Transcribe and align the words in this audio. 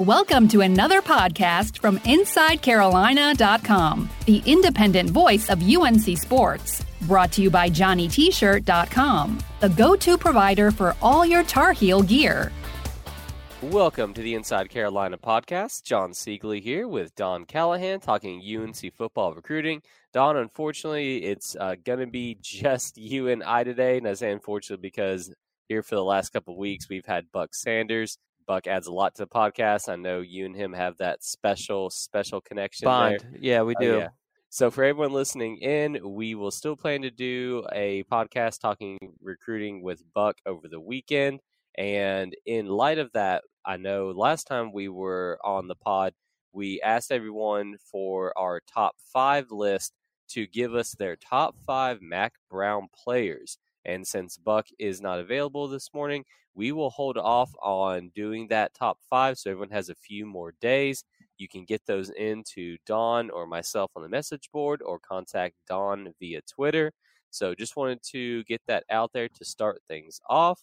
Welcome 0.00 0.48
to 0.48 0.62
another 0.62 1.00
podcast 1.00 1.78
from 1.78 2.00
InsideCarolina.com, 2.00 4.10
the 4.26 4.42
independent 4.44 5.10
voice 5.10 5.48
of 5.48 5.62
UNC 5.62 6.18
Sports. 6.18 6.84
Brought 7.02 7.30
to 7.30 7.42
you 7.42 7.48
by 7.48 7.70
JohnnyT-shirt.com, 7.70 9.38
the 9.60 9.68
go-to 9.68 10.18
provider 10.18 10.72
for 10.72 10.96
all 11.00 11.24
your 11.24 11.44
Tar 11.44 11.70
Heel 11.70 12.02
gear. 12.02 12.50
Welcome 13.62 14.12
to 14.14 14.20
the 14.20 14.34
Inside 14.34 14.68
Carolina 14.68 15.16
podcast. 15.16 15.84
Jon 15.84 16.10
Seiglie 16.10 16.60
here 16.60 16.88
with 16.88 17.14
Don 17.14 17.44
Callahan 17.44 18.00
talking 18.00 18.42
UNC 18.42 18.92
football 18.96 19.32
recruiting. 19.32 19.80
Don, 20.12 20.36
unfortunately, 20.36 21.22
it's 21.22 21.54
uh, 21.54 21.76
going 21.84 22.00
to 22.00 22.08
be 22.08 22.36
just 22.42 22.98
you 22.98 23.28
and 23.28 23.44
I 23.44 23.62
today. 23.62 23.98
And 23.98 24.08
I 24.08 24.14
say 24.14 24.32
unfortunately 24.32 24.82
because 24.82 25.32
here 25.68 25.84
for 25.84 25.94
the 25.94 26.02
last 26.02 26.30
couple 26.30 26.58
weeks 26.58 26.88
we've 26.88 27.06
had 27.06 27.30
Buck 27.30 27.54
Sanders 27.54 28.18
Buck 28.46 28.66
adds 28.66 28.86
a 28.86 28.92
lot 28.92 29.14
to 29.16 29.22
the 29.22 29.28
podcast. 29.28 29.88
I 29.88 29.96
know 29.96 30.20
you 30.20 30.46
and 30.46 30.54
him 30.56 30.72
have 30.72 30.96
that 30.98 31.22
special, 31.24 31.90
special 31.90 32.40
connection. 32.40 32.86
Bond. 32.86 33.20
There. 33.20 33.38
Yeah, 33.40 33.62
we 33.62 33.74
Oh, 33.76 33.80
do. 33.80 33.96
yeah. 33.98 34.08
So 34.50 34.70
for 34.70 34.84
everyone 34.84 35.12
listening 35.12 35.58
in, 35.58 35.98
we 36.04 36.34
will 36.34 36.50
still 36.52 36.76
plan 36.76 37.02
to 37.02 37.10
do 37.10 37.64
a 37.72 38.04
podcast 38.04 38.60
talking 38.60 38.98
recruiting 39.20 39.82
with 39.82 40.02
Buck 40.14 40.36
over 40.46 40.68
the 40.68 40.80
weekend. 40.80 41.40
And 41.76 42.36
in 42.46 42.66
light 42.66 42.98
of 42.98 43.10
that, 43.14 43.42
I 43.66 43.78
know 43.78 44.10
last 44.10 44.46
time 44.46 44.72
we 44.72 44.88
were 44.88 45.38
on 45.44 45.66
the 45.66 45.74
pod, 45.74 46.12
we 46.52 46.80
asked 46.82 47.10
everyone 47.10 47.78
for 47.90 48.32
our 48.38 48.60
top 48.72 48.94
five 49.12 49.50
list 49.50 49.92
to 50.28 50.46
give 50.46 50.74
us 50.74 50.92
their 50.92 51.16
top 51.16 51.56
five 51.66 52.00
Mack 52.00 52.34
Brown 52.48 52.86
players. 52.94 53.58
And 53.84 54.06
since 54.06 54.36
Buck 54.36 54.66
is 54.78 55.00
not 55.00 55.18
available 55.18 55.68
this 55.68 55.92
morning, 55.92 56.24
we 56.54 56.72
will 56.72 56.90
hold 56.90 57.18
off 57.18 57.52
on 57.62 58.10
doing 58.14 58.48
that 58.48 58.74
top 58.74 58.98
five 59.10 59.38
so 59.38 59.50
everyone 59.50 59.70
has 59.70 59.88
a 59.88 59.94
few 59.94 60.26
more 60.26 60.54
days. 60.60 61.04
You 61.38 61.48
can 61.48 61.64
get 61.64 61.82
those 61.86 62.10
into 62.10 62.76
Don 62.86 63.30
or 63.30 63.46
myself 63.46 63.90
on 63.96 64.02
the 64.02 64.08
message 64.08 64.48
board 64.52 64.82
or 64.82 64.98
contact 64.98 65.56
Don 65.66 66.14
via 66.20 66.40
Twitter. 66.42 66.92
So 67.30 67.54
just 67.54 67.76
wanted 67.76 68.00
to 68.12 68.44
get 68.44 68.62
that 68.68 68.84
out 68.90 69.10
there 69.12 69.28
to 69.28 69.44
start 69.44 69.82
things 69.88 70.20
off. 70.28 70.62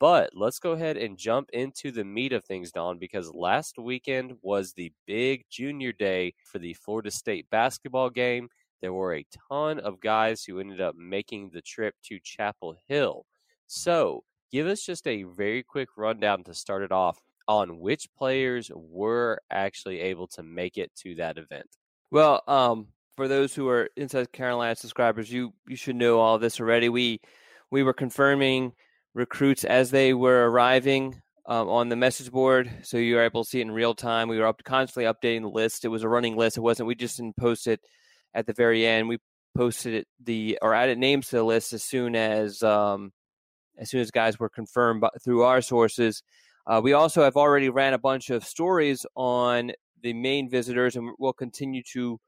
But 0.00 0.30
let's 0.32 0.60
go 0.60 0.72
ahead 0.72 0.96
and 0.96 1.18
jump 1.18 1.50
into 1.52 1.90
the 1.90 2.04
meat 2.04 2.32
of 2.32 2.44
things, 2.44 2.70
Don, 2.70 2.98
because 2.98 3.34
last 3.34 3.78
weekend 3.78 4.36
was 4.42 4.72
the 4.72 4.92
big 5.06 5.44
junior 5.50 5.92
day 5.92 6.34
for 6.44 6.58
the 6.60 6.74
Florida 6.74 7.10
State 7.10 7.50
basketball 7.50 8.08
game. 8.08 8.48
There 8.80 8.92
were 8.92 9.14
a 9.14 9.26
ton 9.48 9.80
of 9.80 10.00
guys 10.00 10.44
who 10.44 10.60
ended 10.60 10.80
up 10.80 10.94
making 10.96 11.50
the 11.52 11.62
trip 11.62 11.94
to 12.04 12.18
Chapel 12.22 12.76
Hill. 12.88 13.26
So, 13.66 14.24
give 14.52 14.66
us 14.66 14.82
just 14.82 15.06
a 15.06 15.24
very 15.24 15.62
quick 15.62 15.88
rundown 15.96 16.44
to 16.44 16.54
start 16.54 16.82
it 16.82 16.92
off 16.92 17.18
on 17.48 17.80
which 17.80 18.08
players 18.16 18.70
were 18.74 19.40
actually 19.50 20.00
able 20.00 20.26
to 20.28 20.42
make 20.42 20.76
it 20.76 20.94
to 20.96 21.14
that 21.16 21.38
event. 21.38 21.66
Well, 22.10 22.42
um, 22.46 22.88
for 23.16 23.26
those 23.26 23.54
who 23.54 23.68
are 23.68 23.88
Inside 23.96 24.32
Carolina 24.32 24.76
subscribers, 24.76 25.32
you 25.32 25.52
you 25.66 25.76
should 25.76 25.96
know 25.96 26.20
all 26.20 26.38
this 26.38 26.60
already. 26.60 26.88
We 26.88 27.20
we 27.70 27.82
were 27.82 27.92
confirming 27.92 28.72
recruits 29.14 29.64
as 29.64 29.90
they 29.90 30.14
were 30.14 30.48
arriving 30.48 31.20
um, 31.46 31.68
on 31.68 31.88
the 31.88 31.96
message 31.96 32.30
board, 32.30 32.70
so 32.82 32.96
you 32.96 33.16
were 33.16 33.24
able 33.24 33.42
to 33.42 33.50
see 33.50 33.58
it 33.58 33.62
in 33.62 33.70
real 33.70 33.94
time. 33.94 34.28
We 34.28 34.38
were 34.38 34.46
up 34.46 34.62
constantly 34.62 35.12
updating 35.12 35.42
the 35.42 35.48
list. 35.48 35.84
It 35.84 35.88
was 35.88 36.02
a 36.02 36.08
running 36.08 36.36
list. 36.36 36.58
It 36.58 36.60
wasn't. 36.60 36.86
We 36.86 36.94
just 36.94 37.16
didn't 37.16 37.36
post 37.36 37.66
it 37.66 37.80
at 38.34 38.46
the 38.46 38.52
very 38.52 38.86
end. 38.86 39.08
We 39.08 39.18
posted 39.56 39.94
it 39.94 40.08
the 40.22 40.58
or 40.62 40.74
added 40.74 40.98
names 40.98 41.28
to 41.28 41.36
the 41.36 41.42
list 41.42 41.72
as 41.72 41.82
soon 41.82 42.14
as 42.14 42.62
um, 42.62 43.12
as 43.78 43.90
soon 43.90 44.00
as 44.00 44.10
guys 44.10 44.38
were 44.38 44.48
confirmed 44.48 45.00
by, 45.00 45.10
through 45.24 45.42
our 45.42 45.60
sources. 45.60 46.22
Uh, 46.66 46.80
we 46.82 46.92
also 46.92 47.22
have 47.22 47.36
already 47.36 47.68
ran 47.70 47.94
a 47.94 47.98
bunch 47.98 48.30
of 48.30 48.44
stories 48.44 49.06
on 49.16 49.72
the 50.02 50.12
main 50.12 50.50
visitors, 50.50 50.96
and 50.96 51.10
we'll 51.18 51.32
continue 51.32 51.82
to 51.92 52.20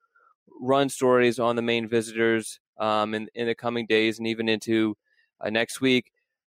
run 0.61 0.89
stories 0.89 1.39
on 1.39 1.57
the 1.57 1.63
main 1.63 1.89
visitors 1.89 2.59
um, 2.79 3.15
in, 3.15 3.29
in 3.35 3.47
the 3.47 3.55
coming 3.55 3.87
days 3.87 4.19
and 4.19 4.27
even 4.27 4.49
into 4.49 4.97
uh, 5.41 5.51
next 5.51 5.81
week. 5.81 6.11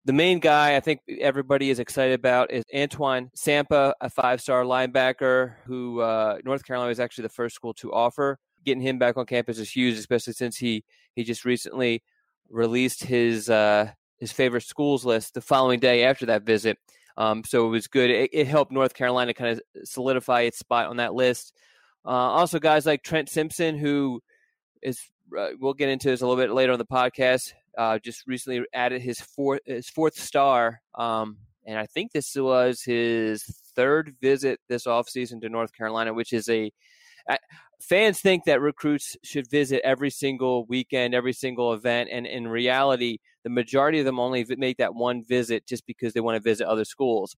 The 0.05 0.13
main 0.13 0.39
guy 0.39 0.75
I 0.75 0.79
think 0.79 1.01
everybody 1.19 1.69
is 1.69 1.79
excited 1.79 2.13
about 2.13 2.51
is 2.51 2.63
Antoine 2.75 3.29
Sampah, 3.37 3.93
a 4.01 4.09
five 4.09 4.41
star 4.41 4.63
linebacker 4.63 5.55
who 5.65 6.01
uh, 6.01 6.37
North 6.43 6.65
Carolina 6.65 6.89
was 6.89 6.99
actually 6.99 7.23
the 7.23 7.29
first 7.29 7.55
school 7.55 7.73
to 7.75 7.91
offer. 7.91 8.39
Getting 8.63 8.81
him 8.81 8.99
back 8.99 9.17
on 9.17 9.25
campus 9.25 9.57
is 9.57 9.69
huge, 9.69 9.97
especially 9.97 10.33
since 10.33 10.57
he, 10.57 10.83
he 11.15 11.23
just 11.23 11.45
recently 11.45 12.03
released 12.49 13.03
his 13.03 13.49
uh, 13.49 13.91
his 14.19 14.31
favorite 14.31 14.63
schools 14.63 15.03
list 15.03 15.33
the 15.33 15.41
following 15.41 15.79
day 15.79 16.03
after 16.03 16.27
that 16.27 16.43
visit. 16.43 16.77
Um, 17.17 17.43
so 17.43 17.67
it 17.67 17.69
was 17.69 17.87
good. 17.87 18.09
It, 18.09 18.29
it, 18.31 18.47
helped 18.47 18.71
North 18.71 18.93
Carolina 18.93 19.33
kind 19.33 19.51
of 19.51 19.87
solidify 19.87 20.41
its 20.41 20.59
spot 20.59 20.87
on 20.87 20.97
that 20.97 21.13
list. 21.13 21.53
Uh, 22.05 22.09
also, 22.09 22.59
guys 22.59 22.85
like 22.85 23.03
Trent 23.03 23.29
Simpson, 23.29 23.77
who 23.77 24.21
is 24.81 25.01
uh, 25.37 25.49
we'll 25.59 25.73
get 25.73 25.89
into 25.89 26.07
this 26.07 26.21
a 26.21 26.27
little 26.27 26.41
bit 26.41 26.51
later 26.51 26.71
on 26.71 26.79
the 26.79 26.85
podcast. 26.85 27.53
Uh, 27.77 27.97
just 27.99 28.27
recently 28.27 28.63
added 28.73 29.01
his 29.01 29.19
fourth 29.21 29.61
his 29.65 29.89
fourth 29.89 30.17
star, 30.17 30.81
um, 30.95 31.37
and 31.65 31.77
I 31.77 31.85
think 31.85 32.11
this 32.11 32.35
was 32.35 32.81
his 32.81 33.43
third 33.75 34.15
visit 34.21 34.59
this 34.67 34.85
offseason 34.85 35.41
to 35.41 35.49
North 35.49 35.73
Carolina, 35.73 36.13
which 36.13 36.33
is 36.33 36.49
a 36.49 36.71
fans 37.81 38.19
think 38.19 38.45
that 38.45 38.61
recruits 38.61 39.17
should 39.23 39.49
visit 39.49 39.81
every 39.83 40.09
single 40.09 40.65
weekend, 40.65 41.13
every 41.13 41.33
single 41.33 41.73
event, 41.73 42.09
and 42.11 42.25
in 42.25 42.47
reality, 42.47 43.17
the 43.43 43.49
majority 43.49 43.99
of 43.99 44.05
them 44.05 44.19
only 44.19 44.45
make 44.57 44.77
that 44.77 44.95
one 44.95 45.23
visit 45.23 45.67
just 45.67 45.85
because 45.85 46.13
they 46.13 46.21
want 46.21 46.35
to 46.35 46.49
visit 46.49 46.67
other 46.67 46.85
schools. 46.85 47.35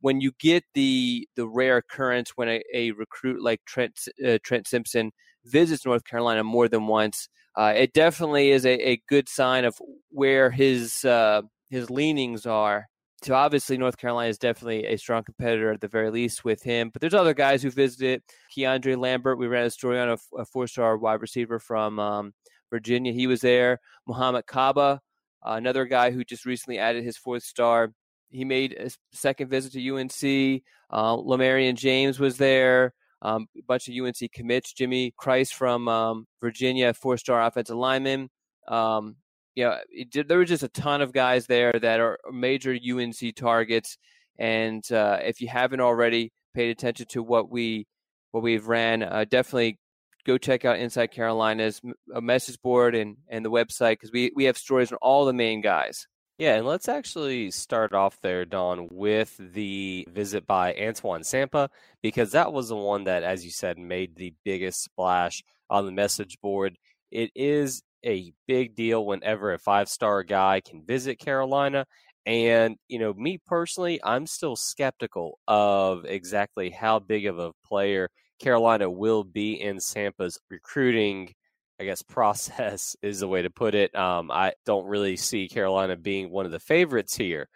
When 0.00 0.20
you 0.20 0.32
get 0.38 0.64
the 0.74 1.28
the 1.36 1.48
rare 1.48 1.78
occurrence 1.78 2.32
when 2.36 2.48
a, 2.48 2.62
a 2.74 2.90
recruit 2.92 3.42
like 3.42 3.60
Trent 3.66 3.98
uh, 4.26 4.38
Trent 4.44 4.66
Simpson 4.66 5.12
visits 5.44 5.86
North 5.86 6.04
Carolina 6.04 6.44
more 6.44 6.68
than 6.68 6.86
once, 6.86 7.28
uh, 7.56 7.72
it 7.76 7.92
definitely 7.92 8.50
is 8.50 8.66
a, 8.66 8.90
a, 8.90 9.02
good 9.08 9.28
sign 9.28 9.64
of 9.64 9.76
where 10.10 10.50
his 10.50 11.04
uh, 11.04 11.42
his 11.70 11.90
leanings 11.90 12.46
are. 12.46 12.86
So 13.24 13.34
obviously, 13.34 13.78
North 13.78 13.96
Carolina 13.96 14.28
is 14.28 14.36
definitely 14.36 14.84
a 14.84 14.98
strong 14.98 15.24
competitor 15.24 15.72
at 15.72 15.80
the 15.80 15.88
very 15.88 16.10
least 16.10 16.44
with 16.44 16.62
him. 16.62 16.90
But 16.90 17.00
there's 17.00 17.14
other 17.14 17.32
guys 17.32 17.62
who 17.62 17.70
visited. 17.70 18.22
Keandre 18.54 18.98
Lambert, 18.98 19.38
we 19.38 19.46
ran 19.46 19.64
a 19.64 19.70
story 19.70 19.98
on 19.98 20.10
a, 20.10 20.18
a 20.36 20.44
four-star 20.44 20.98
wide 20.98 21.22
receiver 21.22 21.58
from 21.58 21.98
um, 21.98 22.34
Virginia. 22.68 23.12
He 23.12 23.26
was 23.26 23.40
there. 23.40 23.80
Muhammad 24.06 24.46
Kaba, 24.46 25.00
uh, 25.42 25.52
another 25.52 25.86
guy 25.86 26.10
who 26.10 26.22
just 26.22 26.44
recently 26.44 26.78
added 26.78 27.02
his 27.02 27.16
fourth 27.16 27.44
star. 27.44 27.92
He 28.28 28.44
made 28.44 28.74
a 28.74 28.90
second 29.12 29.48
visit 29.48 29.72
to 29.72 29.96
UNC. 29.96 30.62
Uh, 30.90 31.16
Lamarian 31.16 31.76
James 31.76 32.20
was 32.20 32.36
there. 32.36 32.92
Um, 33.22 33.46
a 33.56 33.62
bunch 33.62 33.88
of 33.88 33.94
UNC 33.94 34.32
commits. 34.34 34.74
Jimmy 34.74 35.14
Christ 35.16 35.54
from 35.54 35.88
um, 35.88 36.26
Virginia, 36.42 36.92
four-star 36.92 37.42
offensive 37.42 37.76
lineman. 37.76 38.28
Um, 38.68 39.16
you 39.54 39.64
know, 39.64 39.78
did, 40.10 40.28
there 40.28 40.38
were 40.38 40.44
just 40.44 40.62
a 40.62 40.68
ton 40.68 41.00
of 41.02 41.12
guys 41.12 41.46
there 41.46 41.72
that 41.72 42.00
are 42.00 42.18
major 42.32 42.72
UNC 42.72 43.34
targets. 43.36 43.96
And 44.38 44.84
uh, 44.90 45.18
if 45.22 45.40
you 45.40 45.48
haven't 45.48 45.80
already 45.80 46.32
paid 46.54 46.70
attention 46.70 47.06
to 47.10 47.22
what 47.22 47.50
we 47.50 47.86
what 48.32 48.42
we've 48.42 48.66
ran, 48.66 49.02
uh, 49.02 49.24
definitely 49.28 49.78
go 50.24 50.38
check 50.38 50.64
out 50.64 50.78
Inside 50.78 51.08
Carolina's 51.08 51.80
a 52.12 52.20
message 52.20 52.60
board 52.62 52.94
and 52.94 53.16
and 53.28 53.44
the 53.44 53.50
website 53.50 53.92
because 53.92 54.10
we 54.12 54.32
we 54.34 54.44
have 54.44 54.58
stories 54.58 54.90
on 54.90 54.98
all 55.00 55.24
the 55.24 55.32
main 55.32 55.60
guys. 55.60 56.06
Yeah, 56.36 56.56
and 56.56 56.66
let's 56.66 56.88
actually 56.88 57.52
start 57.52 57.92
off 57.92 58.18
there, 58.20 58.44
Don, 58.44 58.88
with 58.90 59.36
the 59.38 60.04
visit 60.10 60.48
by 60.48 60.74
Antoine 60.74 61.20
Sampah, 61.20 61.68
because 62.02 62.32
that 62.32 62.52
was 62.52 62.68
the 62.70 62.76
one 62.76 63.04
that, 63.04 63.22
as 63.22 63.44
you 63.44 63.52
said, 63.52 63.78
made 63.78 64.16
the 64.16 64.34
biggest 64.44 64.82
splash 64.82 65.44
on 65.70 65.86
the 65.86 65.92
message 65.92 66.40
board. 66.42 66.76
It 67.12 67.30
is 67.36 67.84
a 68.04 68.32
big 68.46 68.74
deal 68.74 69.04
whenever 69.06 69.52
a 69.52 69.58
five 69.58 69.88
star 69.88 70.22
guy 70.22 70.60
can 70.60 70.84
visit 70.84 71.18
Carolina. 71.18 71.86
And, 72.26 72.76
you 72.88 72.98
know, 72.98 73.12
me 73.14 73.38
personally, 73.46 74.00
I'm 74.02 74.26
still 74.26 74.56
skeptical 74.56 75.38
of 75.46 76.04
exactly 76.06 76.70
how 76.70 76.98
big 76.98 77.26
of 77.26 77.38
a 77.38 77.52
player 77.66 78.08
Carolina 78.40 78.90
will 78.90 79.24
be 79.24 79.60
in 79.60 79.76
Sampah's 79.78 80.38
recruiting, 80.50 81.32
I 81.80 81.84
guess, 81.84 82.02
process 82.08 82.96
is 83.02 83.20
the 83.20 83.28
way 83.28 83.42
to 83.42 83.50
put 83.50 83.74
it. 83.74 83.94
Um, 83.94 84.30
I 84.30 84.54
don't 84.64 84.86
really 84.86 85.16
see 85.16 85.48
Carolina 85.48 85.96
being 85.96 86.30
one 86.30 86.46
of 86.46 86.52
the 86.52 86.60
favorites 86.60 87.16
here. 87.16 87.48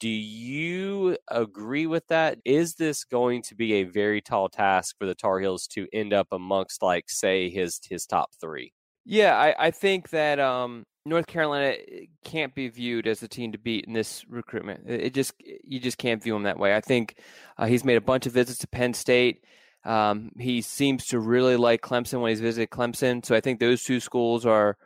Do 0.00 0.08
you 0.08 1.16
agree 1.28 1.86
with 1.86 2.06
that? 2.08 2.38
Is 2.44 2.74
this 2.74 3.04
going 3.04 3.42
to 3.42 3.54
be 3.54 3.74
a 3.74 3.84
very 3.84 4.22
tall 4.22 4.48
task 4.48 4.96
for 4.98 5.06
the 5.06 5.14
Tar 5.14 5.40
Heels 5.40 5.66
to 5.68 5.86
end 5.92 6.14
up 6.14 6.28
amongst, 6.32 6.82
like, 6.82 7.10
say, 7.10 7.50
his 7.50 7.80
his 7.88 8.06
top 8.06 8.30
three? 8.40 8.72
Yeah, 9.04 9.36
I, 9.36 9.54
I 9.66 9.70
think 9.70 10.10
that 10.10 10.38
um, 10.38 10.84
North 11.04 11.26
Carolina 11.26 11.74
eh, 11.90 12.06
can't 12.24 12.54
be 12.54 12.68
viewed 12.68 13.06
as 13.06 13.20
the 13.20 13.28
team 13.28 13.52
to 13.52 13.58
beat 13.58 13.86
in 13.86 13.92
this 13.92 14.24
recruitment. 14.28 14.88
It 14.88 15.14
just 15.14 15.32
you 15.40 15.80
just 15.80 15.98
can't 15.98 16.22
view 16.22 16.36
him 16.36 16.44
that 16.44 16.58
way. 16.58 16.74
I 16.74 16.80
think 16.80 17.16
uh, 17.58 17.66
he's 17.66 17.84
made 17.84 17.96
a 17.96 18.02
bunch 18.02 18.26
of 18.26 18.32
visits 18.32 18.58
to 18.60 18.68
Penn 18.68 18.94
State. 18.94 19.44
Um, 19.84 20.32
he 20.38 20.60
seems 20.60 21.06
to 21.06 21.18
really 21.18 21.56
like 21.56 21.80
Clemson 21.80 22.20
when 22.20 22.30
he's 22.30 22.40
visited 22.40 22.70
Clemson. 22.70 23.24
So 23.24 23.34
I 23.34 23.40
think 23.40 23.60
those 23.60 23.82
two 23.82 24.00
schools 24.00 24.44
are 24.44 24.76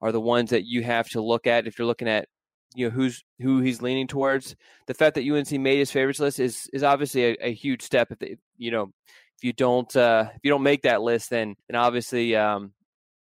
are 0.00 0.12
the 0.12 0.20
ones 0.20 0.50
that 0.50 0.64
you 0.64 0.82
have 0.82 1.08
to 1.10 1.20
look 1.20 1.46
at 1.46 1.66
if 1.66 1.78
you're 1.78 1.86
looking 1.86 2.08
at 2.08 2.28
you 2.74 2.86
know 2.86 2.90
who's 2.90 3.22
who 3.40 3.60
he's 3.60 3.82
leaning 3.82 4.08
towards. 4.08 4.56
The 4.86 4.94
fact 4.94 5.14
that 5.14 5.28
UNC 5.28 5.52
made 5.52 5.78
his 5.78 5.92
favorites 5.92 6.20
list 6.20 6.40
is 6.40 6.68
is 6.72 6.82
obviously 6.82 7.24
a, 7.24 7.36
a 7.40 7.54
huge 7.54 7.82
step. 7.82 8.10
If 8.10 8.18
they, 8.18 8.36
you 8.58 8.72
know 8.72 8.92
if 9.38 9.44
you 9.44 9.52
don't 9.52 9.94
uh, 9.94 10.26
if 10.34 10.40
you 10.42 10.50
don't 10.50 10.62
make 10.62 10.82
that 10.82 11.02
list, 11.02 11.30
then 11.30 11.54
then 11.68 11.76
obviously 11.76 12.34
um, 12.34 12.72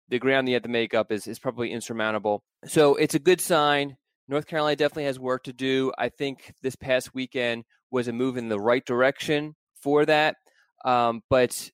the 0.10 0.20
ground 0.20 0.48
you 0.48 0.54
have 0.56 0.64
to 0.64 0.70
make 0.70 0.94
up 0.94 1.12
is 1.12 1.28
is 1.28 1.40
probably 1.40 1.72
insurmountable. 1.72 2.44
So 2.66 2.96
it's 2.96 3.16
a 3.16 3.20
good 3.20 3.42
sign. 3.42 3.98
North 4.28 4.48
Carolina 4.48 4.76
definitely 4.76 5.06
has 5.06 5.20
work 5.20 5.44
to 5.44 5.54
do. 5.54 5.92
I 5.98 6.10
think 6.10 6.54
this 6.62 6.76
past 6.76 7.14
weekend 7.14 7.66
was 7.92 8.08
a 8.08 8.14
move 8.14 8.38
in 8.38 8.50
the 8.50 8.60
right 8.60 8.86
direction 8.86 9.56
for 9.82 10.06
that. 10.06 10.36
Um, 10.86 11.22
but 11.30 11.70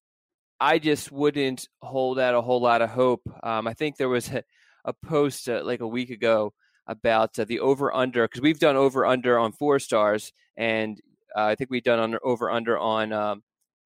I 0.59 0.79
just 0.79 1.11
wouldn't 1.11 1.67
hold 1.81 2.19
out 2.19 2.35
a 2.35 2.41
whole 2.41 2.61
lot 2.61 2.81
of 2.81 2.89
hope. 2.89 3.21
Um, 3.43 3.67
I 3.67 3.73
think 3.73 3.97
there 3.97 4.09
was 4.09 4.29
a, 4.29 4.43
a 4.85 4.93
post 4.93 5.47
uh, 5.47 5.61
like 5.63 5.79
a 5.79 5.87
week 5.87 6.09
ago 6.09 6.53
about 6.87 7.37
uh, 7.39 7.45
the 7.45 7.59
over 7.59 7.93
under 7.95 8.27
because 8.27 8.41
we've 8.41 8.59
done 8.59 8.75
over 8.75 9.05
under 9.05 9.37
on 9.39 9.51
four 9.51 9.79
stars, 9.79 10.33
and 10.57 10.99
uh, 11.35 11.45
I 11.45 11.55
think 11.55 11.69
we've 11.69 11.83
done 11.83 11.99
on, 11.99 12.17
over 12.23 12.51
under 12.51 12.77
on 12.77 13.13
um, 13.13 13.43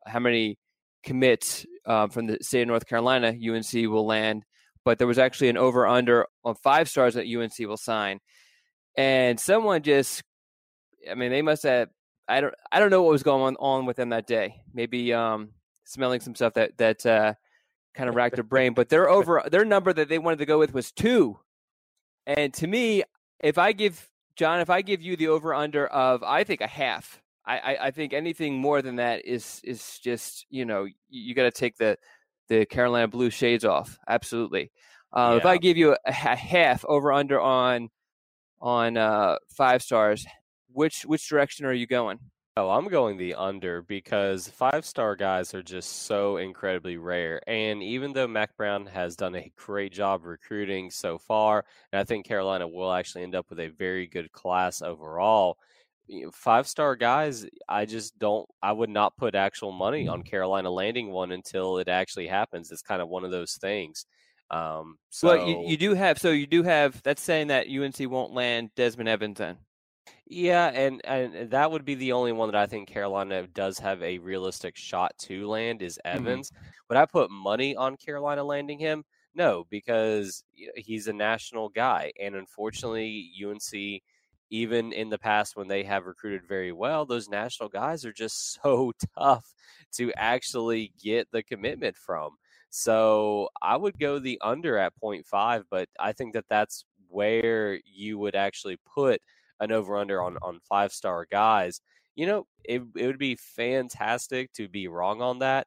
how 0.08 0.20
many 0.20 0.58
commits 1.04 1.66
um, 1.86 2.10
from 2.10 2.28
the 2.28 2.38
state 2.42 2.62
of 2.62 2.68
North 2.68 2.88
Carolina 2.88 3.28
UNC 3.30 3.74
will 3.74 4.06
land. 4.06 4.44
But 4.86 4.98
there 4.98 5.08
was 5.08 5.20
actually 5.20 5.50
an 5.50 5.58
over 5.58 5.88
under 5.88 6.28
on 6.44 6.56
five 6.56 6.90
stars 6.90 7.14
that 7.14 7.28
UNC 7.28 7.58
will 7.60 7.78
sign, 7.78 8.20
and 8.98 9.40
someone 9.40 9.82
just, 9.82 10.24
I 11.10 11.16
mean, 11.16 11.32
they 11.32 11.42
must 11.42 11.64
have. 11.64 11.90
I 12.28 12.42
don't. 12.42 12.54
I 12.70 12.80
don't 12.80 12.90
know 12.90 13.02
what 13.02 13.12
was 13.12 13.24
going 13.24 13.56
on 13.60 13.86
with 13.86 13.96
them 13.96 14.10
that 14.10 14.28
day. 14.28 14.62
Maybe 14.74 15.14
um, 15.14 15.52
smelling 15.86 16.20
some 16.20 16.36
stuff 16.36 16.56
that 16.56 16.78
that 16.80 17.06
uh, 17.06 17.34
kind 17.96 18.10
of 18.10 18.16
racked 18.16 18.36
their 18.36 18.44
brain. 18.44 18.74
But 18.74 18.90
their 18.90 19.10
over 19.18 19.42
their 19.50 19.64
number 19.64 19.94
that 19.94 20.10
they 20.10 20.20
wanted 20.20 20.40
to 20.40 20.46
go 20.46 20.60
with 20.60 20.74
was 20.74 20.92
two, 20.92 21.40
and 22.26 22.54
to 22.56 22.68
me, 22.68 23.04
if 23.40 23.58
I 23.58 23.72
give 23.72 24.10
Jon, 24.36 24.60
if 24.60 24.70
I 24.70 24.82
give 24.82 25.02
you 25.02 25.16
the 25.16 25.30
over 25.30 25.54
under 25.54 25.88
of 25.88 26.24
I 26.24 26.44
think 26.44 26.60
a 26.60 26.68
half, 26.68 27.22
I, 27.46 27.58
I, 27.58 27.78
I 27.88 27.92
think 27.92 28.14
anything 28.14 28.58
more 28.58 28.82
than 28.82 28.98
that 28.98 29.26
is 29.26 29.62
is 29.64 30.00
just 30.00 30.46
you 30.50 30.66
know 30.66 30.86
you, 30.86 30.94
you 31.10 31.36
got 31.36 31.44
to 31.44 31.52
take 31.52 31.78
the 31.78 31.98
the 32.50 32.66
Carolina 32.66 33.08
blue 33.08 33.30
shades 33.30 33.66
off. 33.66 33.98
Absolutely. 34.08 34.72
Uh, 35.12 35.32
yeah. 35.32 35.38
If 35.38 35.46
I 35.46 35.58
give 35.58 35.78
you 35.78 35.92
a, 35.92 35.98
a, 36.06 36.12
half 36.36 36.84
over 36.86 37.12
under 37.12 37.40
on 37.40 37.90
on 38.60 38.98
uh, 38.98 39.38
five 39.50 39.82
stars, 39.82 40.26
which 40.72 41.04
which 41.04 41.28
direction 41.28 41.66
are 41.66 41.74
you 41.74 41.88
going? 41.88 42.20
Oh, 42.56 42.70
I'm 42.70 42.88
going 42.88 43.18
the 43.18 43.34
under 43.34 43.82
because 43.82 44.48
five 44.48 44.86
star 44.86 45.16
guys 45.16 45.56
are 45.56 45.64
just 45.64 46.04
so 46.04 46.38
incredibly 46.38 46.98
rare. 46.98 47.42
And 47.48 47.82
even 47.82 48.14
though 48.14 48.28
Mack 48.28 48.56
Brown 48.56 48.86
has 48.86 49.16
done 49.16 49.36
a 49.36 49.52
great 49.56 49.92
job 49.92 50.24
recruiting 50.24 50.92
so 50.92 51.18
far, 51.18 51.66
and 51.92 52.00
I 52.00 52.04
think 52.04 52.28
Carolina 52.28 52.68
will 52.68 52.94
actually 52.94 53.24
end 53.24 53.34
up 53.34 53.50
with 53.50 53.60
a 53.60 53.70
very 53.70 54.06
good 54.06 54.32
class 54.32 54.84
overall, 54.84 55.58
five 56.32 56.68
star 56.68 56.96
guys, 56.96 57.46
I 57.68 57.86
just 57.86 58.18
don't, 58.20 58.48
I 58.62 58.72
would 58.72 58.90
not 58.90 59.18
put 59.18 59.36
actual 59.36 59.72
money 59.72 60.08
on 60.08 60.24
Carolina 60.24 60.70
landing 60.70 61.12
one 61.12 61.32
until 61.32 61.78
it 61.78 61.88
actually 61.88 62.28
happens. 62.28 62.72
It's 62.72 62.82
kind 62.82 63.02
of 63.02 63.10
one 63.10 63.24
of 63.24 63.32
those 63.32 63.56
things. 63.56 64.06
Um, 64.52 64.98
so 65.10 65.28
well, 65.30 65.48
you, 65.48 65.70
you 65.70 65.78
do 65.78 65.94
have, 65.94 66.20
so 66.20 66.32
you 66.32 66.48
do 66.48 66.64
have, 66.64 67.02
that's 67.04 67.22
saying 67.22 67.48
that 67.48 67.68
UNC 67.68 68.10
won't 68.12 68.34
land 68.34 68.72
Desmond 68.76 69.10
Evans 69.10 69.38
then. 69.38 69.58
Yeah, 70.26 70.68
and 70.68 71.02
and 71.06 71.52
that 71.52 71.72
would 71.72 71.86
be 71.86 71.96
the 71.96 72.14
only 72.14 72.32
one 72.32 72.50
that 72.50 72.60
I 72.60 72.66
think 72.66 72.88
Carolina 72.88 73.46
does 73.48 73.78
have 73.80 74.02
a 74.02 74.18
realistic 74.20 74.76
shot 74.76 75.12
to 75.20 75.48
land 75.48 75.82
is 75.82 76.00
mm-hmm. 76.06 76.18
Evans. 76.18 76.50
Mm-hmm. 76.50 76.66
Would 76.90 76.98
I 76.98 77.06
put 77.06 77.30
money 77.30 77.76
on 77.76 77.98
Carolina 77.98 78.44
landing 78.44 78.80
him? 78.80 79.04
No, 79.36 79.66
because 79.70 80.44
he's 80.76 81.08
a 81.08 81.14
national 81.14 81.70
guy, 81.70 82.12
and 82.22 82.36
unfortunately, 82.36 83.32
UNC, 83.44 84.02
even 84.54 84.94
in 84.94 85.10
the 85.10 85.18
past 85.18 85.56
when 85.56 85.68
they 85.68 85.82
have 85.82 86.06
recruited 86.06 86.48
very 86.48 86.72
well, 86.72 87.08
those 87.08 87.28
national 87.28 87.70
guys 87.70 88.06
are 88.06 88.14
just 88.14 88.54
so 88.64 88.92
tough 89.18 89.52
to 89.94 90.14
actually 90.16 90.94
get 91.02 91.28
the 91.32 91.42
commitment 91.42 91.98
from. 91.98 92.38
So 92.70 93.50
I 93.64 93.76
would 93.76 94.00
go 94.00 94.20
the 94.20 94.40
under 94.42 94.78
at 94.78 94.94
0.5, 95.04 95.64
but 95.72 95.90
I 96.00 96.12
think 96.12 96.34
that 96.34 96.46
that's 96.50 96.86
where 97.08 97.80
you 97.84 98.20
would 98.20 98.36
actually 98.36 98.78
put 98.86 99.22
an 99.60 99.72
over 99.72 99.98
under 99.98 100.22
on 100.22 100.38
on 100.44 100.60
five 100.70 100.92
star 100.92 101.26
guys. 101.32 101.82
You 102.16 102.28
know, 102.28 102.48
it 102.64 102.84
it 102.96 103.08
would 103.08 103.18
be 103.18 103.36
fantastic 103.36 104.54
to 104.54 104.68
be 104.68 104.88
wrong 104.88 105.22
on 105.22 105.40
that. 105.40 105.66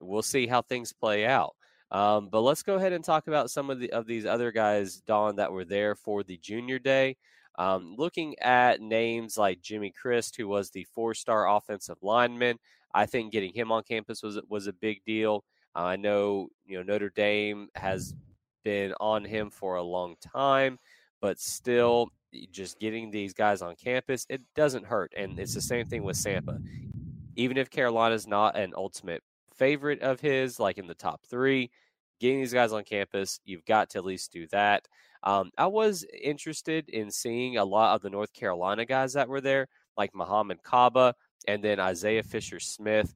We'll 0.00 0.22
see 0.22 0.48
how 0.48 0.62
things 0.62 0.92
play 0.92 1.24
out. 1.24 1.54
Um, 1.92 2.28
but 2.30 2.40
let's 2.42 2.62
go 2.62 2.74
ahead 2.74 2.92
and 2.92 3.04
talk 3.04 3.28
about 3.28 3.50
some 3.50 3.70
of 3.70 3.78
the 3.78 3.92
of 3.92 4.06
these 4.06 4.26
other 4.26 4.50
guys, 4.50 5.02
Don, 5.06 5.36
that 5.36 5.52
were 5.52 5.64
there 5.64 5.94
for 5.94 6.24
the 6.24 6.36
junior 6.36 6.80
day. 6.80 7.16
Um, 7.58 7.96
looking 7.98 8.38
at 8.38 8.80
names 8.80 9.36
like 9.36 9.60
Jimmy 9.60 9.90
Christ, 9.90 10.36
who 10.36 10.48
was 10.48 10.70
the 10.70 10.84
four-star 10.94 11.48
offensive 11.48 11.98
lineman, 12.02 12.58
I 12.94 13.04
think 13.04 13.32
getting 13.32 13.52
him 13.52 13.70
on 13.72 13.82
campus 13.82 14.22
was 14.22 14.38
was 14.48 14.66
a 14.66 14.72
big 14.72 15.04
deal. 15.04 15.44
Uh, 15.76 15.80
I 15.80 15.96
know 15.96 16.48
you 16.64 16.78
know 16.78 16.84
Notre 16.84 17.10
Dame 17.10 17.68
has 17.74 18.14
been 18.64 18.94
on 19.00 19.24
him 19.24 19.50
for 19.50 19.76
a 19.76 19.82
long 19.82 20.14
time, 20.20 20.78
but 21.20 21.38
still, 21.40 22.10
just 22.52 22.78
getting 22.78 23.10
these 23.10 23.34
guys 23.34 23.60
on 23.60 23.74
campus, 23.74 24.26
it 24.28 24.40
doesn't 24.54 24.86
hurt. 24.86 25.12
And 25.16 25.38
it's 25.38 25.54
the 25.54 25.60
same 25.60 25.86
thing 25.86 26.04
with 26.04 26.16
Sampah. 26.16 26.62
Even 27.36 27.56
if 27.56 27.70
Carolina's 27.70 28.26
not 28.26 28.56
an 28.56 28.72
ultimate 28.76 29.22
favorite 29.54 30.02
of 30.02 30.20
his, 30.20 30.60
like 30.60 30.78
in 30.78 30.86
the 30.86 30.94
top 30.94 31.22
three, 31.24 31.70
getting 32.20 32.38
these 32.40 32.52
guys 32.52 32.72
on 32.72 32.84
campus, 32.84 33.40
you've 33.44 33.64
got 33.64 33.90
to 33.90 33.98
at 33.98 34.04
least 34.04 34.32
do 34.32 34.46
that. 34.48 34.86
Um, 35.22 35.50
I 35.58 35.66
was 35.66 36.04
interested 36.22 36.88
in 36.88 37.10
seeing 37.10 37.56
a 37.56 37.64
lot 37.64 37.94
of 37.94 38.02
the 38.02 38.10
North 38.10 38.32
Carolina 38.32 38.84
guys 38.84 39.14
that 39.14 39.28
were 39.28 39.40
there, 39.40 39.68
like 39.96 40.14
Mohamed 40.14 40.62
Kaba 40.62 41.14
and 41.46 41.62
then 41.62 41.80
Isaiah 41.80 42.22
Fisher 42.22 42.60
Smith, 42.60 43.14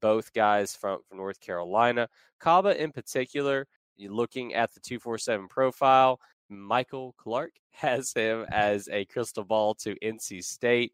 both 0.00 0.32
guys 0.32 0.74
from, 0.76 1.00
from 1.08 1.18
North 1.18 1.40
Carolina. 1.40 2.08
Kaba, 2.40 2.80
in 2.80 2.92
particular, 2.92 3.66
looking 3.98 4.54
at 4.54 4.72
the 4.72 4.80
247 4.80 5.48
profile, 5.48 6.20
Michael 6.48 7.14
Clark 7.16 7.52
has 7.72 8.12
him 8.12 8.46
as 8.50 8.88
a 8.90 9.04
crystal 9.06 9.44
ball 9.44 9.74
to 9.74 9.96
NC 10.00 10.44
State, 10.44 10.92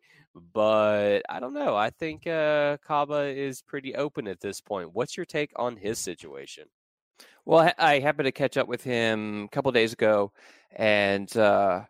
but 0.55 1.20
I 1.28 1.40
don't 1.40 1.55
know. 1.55 1.75
I 1.75 1.90
think 1.90 2.26
uh, 2.26 2.76
Kaba 2.87 3.25
is 3.25 3.62
pretty 3.62 3.94
open 3.94 4.28
at 4.28 4.40
this 4.40 4.60
point. 4.60 4.94
What's 4.94 5.16
your 5.16 5.26
take 5.26 5.50
on 5.56 5.76
his 5.76 5.99
situation? 5.99 6.64
Well, 7.48 7.72
I 7.78 8.00
happened 8.00 8.26
to 8.26 8.32
catch 8.32 8.58
up 8.58 8.68
with 8.68 8.84
him 8.84 9.44
a 9.44 9.48
couple 9.48 9.72
days 9.72 9.94
ago, 9.94 10.32
and 10.70 11.34
uh, 11.34 11.84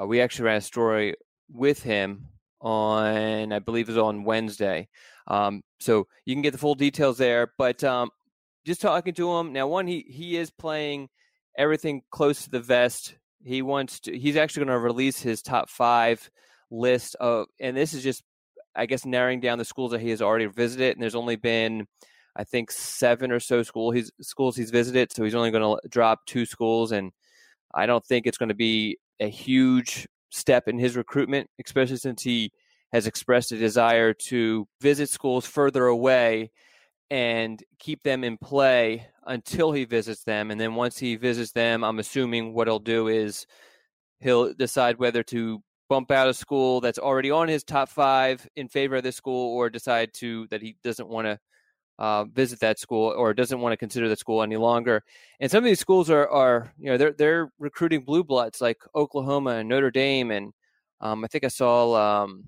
uh, 0.00 0.06
we 0.06 0.20
actually 0.20 0.44
ran 0.44 0.58
a 0.58 0.60
story 0.60 1.16
with 1.52 1.82
him 1.82 2.28
on, 2.60 3.52
I 3.52 3.58
believe 3.58 3.88
it 3.88 3.92
was 3.94 3.98
on 3.98 4.22
Wednesday. 4.22 4.86
Um, 5.26 5.62
so 5.80 6.06
you 6.26 6.36
can 6.36 6.42
get 6.42 6.52
the 6.52 6.58
full 6.58 6.76
details 6.76 7.18
there. 7.18 7.52
But 7.58 7.82
um, 7.82 8.10
just 8.64 8.80
talking 8.80 9.12
to 9.14 9.32
him 9.32 9.52
now, 9.52 9.66
one 9.66 9.88
he 9.88 10.06
he 10.08 10.36
is 10.36 10.52
playing 10.52 11.08
everything 11.58 12.02
close 12.12 12.44
to 12.44 12.50
the 12.50 12.60
vest. 12.60 13.16
He 13.42 13.62
wants 13.62 13.98
to. 14.00 14.16
He's 14.16 14.36
actually 14.36 14.66
going 14.66 14.78
to 14.78 14.84
release 14.84 15.20
his 15.20 15.42
top 15.42 15.68
five 15.68 16.30
list 16.70 17.16
of, 17.16 17.46
and 17.58 17.76
this 17.76 17.94
is 17.94 18.04
just, 18.04 18.22
I 18.76 18.86
guess, 18.86 19.04
narrowing 19.04 19.40
down 19.40 19.58
the 19.58 19.64
schools 19.64 19.90
that 19.90 20.02
he 20.02 20.10
has 20.10 20.22
already 20.22 20.46
visited. 20.46 20.92
And 20.92 21.02
there's 21.02 21.16
only 21.16 21.34
been, 21.34 21.88
I 22.40 22.44
think, 22.44 22.70
seven 22.70 23.30
or 23.30 23.40
so 23.40 23.62
school 23.62 23.90
he's 23.90 24.10
schools 24.22 24.56
he's 24.56 24.70
visited. 24.70 25.12
So 25.12 25.24
he's 25.24 25.34
only 25.34 25.50
going 25.50 25.62
to 25.62 25.88
drop 25.88 26.24
two 26.26 26.46
schools, 26.46 26.90
and 26.90 27.12
I 27.74 27.86
don't 27.86 28.04
think 28.04 28.26
it's 28.26 28.38
going 28.38 28.48
to 28.48 28.54
be 28.54 28.98
a 29.20 29.28
huge 29.28 30.08
step 30.30 30.66
in 30.68 30.78
his 30.78 30.96
recruitment, 30.96 31.50
especially 31.62 31.98
since 31.98 32.22
he 32.22 32.50
has 32.92 33.06
expressed 33.06 33.52
a 33.52 33.58
desire 33.58 34.14
to 34.14 34.66
visit 34.80 35.10
schools 35.10 35.46
further 35.46 35.86
away 35.86 36.50
and 37.10 37.62
keep 37.78 38.02
them 38.02 38.24
in 38.24 38.38
play 38.38 39.06
until 39.26 39.72
he 39.72 39.84
visits 39.84 40.24
them. 40.24 40.50
And 40.50 40.60
then 40.60 40.74
once 40.74 40.98
he 40.98 41.16
visits 41.16 41.52
them, 41.52 41.84
I'm 41.84 41.98
assuming 41.98 42.54
what 42.54 42.68
he'll 42.68 42.78
do 42.78 43.08
is 43.08 43.46
he'll 44.20 44.54
decide 44.54 44.98
whether 44.98 45.22
to 45.24 45.62
bump 45.88 46.10
out 46.10 46.28
a 46.28 46.34
school 46.34 46.80
that's 46.80 46.98
already 46.98 47.30
on 47.30 47.48
his 47.48 47.64
top 47.64 47.88
five 47.88 48.48
in 48.56 48.68
favor 48.68 48.96
of 48.96 49.02
this 49.02 49.16
school 49.16 49.54
or 49.54 49.68
decide 49.68 50.14
to 50.14 50.46
that 50.50 50.62
he 50.62 50.76
doesn't 50.82 51.08
want 51.08 51.26
to 51.26 51.38
uh, 52.00 52.24
visit 52.24 52.58
that 52.60 52.80
school 52.80 53.14
or 53.16 53.32
doesn't 53.32 53.60
want 53.60 53.72
to 53.72 53.76
consider 53.76 54.08
the 54.08 54.16
school 54.16 54.42
any 54.42 54.56
longer. 54.56 55.04
And 55.38 55.50
some 55.50 55.58
of 55.58 55.64
these 55.64 55.78
schools 55.78 56.10
are, 56.10 56.28
are 56.28 56.72
you 56.78 56.90
know, 56.90 56.96
they're 56.96 57.12
they're 57.12 57.52
recruiting 57.60 58.02
blue 58.02 58.24
bloods 58.24 58.60
like 58.60 58.78
Oklahoma 58.96 59.50
and 59.50 59.68
Notre 59.68 59.92
Dame, 59.92 60.32
and 60.32 60.52
um, 61.00 61.24
I 61.24 61.28
think 61.28 61.44
I 61.44 61.48
saw 61.48 62.22
um, 62.24 62.42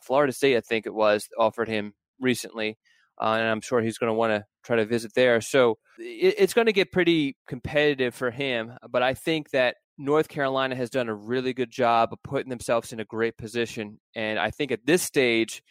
Florida 0.00 0.32
State. 0.32 0.56
I 0.56 0.60
think 0.60 0.86
it 0.86 0.94
was 0.94 1.28
offered 1.38 1.68
him 1.68 1.92
recently 2.18 2.78
uh, 3.20 3.36
and 3.38 3.48
I'm 3.48 3.60
sure 3.60 3.80
he's 3.80 3.98
going 3.98 4.08
to 4.08 4.14
want 4.14 4.32
to 4.32 4.44
try 4.64 4.76
to 4.76 4.84
visit 4.84 5.14
there. 5.14 5.40
So 5.40 5.78
it, 5.98 6.34
it's 6.38 6.54
going 6.54 6.66
to 6.66 6.72
get 6.72 6.92
pretty 6.92 7.36
competitive 7.46 8.14
for 8.14 8.30
him. 8.30 8.72
But 8.90 9.02
I 9.02 9.14
think 9.14 9.50
that 9.50 9.76
North 9.96 10.28
Carolina 10.28 10.74
has 10.74 10.90
done 10.90 11.08
a 11.08 11.14
really 11.14 11.52
good 11.52 11.70
job 11.70 12.12
of 12.12 12.22
putting 12.22 12.50
themselves 12.50 12.92
in 12.92 13.00
a 13.00 13.04
great 13.04 13.36
position. 13.36 14.00
And 14.14 14.38
I 14.38 14.50
think 14.50 14.72
at 14.72 14.86
this 14.86 15.02
stage, 15.02 15.62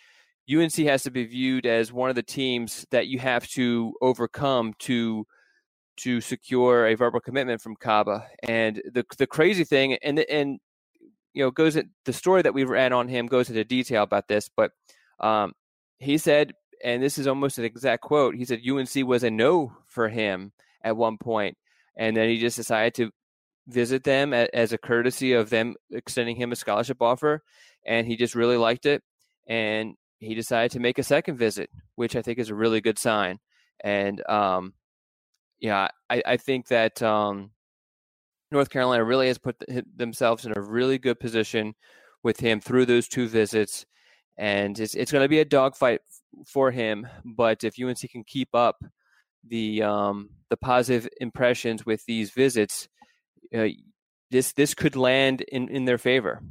UNC 0.51 0.75
has 0.75 1.03
to 1.03 1.12
be 1.12 1.25
viewed 1.25 1.65
as 1.65 1.93
one 1.93 2.09
of 2.09 2.15
the 2.15 2.23
teams 2.23 2.85
that 2.91 3.07
you 3.07 3.19
have 3.19 3.47
to 3.50 3.93
overcome 4.01 4.73
to 4.79 5.25
to 5.95 6.21
secure 6.21 6.88
a 6.88 6.95
verbal 6.95 7.19
commitment 7.19 7.62
from 7.62 7.75
Kaba. 7.75 8.27
And 8.41 8.81
the 8.91 9.05
the 9.17 9.27
crazy 9.27 9.63
thing, 9.63 9.95
and 10.03 10.19
and 10.19 10.59
you 11.33 11.43
know 11.43 11.51
goes 11.51 11.77
the 12.05 12.13
story 12.13 12.41
that 12.41 12.53
we 12.53 12.63
ran 12.63 12.93
on 12.93 13.07
him 13.07 13.27
goes 13.27 13.50
into 13.50 13.63
detail 13.63 14.03
about 14.03 14.27
this, 14.27 14.50
but 14.55 14.71
um, 15.19 15.53
he 16.00 16.17
said, 16.17 16.53
and 16.83 17.01
this 17.01 17.17
is 17.17 17.27
almost 17.27 17.57
an 17.57 17.65
exact 17.65 18.01
quote. 18.01 18.35
He 18.35 18.45
said 18.45 18.62
UNC 18.67 19.07
was 19.07 19.23
a 19.23 19.31
no 19.31 19.73
for 19.85 20.09
him 20.09 20.51
at 20.83 20.97
one 20.97 21.17
point, 21.17 21.57
and 21.95 22.17
then 22.17 22.29
he 22.29 22.38
just 22.39 22.57
decided 22.57 22.95
to 22.95 23.12
visit 23.67 24.03
them 24.03 24.33
as 24.33 24.73
a 24.73 24.77
courtesy 24.77 25.31
of 25.33 25.50
them 25.50 25.75
extending 25.91 26.35
him 26.35 26.51
a 26.51 26.55
scholarship 26.55 27.01
offer, 27.01 27.41
and 27.85 28.07
he 28.07 28.17
just 28.17 28.35
really 28.35 28.57
liked 28.57 28.85
it, 28.85 29.01
and 29.47 29.95
he 30.23 30.35
decided 30.35 30.71
to 30.71 30.79
make 30.79 30.97
a 30.97 31.03
second 31.03 31.37
visit, 31.37 31.69
which 31.95 32.15
I 32.15 32.21
think 32.21 32.39
is 32.39 32.49
a 32.49 32.55
really 32.55 32.81
good 32.81 32.99
sign. 32.99 33.39
And 33.83 34.27
um, 34.29 34.73
yeah, 35.59 35.89
I, 36.09 36.23
I 36.25 36.37
think 36.37 36.67
that 36.67 37.01
um, 37.01 37.51
North 38.51 38.69
Carolina 38.69 39.03
really 39.03 39.27
has 39.27 39.37
put 39.37 39.63
themselves 39.95 40.45
in 40.45 40.53
a 40.55 40.61
really 40.61 40.97
good 40.97 41.19
position 41.19 41.73
with 42.23 42.39
him 42.39 42.61
through 42.61 42.85
those 42.85 43.07
two 43.07 43.27
visits, 43.27 43.85
and 44.37 44.79
it's 44.79 44.95
it's 44.95 45.11
going 45.11 45.23
to 45.23 45.29
be 45.29 45.39
a 45.39 45.45
dogfight 45.45 46.01
for 46.47 46.71
him. 46.71 47.07
But 47.25 47.63
if 47.63 47.75
UNC 47.81 47.99
can 48.11 48.23
keep 48.23 48.49
up 48.53 48.83
the 49.47 49.83
um, 49.83 50.29
the 50.49 50.57
positive 50.57 51.09
impressions 51.19 51.85
with 51.85 52.05
these 52.05 52.31
visits, 52.31 52.87
uh, 53.55 53.67
this 54.31 54.53
this 54.53 54.73
could 54.73 54.95
land 54.95 55.41
in, 55.41 55.69
in 55.69 55.85
their 55.85 55.97
favor. 55.97 56.41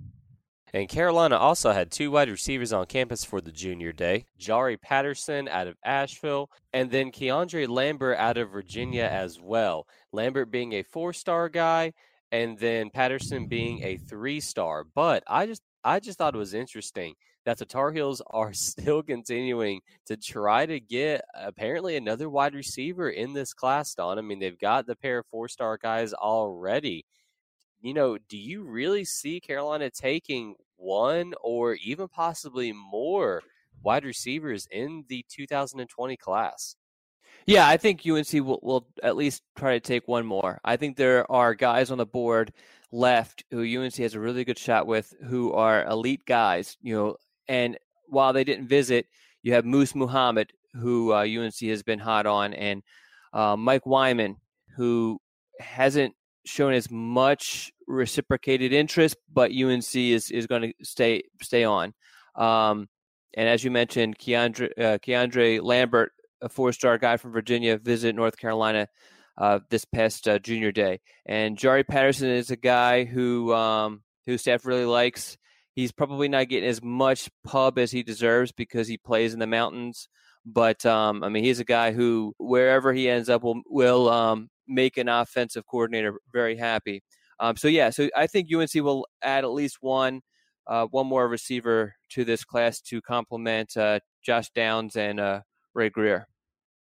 And 0.75 0.89
Carolina 0.89 1.37
also 1.37 1.73
had 1.73 1.91
two 1.91 2.11
wide 2.11 2.31
receivers 2.31 2.73
on 2.73 2.87
campus 2.87 3.25
for 3.25 3.43
the 3.43 3.53
junior 3.53 3.93
day 3.93 4.25
Jari 4.41 4.81
Patterson 4.81 5.47
out 5.49 5.67
of 5.67 5.77
Asheville, 5.85 6.51
and 6.73 6.91
then 6.91 7.13
Keandre 7.13 7.69
Lambert 7.69 8.17
out 8.17 8.39
of 8.39 8.51
Virginia 8.51 9.05
as 9.05 9.39
well. 9.39 9.87
Lambert 10.13 10.51
being 10.51 10.73
a 10.73 10.83
four 10.83 11.13
star 11.13 11.51
guy, 11.51 11.93
and 12.31 12.59
then 12.59 12.89
Patterson 12.89 13.49
being 13.49 13.83
a 13.83 13.99
three 13.99 14.41
star. 14.41 14.85
But 14.95 15.23
I 15.27 15.45
just 15.47 15.63
I 15.85 16.01
just 16.01 16.17
thought 16.17 16.35
it 16.35 16.39
was 16.39 16.55
interesting 16.55 17.15
that 17.45 17.59
the 17.59 17.67
Tar 17.67 17.93
Heels 17.93 18.23
are 18.31 18.55
still 18.55 19.03
continuing 19.03 19.81
to 20.07 20.17
try 20.17 20.65
to 20.65 20.81
get 20.81 21.23
apparently 21.35 21.97
another 21.97 22.31
wide 22.31 22.55
receiver 22.55 23.11
in 23.11 23.35
this 23.35 23.53
class, 23.53 23.95
Don. 23.95 24.19
I 24.19 24.23
mean, 24.23 24.39
they've 24.39 24.59
got 24.59 24.87
the 24.87 24.97
pair 24.97 25.19
of 25.19 25.27
four 25.27 25.49
star 25.49 25.77
guys 25.77 26.15
already 26.15 27.05
you 27.83 27.95
know, 27.95 28.17
do 28.29 28.39
you 28.39 28.63
really 28.63 29.05
see 29.05 29.41
Carolina 29.41 29.91
taking 29.91 30.55
one 30.77 31.35
or 31.43 31.75
even 31.75 32.09
possibly 32.09 32.73
more 32.73 33.43
wide 33.83 34.05
receivers 34.05 34.67
in 34.71 35.05
the 35.09 35.25
2020 35.29 36.17
class? 36.17 36.77
Yeah, 37.45 37.67
I 37.67 37.77
think 37.77 38.03
UNC 38.07 38.33
will, 38.35 38.61
will 38.63 38.87
at 39.03 39.17
least 39.17 39.43
try 39.57 39.73
to 39.73 39.81
take 39.81 40.07
one 40.07 40.25
more. 40.25 40.61
I 40.65 40.77
think 40.77 40.97
there 40.97 41.31
are 41.31 41.55
guys 41.55 41.91
on 41.91 41.99
the 41.99 42.07
board 42.07 42.53
left 42.93 43.43
who 43.51 43.63
UNC 43.63 43.97
has 43.97 44.15
a 44.15 44.21
really 44.21 44.45
good 44.45 44.59
shot 44.59 44.87
with 44.87 45.13
who 45.29 45.53
are 45.53 45.85
elite 45.87 46.25
guys, 46.25 46.77
you 46.83 46.95
know, 46.95 47.17
and 47.49 47.77
while 48.07 48.33
they 48.33 48.45
didn't 48.45 48.69
visit, 48.69 49.07
you 49.43 49.55
have 49.55 49.65
Moose 49.65 49.95
Muhammad, 49.95 50.53
who 50.75 51.13
uh, 51.13 51.25
UNC 51.25 51.59
has 51.63 51.83
been 51.83 51.99
hot 51.99 52.27
on, 52.27 52.55
and 52.55 52.83
uh, 53.33 53.57
Mike 53.57 53.87
Wyman, 53.87 54.37
who 54.77 55.21
hasn't 55.59 56.15
shown 56.45 56.73
as 56.73 56.91
much 56.91 57.73
reciprocated 57.87 58.73
interest, 58.73 59.17
but 59.33 59.53
UNC 59.53 59.95
is 59.95 60.31
is 60.31 60.47
going 60.47 60.63
to 60.63 60.73
stay 60.85 61.23
stay 61.41 61.65
on. 61.65 61.95
Um, 62.35 62.89
and 63.35 63.49
as 63.49 63.65
you 63.65 63.71
mentioned, 63.71 64.19
Keandre, 64.19 64.71
uh, 64.79 64.99
Keandre 64.99 65.63
Lambert, 65.63 66.13
a 66.41 66.49
four 66.49 66.73
star 66.73 66.99
guy 66.99 67.17
from 67.17 67.33
Virginia, 67.33 67.79
visited 67.79 68.17
North 68.17 68.37
Carolina 68.37 68.89
uh, 69.39 69.61
this 69.71 69.85
past 69.85 70.29
uh, 70.29 70.39
junior 70.39 70.73
day. 70.73 71.01
And 71.27 71.57
Jari 71.57 71.87
Patterson 71.87 72.29
is 72.29 72.51
a 72.51 72.57
guy 72.57 73.05
who 73.05 73.53
um, 73.55 74.03
who 74.27 74.39
staff 74.39 74.67
really 74.67 74.85
likes. 74.85 75.37
He's 75.75 75.93
probably 75.93 76.29
not 76.29 76.49
getting 76.49 76.69
as 76.69 76.83
much 76.83 77.31
pub 77.45 77.79
as 77.79 77.91
he 77.91 78.03
deserves 78.03 78.53
because 78.53 78.89
he 78.89 78.99
plays 78.99 79.33
in 79.33 79.41
the 79.41 79.47
mountains. 79.47 80.09
But 80.45 80.85
um, 80.85 81.23
I 81.23 81.29
mean, 81.29 81.45
he's 81.45 81.61
a 81.61 81.65
guy 81.65 81.93
who 81.93 82.35
wherever 82.39 82.93
he 82.93 83.09
ends 83.09 83.29
up 83.29 83.43
will 83.43 83.63
will 83.67 84.11
um, 84.11 84.51
make 84.73 84.97
an 84.97 85.09
offensive 85.09 85.67
coordinator 85.67 86.15
very 86.33 86.57
happy. 86.57 87.03
Um, 87.41 87.57
so 87.57 87.69
yeah, 87.69 87.91
so 87.91 88.09
I 88.17 88.27
think 88.27 88.49
UNC 88.55 88.75
will 88.77 89.07
add 89.23 89.45
at 89.45 89.51
least 89.51 89.79
one 89.81 90.21
uh, 90.67 90.87
one 90.87 91.07
more 91.07 91.29
receiver 91.29 91.95
to 92.11 92.25
this 92.25 92.45
class 92.45 92.81
to 92.81 93.01
complement 93.03 93.77
uh, 93.77 93.99
Josh 94.23 94.51
Downs 94.51 94.97
and 94.97 95.19
uh, 95.19 95.41
Ray 95.75 95.91
Greer. 95.91 96.29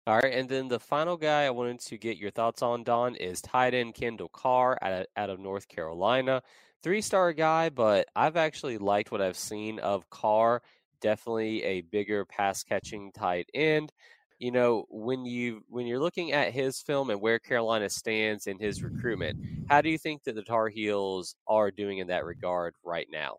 All 0.06 0.16
right, 0.16 0.32
and 0.32 0.48
then 0.48 0.68
the 0.68 0.80
final 0.80 1.18
guy 1.18 1.44
I 1.44 1.50
wanted 1.50 1.80
to 1.80 1.98
get 1.98 2.16
your 2.16 2.30
thoughts 2.30 2.62
on, 2.62 2.82
Don, 2.82 3.14
is 3.16 3.42
tight 3.42 3.74
end 3.74 3.94
Kendall 3.94 4.30
Carr 4.30 4.78
out 4.80 4.92
of, 4.92 5.06
out 5.16 5.28
of 5.28 5.38
North 5.38 5.68
Carolina. 5.68 6.42
Three 6.82 7.02
star 7.02 7.34
guy, 7.34 7.68
but 7.68 8.06
I've 8.16 8.36
actually 8.36 8.78
liked 8.78 9.12
what 9.12 9.20
I've 9.20 9.36
seen 9.36 9.78
of 9.80 10.08
Carr. 10.08 10.62
Definitely 11.02 11.62
a 11.62 11.82
bigger 11.82 12.24
pass 12.24 12.62
catching 12.62 13.12
tight 13.12 13.50
end 13.52 13.92
you 14.38 14.50
know 14.50 14.84
when 14.88 15.24
you 15.24 15.62
when 15.68 15.86
you're 15.86 15.98
looking 15.98 16.32
at 16.32 16.52
his 16.52 16.80
film 16.80 17.10
and 17.10 17.20
where 17.20 17.38
Carolina 17.38 17.88
stands 17.88 18.46
in 18.46 18.58
his 18.58 18.82
recruitment, 18.82 19.38
how 19.68 19.80
do 19.80 19.90
you 19.90 19.98
think 19.98 20.24
that 20.24 20.34
the 20.34 20.42
Tar 20.42 20.68
Heels 20.68 21.34
are 21.46 21.70
doing 21.70 21.98
in 21.98 22.06
that 22.08 22.24
regard 22.24 22.74
right 22.84 23.06
now? 23.10 23.36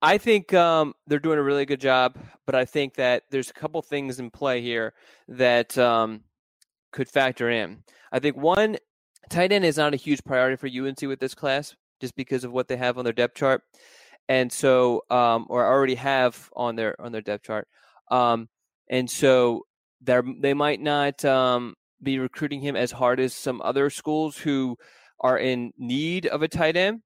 I 0.00 0.18
think 0.18 0.52
um, 0.52 0.94
they're 1.06 1.20
doing 1.20 1.38
a 1.38 1.42
really 1.42 1.64
good 1.64 1.80
job, 1.80 2.18
but 2.44 2.54
I 2.54 2.64
think 2.64 2.94
that 2.94 3.22
there's 3.30 3.50
a 3.50 3.54
couple 3.54 3.80
things 3.82 4.18
in 4.18 4.30
play 4.30 4.60
here 4.60 4.94
that 5.28 5.78
um, 5.78 6.22
could 6.90 7.08
factor 7.08 7.50
in. 7.50 7.84
I 8.10 8.18
think 8.18 8.36
one, 8.36 8.76
tight 9.30 9.52
end 9.52 9.64
is 9.64 9.76
not 9.76 9.94
a 9.94 9.96
huge 9.98 10.24
priority 10.24 10.56
for 10.56 10.66
UNC 10.66 11.02
with 11.02 11.20
this 11.20 11.34
class, 11.34 11.76
just 12.00 12.16
because 12.16 12.42
of 12.42 12.52
what 12.52 12.66
they 12.66 12.76
have 12.76 12.98
on 12.98 13.04
their 13.04 13.12
depth 13.12 13.36
chart, 13.36 13.62
and 14.28 14.52
so 14.52 15.04
um, 15.08 15.46
or 15.48 15.64
already 15.64 15.94
have 15.94 16.50
on 16.54 16.74
their 16.76 17.00
on 17.00 17.12
their 17.12 17.22
depth 17.22 17.44
chart. 17.44 17.68
Um, 18.10 18.48
and 18.88 19.08
so 19.08 19.64
they 20.02 20.54
might 20.54 20.80
not 20.80 21.24
um, 21.24 21.74
be 22.02 22.18
recruiting 22.18 22.60
him 22.60 22.76
as 22.76 22.90
hard 22.90 23.20
as 23.20 23.34
some 23.34 23.62
other 23.62 23.90
schools 23.90 24.36
who 24.36 24.76
are 25.20 25.38
in 25.38 25.72
need 25.78 26.26
of 26.26 26.42
a 26.42 26.48
tight 26.48 26.76
end. 26.76 27.02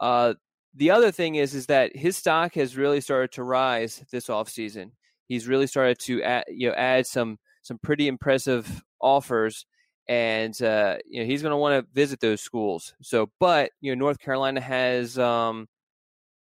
Uh, 0.00 0.34
the 0.74 0.90
other 0.90 1.10
thing 1.10 1.34
is 1.34 1.54
is 1.54 1.66
that 1.66 1.94
his 1.96 2.16
stock 2.16 2.54
has 2.54 2.76
really 2.76 3.00
started 3.00 3.32
to 3.32 3.42
rise 3.42 4.02
this 4.10 4.28
offseason. 4.28 4.92
He's 5.26 5.46
really 5.46 5.66
started 5.66 5.98
to 6.00 6.22
add, 6.22 6.44
you 6.48 6.68
know 6.68 6.74
add 6.74 7.06
some 7.06 7.38
some 7.62 7.78
pretty 7.82 8.08
impressive 8.08 8.82
offers, 9.00 9.66
and 10.08 10.60
uh, 10.62 10.96
you 11.06 11.20
know 11.20 11.26
he's 11.26 11.42
going 11.42 11.52
to 11.52 11.56
want 11.56 11.84
to 11.84 11.92
visit 11.92 12.20
those 12.20 12.40
schools. 12.40 12.94
So, 13.02 13.30
but 13.40 13.72
you 13.80 13.94
know 13.94 13.98
North 13.98 14.18
Carolina 14.18 14.60
has 14.60 15.18
um, 15.18 15.68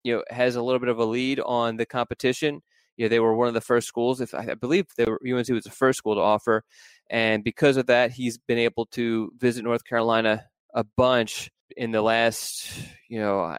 you 0.02 0.16
know 0.16 0.22
has 0.30 0.56
a 0.56 0.62
little 0.62 0.80
bit 0.80 0.88
of 0.88 0.98
a 0.98 1.04
lead 1.04 1.40
on 1.40 1.76
the 1.76 1.86
competition 1.86 2.62
you 2.96 3.04
know, 3.04 3.08
they 3.08 3.20
were 3.20 3.34
one 3.34 3.48
of 3.48 3.54
the 3.54 3.60
first 3.60 3.86
schools. 3.86 4.20
If 4.20 4.34
I 4.34 4.54
believe 4.54 4.86
they 4.96 5.04
were, 5.04 5.20
UNC 5.26 5.48
was 5.48 5.64
the 5.64 5.70
first 5.70 5.98
school 5.98 6.14
to 6.14 6.20
offer, 6.20 6.64
and 7.10 7.44
because 7.44 7.76
of 7.76 7.86
that, 7.86 8.12
he's 8.12 8.38
been 8.38 8.58
able 8.58 8.86
to 8.86 9.32
visit 9.38 9.64
North 9.64 9.84
Carolina 9.84 10.44
a 10.74 10.84
bunch 10.96 11.50
in 11.76 11.90
the 11.92 12.02
last, 12.02 12.70
you 13.08 13.18
know, 13.18 13.56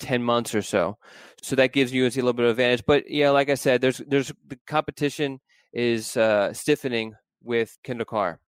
ten 0.00 0.22
months 0.22 0.54
or 0.54 0.62
so. 0.62 0.96
So 1.42 1.56
that 1.56 1.72
gives 1.72 1.92
UNC 1.92 2.14
a 2.14 2.16
little 2.16 2.32
bit 2.32 2.46
of 2.46 2.52
advantage. 2.52 2.84
But 2.86 3.10
yeah, 3.10 3.30
like 3.30 3.50
I 3.50 3.54
said, 3.54 3.80
there's 3.80 3.98
there's 4.06 4.32
the 4.46 4.58
competition 4.66 5.40
is 5.72 6.16
uh, 6.16 6.52
stiffening 6.52 7.14
with 7.42 7.76
Kendall 7.84 8.06
Carr. 8.06 8.40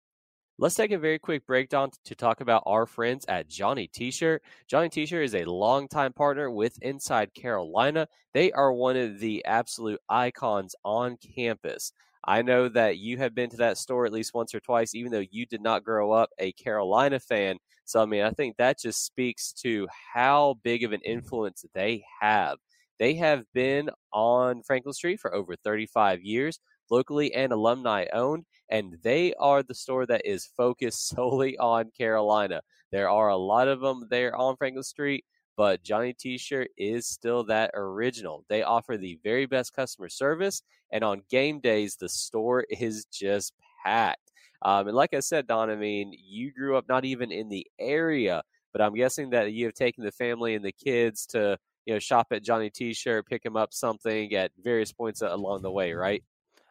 Let's 0.62 0.76
take 0.76 0.92
a 0.92 0.98
very 0.98 1.18
quick 1.18 1.44
breakdown 1.44 1.90
to 2.04 2.14
talk 2.14 2.40
about 2.40 2.62
our 2.66 2.86
friends 2.86 3.24
at 3.26 3.48
Johnny 3.48 3.88
T-shirt. 3.88 4.44
Johnny 4.68 4.88
T-shirt 4.88 5.24
is 5.24 5.34
a 5.34 5.44
longtime 5.44 6.12
partner 6.12 6.52
with 6.52 6.80
Inside 6.82 7.34
Carolina. 7.34 8.06
They 8.32 8.52
are 8.52 8.72
one 8.72 8.96
of 8.96 9.18
the 9.18 9.44
absolute 9.44 9.98
icons 10.08 10.76
on 10.84 11.16
campus. 11.16 11.92
I 12.24 12.42
know 12.42 12.68
that 12.68 12.98
you 12.98 13.18
have 13.18 13.34
been 13.34 13.50
to 13.50 13.56
that 13.56 13.76
store 13.76 14.06
at 14.06 14.12
least 14.12 14.34
once 14.34 14.54
or 14.54 14.60
twice, 14.60 14.94
even 14.94 15.10
though 15.10 15.24
you 15.32 15.46
did 15.46 15.62
not 15.62 15.82
grow 15.82 16.12
up 16.12 16.30
a 16.38 16.52
Carolina 16.52 17.18
fan. 17.18 17.56
So, 17.84 18.00
I 18.00 18.06
mean, 18.06 18.22
I 18.22 18.30
think 18.30 18.56
that 18.58 18.78
just 18.78 19.04
speaks 19.04 19.52
to 19.62 19.88
how 20.14 20.60
big 20.62 20.84
of 20.84 20.92
an 20.92 21.00
influence 21.04 21.64
they 21.74 22.04
have. 22.20 22.58
They 23.00 23.14
have 23.14 23.42
been 23.52 23.90
on 24.12 24.62
Franklin 24.62 24.92
Street 24.92 25.18
for 25.18 25.34
over 25.34 25.56
35 25.56 26.22
years 26.22 26.60
locally 26.92 27.34
and 27.34 27.52
alumni 27.52 28.04
owned, 28.12 28.44
and 28.68 28.98
they 29.02 29.32
are 29.40 29.62
the 29.62 29.74
store 29.74 30.04
that 30.06 30.22
is 30.26 30.50
focused 30.56 31.08
solely 31.16 31.56
on 31.58 31.90
Carolina. 31.96 32.60
There 32.92 33.08
are 33.08 33.30
a 33.30 33.36
lot 33.36 33.66
of 33.66 33.80
them 33.80 34.06
there 34.10 34.36
on 34.36 34.56
Franklin 34.56 34.84
Street, 34.84 35.24
but 35.56 35.82
Johnny 35.82 36.12
T-shirt 36.12 36.68
is 36.76 37.06
still 37.06 37.44
that 37.44 37.70
original. 37.74 38.44
They 38.48 38.62
offer 38.62 38.96
the 38.96 39.18
very 39.24 39.46
best 39.46 39.74
customer 39.74 40.10
service, 40.10 40.62
and 40.92 41.02
on 41.02 41.22
game 41.30 41.60
days, 41.60 41.96
the 41.96 42.08
store 42.08 42.64
is 42.70 43.06
just 43.06 43.54
packed. 43.84 44.30
Um, 44.64 44.86
and 44.86 44.96
like 44.96 45.14
I 45.14 45.20
said, 45.20 45.48
Don, 45.48 45.70
I 45.70 45.76
mean, 45.76 46.12
you 46.12 46.52
grew 46.52 46.76
up 46.76 46.84
not 46.88 47.04
even 47.04 47.32
in 47.32 47.48
the 47.48 47.66
area, 47.80 48.42
but 48.72 48.80
I'm 48.80 48.94
guessing 48.94 49.30
that 49.30 49.52
you 49.52 49.64
have 49.64 49.74
taken 49.74 50.04
the 50.04 50.12
family 50.12 50.54
and 50.54 50.64
the 50.64 50.72
kids 50.72 51.26
to, 51.28 51.58
you 51.84 51.94
know, 51.94 51.98
shop 51.98 52.28
at 52.30 52.44
Johnny 52.44 52.70
T-shirt, 52.70 53.26
pick 53.26 53.42
them 53.42 53.56
up 53.56 53.74
something 53.74 54.32
at 54.34 54.52
various 54.62 54.92
points 54.92 55.20
along 55.20 55.62
the 55.62 55.70
way, 55.70 55.94
right? 55.94 56.22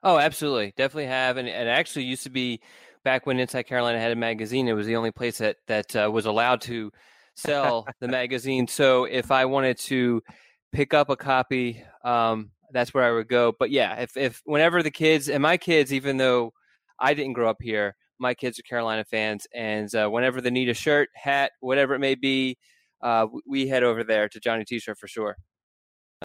Oh, 0.04 0.18
absolutely, 0.18 0.74
definitely 0.76 1.06
have, 1.06 1.38
and 1.38 1.48
it 1.48 1.68
actually 1.68 2.06
used 2.06 2.24
to 2.24 2.30
be 2.30 2.60
back 3.04 3.26
when 3.26 3.40
Inside 3.40 3.64
Carolina 3.64 4.00
had 4.00 4.12
a 4.12 4.16
magazine. 4.16 4.68
It 4.68 4.74
was 4.74 4.88
the 4.88 4.96
only 4.96 5.12
place 5.12 5.38
that 5.38 5.58
that 5.68 5.96
uh, 5.96 6.10
was 6.12 6.26
allowed 6.26 6.62
to 6.62 6.92
sell 7.36 7.88
the 8.00 8.08
magazine. 8.08 8.68
So 8.68 9.06
if 9.06 9.32
I 9.32 9.46
wanted 9.46 9.78
to 9.80 10.22
pick 10.72 10.94
up 10.94 11.10
a 11.10 11.16
copy, 11.16 11.84
um, 12.04 12.52
that's 12.72 12.94
where 12.94 13.04
I 13.04 13.12
would 13.12 13.28
go. 13.28 13.54
But 13.58 13.70
yeah, 13.70 14.02
if 14.02 14.18
if 14.18 14.42
whenever 14.46 14.82
the 14.82 14.92
kids 14.92 15.30
and 15.30 15.42
my 15.44 15.58
kids, 15.58 15.94
even 15.94 16.18
though 16.18 16.54
I 17.00 17.14
didn't 17.14 17.34
grow 17.34 17.50
up 17.50 17.62
here, 17.62 17.96
my 18.20 18.34
kids 18.34 18.60
are 18.60 18.64
Carolina 18.64 19.04
fans, 19.04 19.48
and 19.54 19.94
uh, 19.96 20.08
whenever 20.08 20.42
they 20.42 20.52
need 20.52 20.70
a 20.70 20.74
shirt, 20.74 21.10
hat, 21.16 21.52
whatever 21.60 21.94
it 21.96 22.00
may 22.00 22.16
be, 22.16 22.58
uh, 23.02 23.28
we 23.48 23.68
head 23.68 23.84
over 23.84 24.04
there 24.04 24.30
to 24.30 24.40
Johnny 24.40 24.64
T-shirt 24.64 24.98
for 24.98 25.08
sure. 25.08 25.38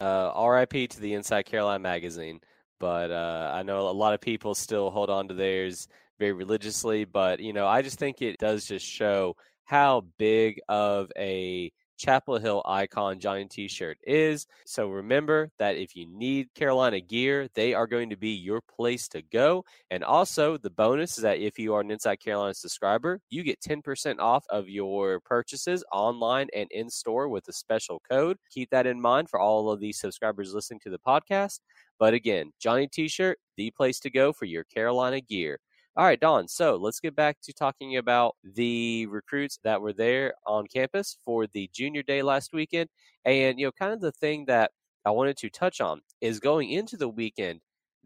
Uh, 0.01 0.31
R.I.P. 0.35 0.89
to 0.89 1.01
the 1.01 1.15
Inside 1.15 1.47
Carolina 1.47 1.79
magazine. 1.79 2.41
But 2.79 3.11
uh, 3.11 3.53
I 3.55 3.63
know 3.63 3.89
a 3.89 3.91
lot 3.91 4.15
of 4.15 4.21
people 4.21 4.55
still 4.55 4.91
hold 4.91 5.11
on 5.11 5.29
to 5.29 5.35
theirs 5.35 5.89
very 6.19 6.33
religiously. 6.33 7.05
But 7.05 7.41
you 7.41 7.53
know, 7.53 7.67
I 7.67 7.83
just 7.83 7.99
think 7.99 8.23
it 8.23 8.39
does 8.39 8.67
just 8.67 8.87
show 8.87 9.37
how 9.65 10.05
big 10.19 10.61
of 10.69 11.11
a 11.17 11.73
Chapel 11.97 12.39
Hill 12.39 12.63
icon 12.67 13.19
Johnny 13.19 13.47
T 13.47 13.69
shirt 13.69 13.99
is. 14.07 14.47
So 14.65 14.89
remember 14.89 15.51
that 15.59 15.77
if 15.77 15.97
you 15.97 16.07
need 16.07 16.53
Carolina 16.55 17.01
gear, 17.01 17.49
they 17.55 17.75
are 17.75 17.87
going 17.87 18.11
to 18.11 18.17
be 18.17 18.31
your 18.31 18.61
place 18.61 19.09
to 19.09 19.23
go. 19.23 19.65
And 19.91 20.05
also, 20.05 20.57
the 20.59 20.71
bonus 20.71 21.17
is 21.17 21.23
that 21.23 21.39
if 21.39 21.59
you 21.59 21.75
are 21.75 21.81
an 21.81 21.91
Inside 21.91 22.21
Carolina 22.21 22.55
subscriber, 22.55 23.21
you 23.31 23.43
get 23.43 23.61
10% 23.61 24.19
off 24.19 24.45
of 24.51 24.69
your 24.69 25.21
purchases 25.21 25.85
online 25.93 26.49
and 26.55 26.71
in 26.71 26.91
store 26.91 27.29
with 27.29 27.49
a 27.49 27.53
special 27.53 28.01
code. 28.11 28.39
Keep 28.51 28.71
that 28.71 28.87
in 28.87 29.01
mind 29.01 29.29
for 29.29 29.41
all 29.41 29.71
of 29.71 29.81
these 29.81 29.99
subscribers 30.01 30.55
listening 30.55 30.81
to 30.81 30.91
the 30.91 30.99
podcast. 30.99 31.61
But 31.99 32.15
again, 32.15 32.53
Johnny 32.61 32.89
T 32.89 33.09
shirt, 33.09 33.39
the 33.57 33.71
place 33.71 34.01
to 34.01 34.11
go 34.11 34.33
for 34.33 34.45
your 34.45 34.65
Carolina 34.65 35.21
gear. 35.21 35.59
All 35.97 36.05
right, 36.05 36.21
Don. 36.21 36.47
So 36.49 36.77
let's 36.77 37.01
get 37.01 37.17
back 37.17 37.39
to 37.45 37.53
talking 37.55 37.97
about 37.97 38.37
the 38.45 39.07
recruits 39.07 39.59
that 39.65 39.81
were 39.81 39.95
there 39.95 40.35
on 40.47 40.67
campus 40.67 41.17
for 41.25 41.47
the 41.47 41.71
junior 41.73 42.03
day 42.03 42.23
last 42.23 42.53
weekend. 42.53 42.91
And, 43.25 43.59
you 43.59 43.67
know, 43.67 43.73
kind 43.73 43.93
of 43.95 44.01
the 44.01 44.13
thing 44.13 44.45
that 44.47 44.73
I 45.07 45.11
wanted 45.11 45.39
to 45.39 45.49
touch 45.51 45.81
on 45.81 46.03
is 46.21 46.39
going 46.39 46.71
into 46.71 46.99
the 46.99 47.09
weekend, 47.09 47.61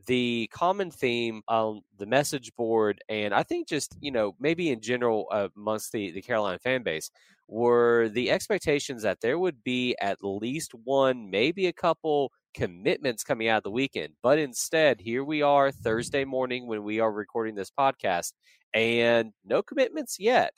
the 0.06 0.48
common 0.52 0.90
theme 0.92 1.42
on 1.48 1.82
the 1.98 2.06
message 2.06 2.52
board, 2.56 3.02
and 3.08 3.34
I 3.34 3.42
think 3.42 3.68
just, 3.68 3.96
you 4.00 4.12
know, 4.12 4.36
maybe 4.38 4.70
in 4.70 4.80
general 4.80 5.26
amongst 5.56 5.90
the, 5.92 6.12
the 6.12 6.22
Carolina 6.22 6.58
fan 6.60 6.82
base, 6.84 7.10
were 7.48 8.08
the 8.08 8.30
expectations 8.30 9.02
that 9.02 9.20
there 9.20 9.38
would 9.38 9.64
be 9.64 9.96
at 10.00 10.22
least 10.22 10.72
one, 10.84 11.28
maybe 11.30 11.66
a 11.66 11.72
couple 11.72 12.30
commitments 12.54 13.24
coming 13.24 13.48
out 13.48 13.58
of 13.58 13.62
the 13.64 13.70
weekend. 13.70 14.14
But 14.22 14.38
instead, 14.38 15.00
here 15.00 15.24
we 15.24 15.42
are 15.42 15.70
Thursday 15.70 16.24
morning 16.24 16.66
when 16.66 16.84
we 16.84 17.00
are 17.00 17.12
recording 17.12 17.54
this 17.54 17.70
podcast, 17.70 18.32
and 18.74 19.32
no 19.44 19.62
commitments 19.62 20.18
yet. 20.18 20.52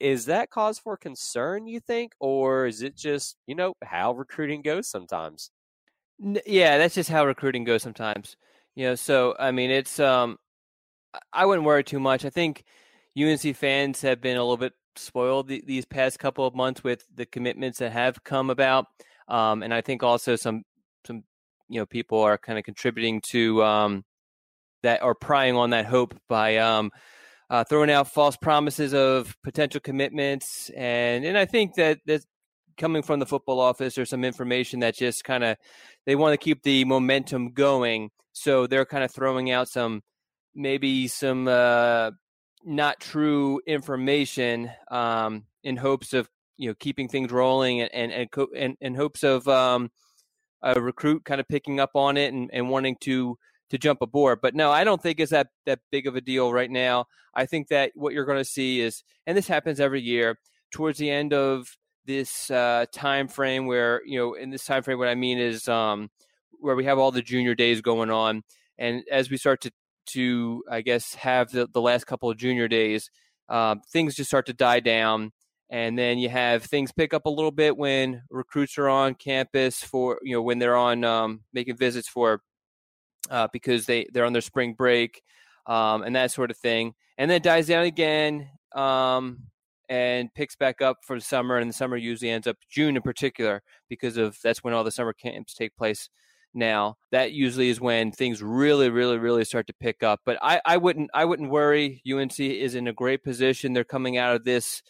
Is 0.00 0.26
that 0.26 0.50
cause 0.50 0.78
for 0.78 0.96
concern, 0.96 1.66
you 1.66 1.80
think, 1.80 2.12
or 2.20 2.66
is 2.66 2.82
it 2.82 2.96
just, 2.96 3.36
you 3.46 3.54
know, 3.54 3.74
how 3.82 4.12
recruiting 4.12 4.62
goes 4.62 4.88
sometimes? 4.88 5.50
Yeah, 6.18 6.78
that's 6.78 6.94
just 6.94 7.10
how 7.10 7.26
recruiting 7.26 7.64
goes 7.64 7.82
sometimes. 7.82 8.36
You 8.76 8.86
know, 8.86 8.94
so 8.94 9.34
I 9.38 9.50
mean, 9.50 9.70
it's 9.70 9.98
um 9.98 10.38
I 11.32 11.46
wouldn't 11.46 11.66
worry 11.66 11.84
too 11.84 12.00
much. 12.00 12.24
I 12.24 12.30
think 12.30 12.64
UNC 13.18 13.56
fans 13.56 14.02
have 14.02 14.20
been 14.20 14.36
a 14.36 14.42
little 14.42 14.56
bit 14.56 14.72
spoiled 14.96 15.48
these 15.48 15.84
past 15.84 16.18
couple 16.18 16.46
of 16.46 16.54
months 16.54 16.84
with 16.84 17.04
the 17.14 17.26
commitments 17.26 17.78
that 17.78 17.92
have 17.92 18.22
come 18.24 18.50
about. 18.50 18.86
Um, 19.28 19.62
and 19.62 19.72
I 19.72 19.80
think 19.80 20.02
also 20.02 20.36
some 20.36 20.64
some 21.06 21.24
you 21.68 21.80
know 21.80 21.86
people 21.86 22.20
are 22.20 22.38
kind 22.38 22.58
of 22.58 22.64
contributing 22.64 23.20
to 23.30 23.62
um, 23.62 24.04
that 24.82 25.02
or 25.02 25.14
prying 25.14 25.56
on 25.56 25.70
that 25.70 25.86
hope 25.86 26.14
by 26.28 26.56
um, 26.58 26.90
uh, 27.50 27.64
throwing 27.64 27.90
out 27.90 28.12
false 28.12 28.36
promises 28.36 28.94
of 28.94 29.36
potential 29.42 29.80
commitments, 29.80 30.70
and 30.76 31.24
and 31.24 31.36
I 31.36 31.44
think 31.44 31.74
that 31.74 31.98
that's 32.06 32.26
coming 32.76 33.02
from 33.02 33.18
the 33.18 33.26
football 33.26 33.60
office 33.60 33.98
or 33.98 34.04
some 34.04 34.24
information 34.24 34.80
that 34.80 34.96
just 34.96 35.24
kind 35.24 35.42
of 35.42 35.56
they 36.06 36.14
want 36.14 36.32
to 36.32 36.42
keep 36.44 36.62
the 36.62 36.84
momentum 36.84 37.52
going, 37.52 38.10
so 38.32 38.66
they're 38.66 38.86
kind 38.86 39.04
of 39.04 39.12
throwing 39.12 39.50
out 39.50 39.68
some 39.68 40.02
maybe 40.54 41.08
some 41.08 41.48
uh, 41.48 42.10
not 42.64 43.00
true 43.00 43.60
information 43.66 44.70
um, 44.90 45.44
in 45.62 45.76
hopes 45.76 46.12
of 46.12 46.28
you 46.56 46.68
know 46.68 46.74
keeping 46.78 47.08
things 47.08 47.30
rolling 47.30 47.80
and 47.80 47.92
and 47.92 48.12
and, 48.12 48.48
and, 48.56 48.76
and 48.80 48.96
hopes 48.96 49.22
of 49.22 49.46
um, 49.48 49.90
a 50.62 50.80
recruit 50.80 51.24
kind 51.24 51.40
of 51.40 51.48
picking 51.48 51.80
up 51.80 51.90
on 51.94 52.16
it 52.16 52.32
and, 52.32 52.50
and 52.52 52.68
wanting 52.68 52.96
to 53.00 53.38
to 53.70 53.78
jump 53.78 54.00
aboard. 54.00 54.40
But 54.40 54.54
no, 54.54 54.70
I 54.70 54.84
don't 54.84 55.02
think 55.02 55.20
it's 55.20 55.30
that 55.30 55.48
that 55.66 55.80
big 55.90 56.06
of 56.06 56.16
a 56.16 56.20
deal 56.20 56.52
right 56.52 56.70
now. 56.70 57.06
I 57.34 57.46
think 57.46 57.68
that 57.68 57.92
what 57.94 58.14
you're 58.14 58.24
going 58.24 58.38
to 58.38 58.44
see 58.44 58.80
is, 58.80 59.02
and 59.26 59.36
this 59.36 59.48
happens 59.48 59.80
every 59.80 60.00
year, 60.00 60.38
towards 60.72 60.98
the 60.98 61.10
end 61.10 61.32
of 61.32 61.68
this 62.04 62.50
uh, 62.50 62.86
time 62.92 63.28
frame, 63.28 63.66
where 63.66 64.02
you 64.04 64.18
know, 64.18 64.34
in 64.34 64.50
this 64.50 64.64
time 64.64 64.82
frame, 64.82 64.98
what 64.98 65.08
I 65.08 65.14
mean 65.14 65.38
is 65.38 65.68
um, 65.68 66.10
where 66.60 66.76
we 66.76 66.84
have 66.84 66.98
all 66.98 67.10
the 67.10 67.22
junior 67.22 67.54
days 67.54 67.80
going 67.80 68.10
on, 68.10 68.42
and 68.78 69.02
as 69.10 69.30
we 69.30 69.36
start 69.36 69.60
to 69.62 69.70
to 70.06 70.64
I 70.70 70.80
guess 70.80 71.14
have 71.14 71.50
the, 71.50 71.68
the 71.72 71.82
last 71.82 72.06
couple 72.06 72.30
of 72.30 72.38
junior 72.38 72.68
days, 72.68 73.10
um, 73.48 73.82
things 73.92 74.14
just 74.14 74.30
start 74.30 74.46
to 74.46 74.54
die 74.54 74.80
down 74.80 75.32
and 75.70 75.98
then 75.98 76.18
you 76.18 76.28
have 76.28 76.64
things 76.64 76.92
pick 76.92 77.12
up 77.12 77.26
a 77.26 77.30
little 77.30 77.50
bit 77.50 77.76
when 77.76 78.22
recruits 78.30 78.78
are 78.78 78.88
on 78.88 79.14
campus 79.14 79.82
for 79.82 80.18
you 80.22 80.34
know 80.34 80.42
when 80.42 80.58
they're 80.58 80.76
on 80.76 81.04
um, 81.04 81.40
making 81.52 81.76
visits 81.76 82.08
for 82.08 82.40
uh, 83.30 83.48
because 83.52 83.86
they 83.86 84.06
they're 84.12 84.24
on 84.24 84.32
their 84.32 84.42
spring 84.42 84.74
break 84.74 85.22
um, 85.66 86.02
and 86.02 86.16
that 86.16 86.30
sort 86.30 86.50
of 86.50 86.56
thing. 86.56 86.94
And 87.18 87.30
then 87.30 87.36
it 87.36 87.42
dies 87.42 87.66
down 87.66 87.84
again 87.84 88.48
um, 88.74 89.40
and 89.88 90.32
picks 90.34 90.56
back 90.56 90.80
up 90.80 90.98
for 91.04 91.16
the 91.16 91.24
summer 91.24 91.58
and 91.58 91.68
the 91.68 91.74
summer 91.74 91.96
usually 91.96 92.30
ends 92.30 92.46
up 92.46 92.56
june 92.70 92.96
in 92.96 93.02
particular 93.02 93.62
because 93.88 94.16
of 94.16 94.38
that's 94.42 94.62
when 94.62 94.74
all 94.74 94.84
the 94.84 94.90
summer 94.90 95.12
camps 95.12 95.54
take 95.54 95.76
place 95.76 96.08
now. 96.54 96.96
That 97.12 97.32
usually 97.32 97.68
is 97.68 97.80
when 97.80 98.12
things 98.12 98.42
really 98.42 98.88
really 98.88 99.18
really 99.18 99.44
start 99.44 99.66
to 99.66 99.74
pick 99.74 100.02
up. 100.02 100.20
But 100.24 100.38
i 100.40 100.60
i 100.64 100.76
wouldn't 100.76 101.10
i 101.12 101.24
wouldn't 101.24 101.50
worry. 101.50 102.02
Unc 102.10 102.40
is 102.40 102.74
in 102.74 102.88
a 102.88 102.92
great 102.92 103.22
position. 103.22 103.72
They're 103.72 103.84
coming 103.84 104.16
out 104.16 104.34
of 104.34 104.44
this 104.44 104.82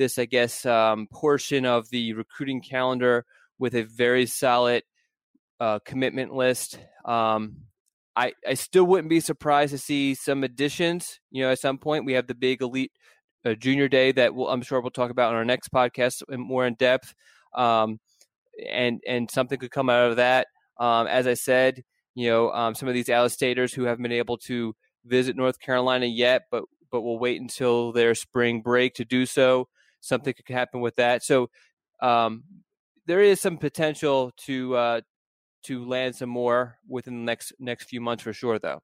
this, 0.00 0.18
I 0.18 0.24
guess, 0.24 0.64
um, 0.64 1.06
portion 1.12 1.66
of 1.66 1.90
the 1.90 2.14
recruiting 2.14 2.62
calendar 2.62 3.26
with 3.58 3.74
a 3.74 3.82
very 3.82 4.24
solid 4.24 4.82
uh, 5.60 5.78
commitment 5.84 6.32
list. 6.32 6.78
Um, 7.04 7.56
I, 8.16 8.32
I 8.48 8.54
still 8.54 8.84
wouldn't 8.84 9.10
be 9.10 9.20
surprised 9.20 9.72
to 9.72 9.78
see 9.78 10.14
some 10.14 10.42
additions. 10.42 11.20
You 11.30 11.42
know, 11.42 11.52
at 11.52 11.60
some 11.60 11.76
point 11.76 12.06
we 12.06 12.14
have 12.14 12.26
the 12.26 12.34
big 12.34 12.62
elite 12.62 12.92
uh, 13.44 13.52
junior 13.52 13.88
day 13.88 14.10
that 14.12 14.34
we'll, 14.34 14.48
I'm 14.48 14.62
sure 14.62 14.80
we'll 14.80 14.90
talk 14.90 15.10
about 15.10 15.32
on 15.32 15.36
our 15.36 15.44
next 15.44 15.70
podcast 15.70 16.22
more 16.30 16.66
in 16.66 16.74
depth. 16.74 17.14
Um, 17.54 18.00
and 18.70 19.00
and 19.06 19.30
something 19.30 19.58
could 19.58 19.70
come 19.70 19.90
out 19.90 20.10
of 20.10 20.16
that. 20.16 20.46
Um, 20.78 21.06
as 21.08 21.26
I 21.26 21.34
said, 21.34 21.82
you 22.14 22.30
know, 22.30 22.50
um, 22.52 22.74
some 22.74 22.88
of 22.88 22.94
these 22.94 23.10
Out-of-Staters 23.10 23.74
who 23.74 23.84
haven't 23.84 24.02
been 24.02 24.12
able 24.12 24.38
to 24.38 24.74
visit 25.04 25.36
North 25.36 25.60
Carolina 25.60 26.06
yet, 26.06 26.42
but 26.50 26.64
but 26.90 27.02
will 27.02 27.18
wait 27.18 27.40
until 27.40 27.92
their 27.92 28.14
spring 28.14 28.62
break 28.62 28.94
to 28.94 29.04
do 29.04 29.26
so 29.26 29.68
something 30.00 30.34
could 30.34 30.52
happen 30.52 30.80
with 30.80 30.96
that. 30.96 31.22
So 31.22 31.50
um, 32.00 32.44
there 33.06 33.20
is 33.20 33.40
some 33.40 33.58
potential 33.58 34.32
to 34.46 34.76
uh, 34.76 35.00
to 35.64 35.84
land 35.84 36.16
some 36.16 36.30
more 36.30 36.78
within 36.88 37.18
the 37.18 37.24
next 37.24 37.52
next 37.58 37.84
few 37.84 38.00
months 38.00 38.22
for 38.22 38.32
sure, 38.32 38.58
though. 38.58 38.82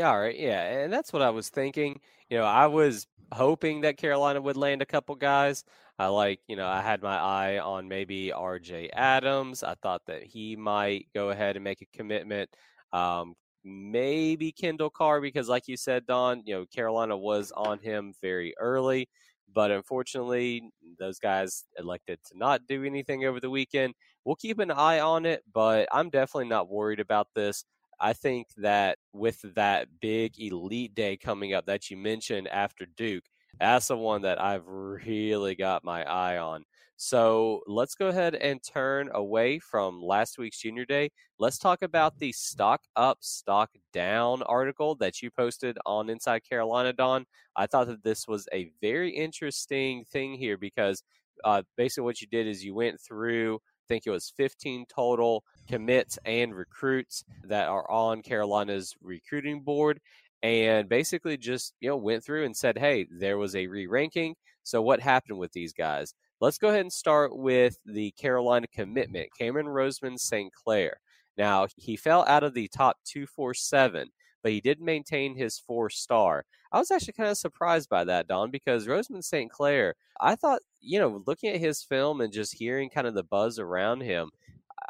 All 0.00 0.18
right, 0.18 0.38
yeah, 0.38 0.62
and 0.62 0.92
that's 0.92 1.12
what 1.12 1.22
I 1.22 1.30
was 1.30 1.50
thinking. 1.50 2.00
You 2.30 2.38
know, 2.38 2.44
I 2.44 2.66
was 2.66 3.06
hoping 3.32 3.82
that 3.82 3.98
Carolina 3.98 4.40
would 4.40 4.56
land 4.56 4.80
a 4.80 4.86
couple 4.86 5.14
guys. 5.16 5.64
I 5.98 6.06
like, 6.06 6.40
you 6.48 6.56
know, 6.56 6.66
I 6.66 6.80
had 6.80 7.02
my 7.02 7.16
eye 7.16 7.58
on 7.58 7.88
maybe 7.88 8.32
R.J. 8.32 8.90
Adams. 8.94 9.62
I 9.62 9.74
thought 9.82 10.02
that 10.06 10.22
he 10.24 10.56
might 10.56 11.08
go 11.14 11.30
ahead 11.30 11.56
and 11.56 11.64
make 11.64 11.82
a 11.82 11.96
commitment. 11.96 12.48
Um, 12.92 13.34
maybe 13.64 14.50
Kendall 14.50 14.90
Carr 14.90 15.20
because, 15.20 15.48
like 15.48 15.68
you 15.68 15.76
said, 15.76 16.06
Don, 16.06 16.42
you 16.46 16.54
know, 16.54 16.66
Carolina 16.66 17.16
was 17.16 17.52
on 17.52 17.78
him 17.78 18.14
very 18.22 18.54
early. 18.58 19.08
But 19.54 19.70
unfortunately, 19.70 20.70
those 20.98 21.18
guys 21.18 21.64
elected 21.78 22.18
to 22.30 22.38
not 22.38 22.66
do 22.66 22.84
anything 22.84 23.24
over 23.24 23.40
the 23.40 23.50
weekend. 23.50 23.94
We'll 24.24 24.36
keep 24.36 24.58
an 24.58 24.70
eye 24.70 25.00
on 25.00 25.26
it, 25.26 25.42
but 25.52 25.88
I'm 25.92 26.10
definitely 26.10 26.48
not 26.48 26.70
worried 26.70 27.00
about 27.00 27.28
this. 27.34 27.64
I 28.00 28.12
think 28.14 28.48
that 28.56 28.98
with 29.12 29.40
that 29.54 29.88
big 30.00 30.38
elite 30.40 30.94
day 30.94 31.16
coming 31.16 31.54
up 31.54 31.66
that 31.66 31.90
you 31.90 31.96
mentioned 31.96 32.48
after 32.48 32.86
Duke, 32.96 33.24
that's 33.60 33.88
the 33.88 33.96
one 33.96 34.22
that 34.22 34.40
I've 34.40 34.66
really 34.66 35.54
got 35.54 35.84
my 35.84 36.04
eye 36.04 36.38
on. 36.38 36.64
So 36.96 37.62
let's 37.66 37.96
go 37.96 38.06
ahead 38.06 38.36
and 38.36 38.62
turn 38.62 39.10
away 39.12 39.58
from 39.58 40.00
last 40.00 40.38
week's 40.38 40.60
junior 40.60 40.84
day. 40.84 41.10
Let's 41.36 41.58
talk 41.58 41.82
about 41.82 42.18
the 42.18 42.30
stock 42.30 42.80
up, 42.94 43.18
stock 43.22 43.70
down 43.92 44.42
article 44.44 44.94
that 44.96 45.20
you 45.20 45.30
posted 45.30 45.76
on 45.84 46.08
Inside 46.08 46.48
Carolina, 46.48 46.92
Don. 46.92 47.26
I 47.56 47.66
thought 47.66 47.88
that 47.88 48.04
this 48.04 48.28
was 48.28 48.48
a 48.52 48.70
very 48.80 49.10
interesting 49.10 50.04
thing 50.12 50.34
here 50.34 50.56
because 50.56 51.02
uh, 51.44 51.62
basically 51.76 52.04
what 52.04 52.20
you 52.20 52.28
did 52.28 52.46
is 52.46 52.64
you 52.64 52.74
went 52.74 53.00
through, 53.00 53.56
I 53.56 53.84
think 53.88 54.04
it 54.06 54.10
was 54.10 54.32
15 54.36 54.86
total 54.88 55.42
commits 55.68 56.20
and 56.24 56.54
recruits 56.54 57.24
that 57.42 57.68
are 57.68 57.90
on 57.90 58.22
Carolina's 58.22 58.94
recruiting 59.02 59.62
board 59.62 60.00
and 60.42 60.88
basically 60.88 61.36
just 61.36 61.74
you 61.80 61.88
know 61.88 61.96
went 61.96 62.24
through 62.24 62.44
and 62.44 62.56
said 62.56 62.78
hey 62.78 63.06
there 63.10 63.38
was 63.38 63.54
a 63.54 63.66
re-ranking 63.66 64.34
so 64.62 64.82
what 64.82 65.00
happened 65.00 65.38
with 65.38 65.52
these 65.52 65.72
guys 65.72 66.14
Let's 66.42 66.58
go 66.58 66.70
ahead 66.70 66.80
and 66.80 66.92
start 66.92 67.36
with 67.36 67.78
the 67.86 68.10
Carolina 68.18 68.66
commitment, 68.66 69.28
Cameron 69.38 69.66
Roseman 69.66 70.18
St. 70.18 70.52
Clair. 70.52 70.96
Now, 71.38 71.68
he 71.76 71.94
fell 71.94 72.24
out 72.26 72.42
of 72.42 72.52
the 72.52 72.66
top 72.66 72.96
247, 73.04 74.08
but 74.42 74.50
he 74.50 74.60
did 74.60 74.80
maintain 74.80 75.36
his 75.36 75.60
four 75.60 75.88
star. 75.88 76.44
I 76.72 76.80
was 76.80 76.90
actually 76.90 77.12
kind 77.12 77.28
of 77.28 77.38
surprised 77.38 77.88
by 77.88 78.02
that, 78.02 78.26
Don, 78.26 78.50
because 78.50 78.88
Roseman 78.88 79.22
St. 79.22 79.52
Clair, 79.52 79.94
I 80.20 80.34
thought, 80.34 80.62
you 80.80 80.98
know, 80.98 81.22
looking 81.28 81.50
at 81.50 81.60
his 81.60 81.84
film 81.84 82.20
and 82.20 82.32
just 82.32 82.58
hearing 82.58 82.90
kind 82.90 83.06
of 83.06 83.14
the 83.14 83.22
buzz 83.22 83.60
around 83.60 84.00
him, 84.00 84.32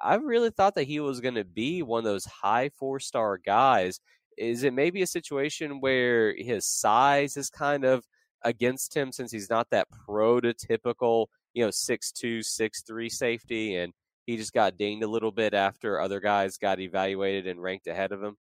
I 0.03 0.15
really 0.15 0.49
thought 0.49 0.75
that 0.77 0.85
he 0.85 1.01
was 1.01 1.21
going 1.21 1.35
to 1.35 1.45
be 1.45 1.83
one 1.83 1.99
of 1.99 2.05
those 2.05 2.25
high 2.25 2.71
four 2.71 2.99
star 2.99 3.37
guys. 3.37 4.01
Is 4.37 4.64
it 4.64 4.73
maybe 4.73 5.03
a 5.03 5.07
situation 5.07 5.81
where 5.81 6.35
his 6.37 6.66
size 6.66 7.37
is 7.37 7.51
kind 7.51 7.85
of 7.85 8.05
against 8.42 8.97
him 8.97 9.12
since 9.12 9.31
he's 9.31 9.51
not 9.51 9.71
that 9.71 9.88
prototypical 10.09 11.27
you 11.55 11.64
know 11.64 11.71
six 11.71 12.12
two 12.12 12.42
six 12.42 12.83
three 12.83 13.09
safety, 13.09 13.77
and 13.77 13.92
he 14.27 14.37
just 14.37 14.53
got 14.53 14.77
dinged 14.77 15.05
a 15.05 15.09
little 15.09 15.33
bit 15.33 15.55
after 15.55 16.01
other 16.01 16.21
guys 16.21 16.59
got 16.59 16.81
evaluated 16.81 17.47
and 17.47 17.62
ranked 17.62 17.87
ahead 17.87 18.12
of 18.12 18.23
him? 18.23 18.37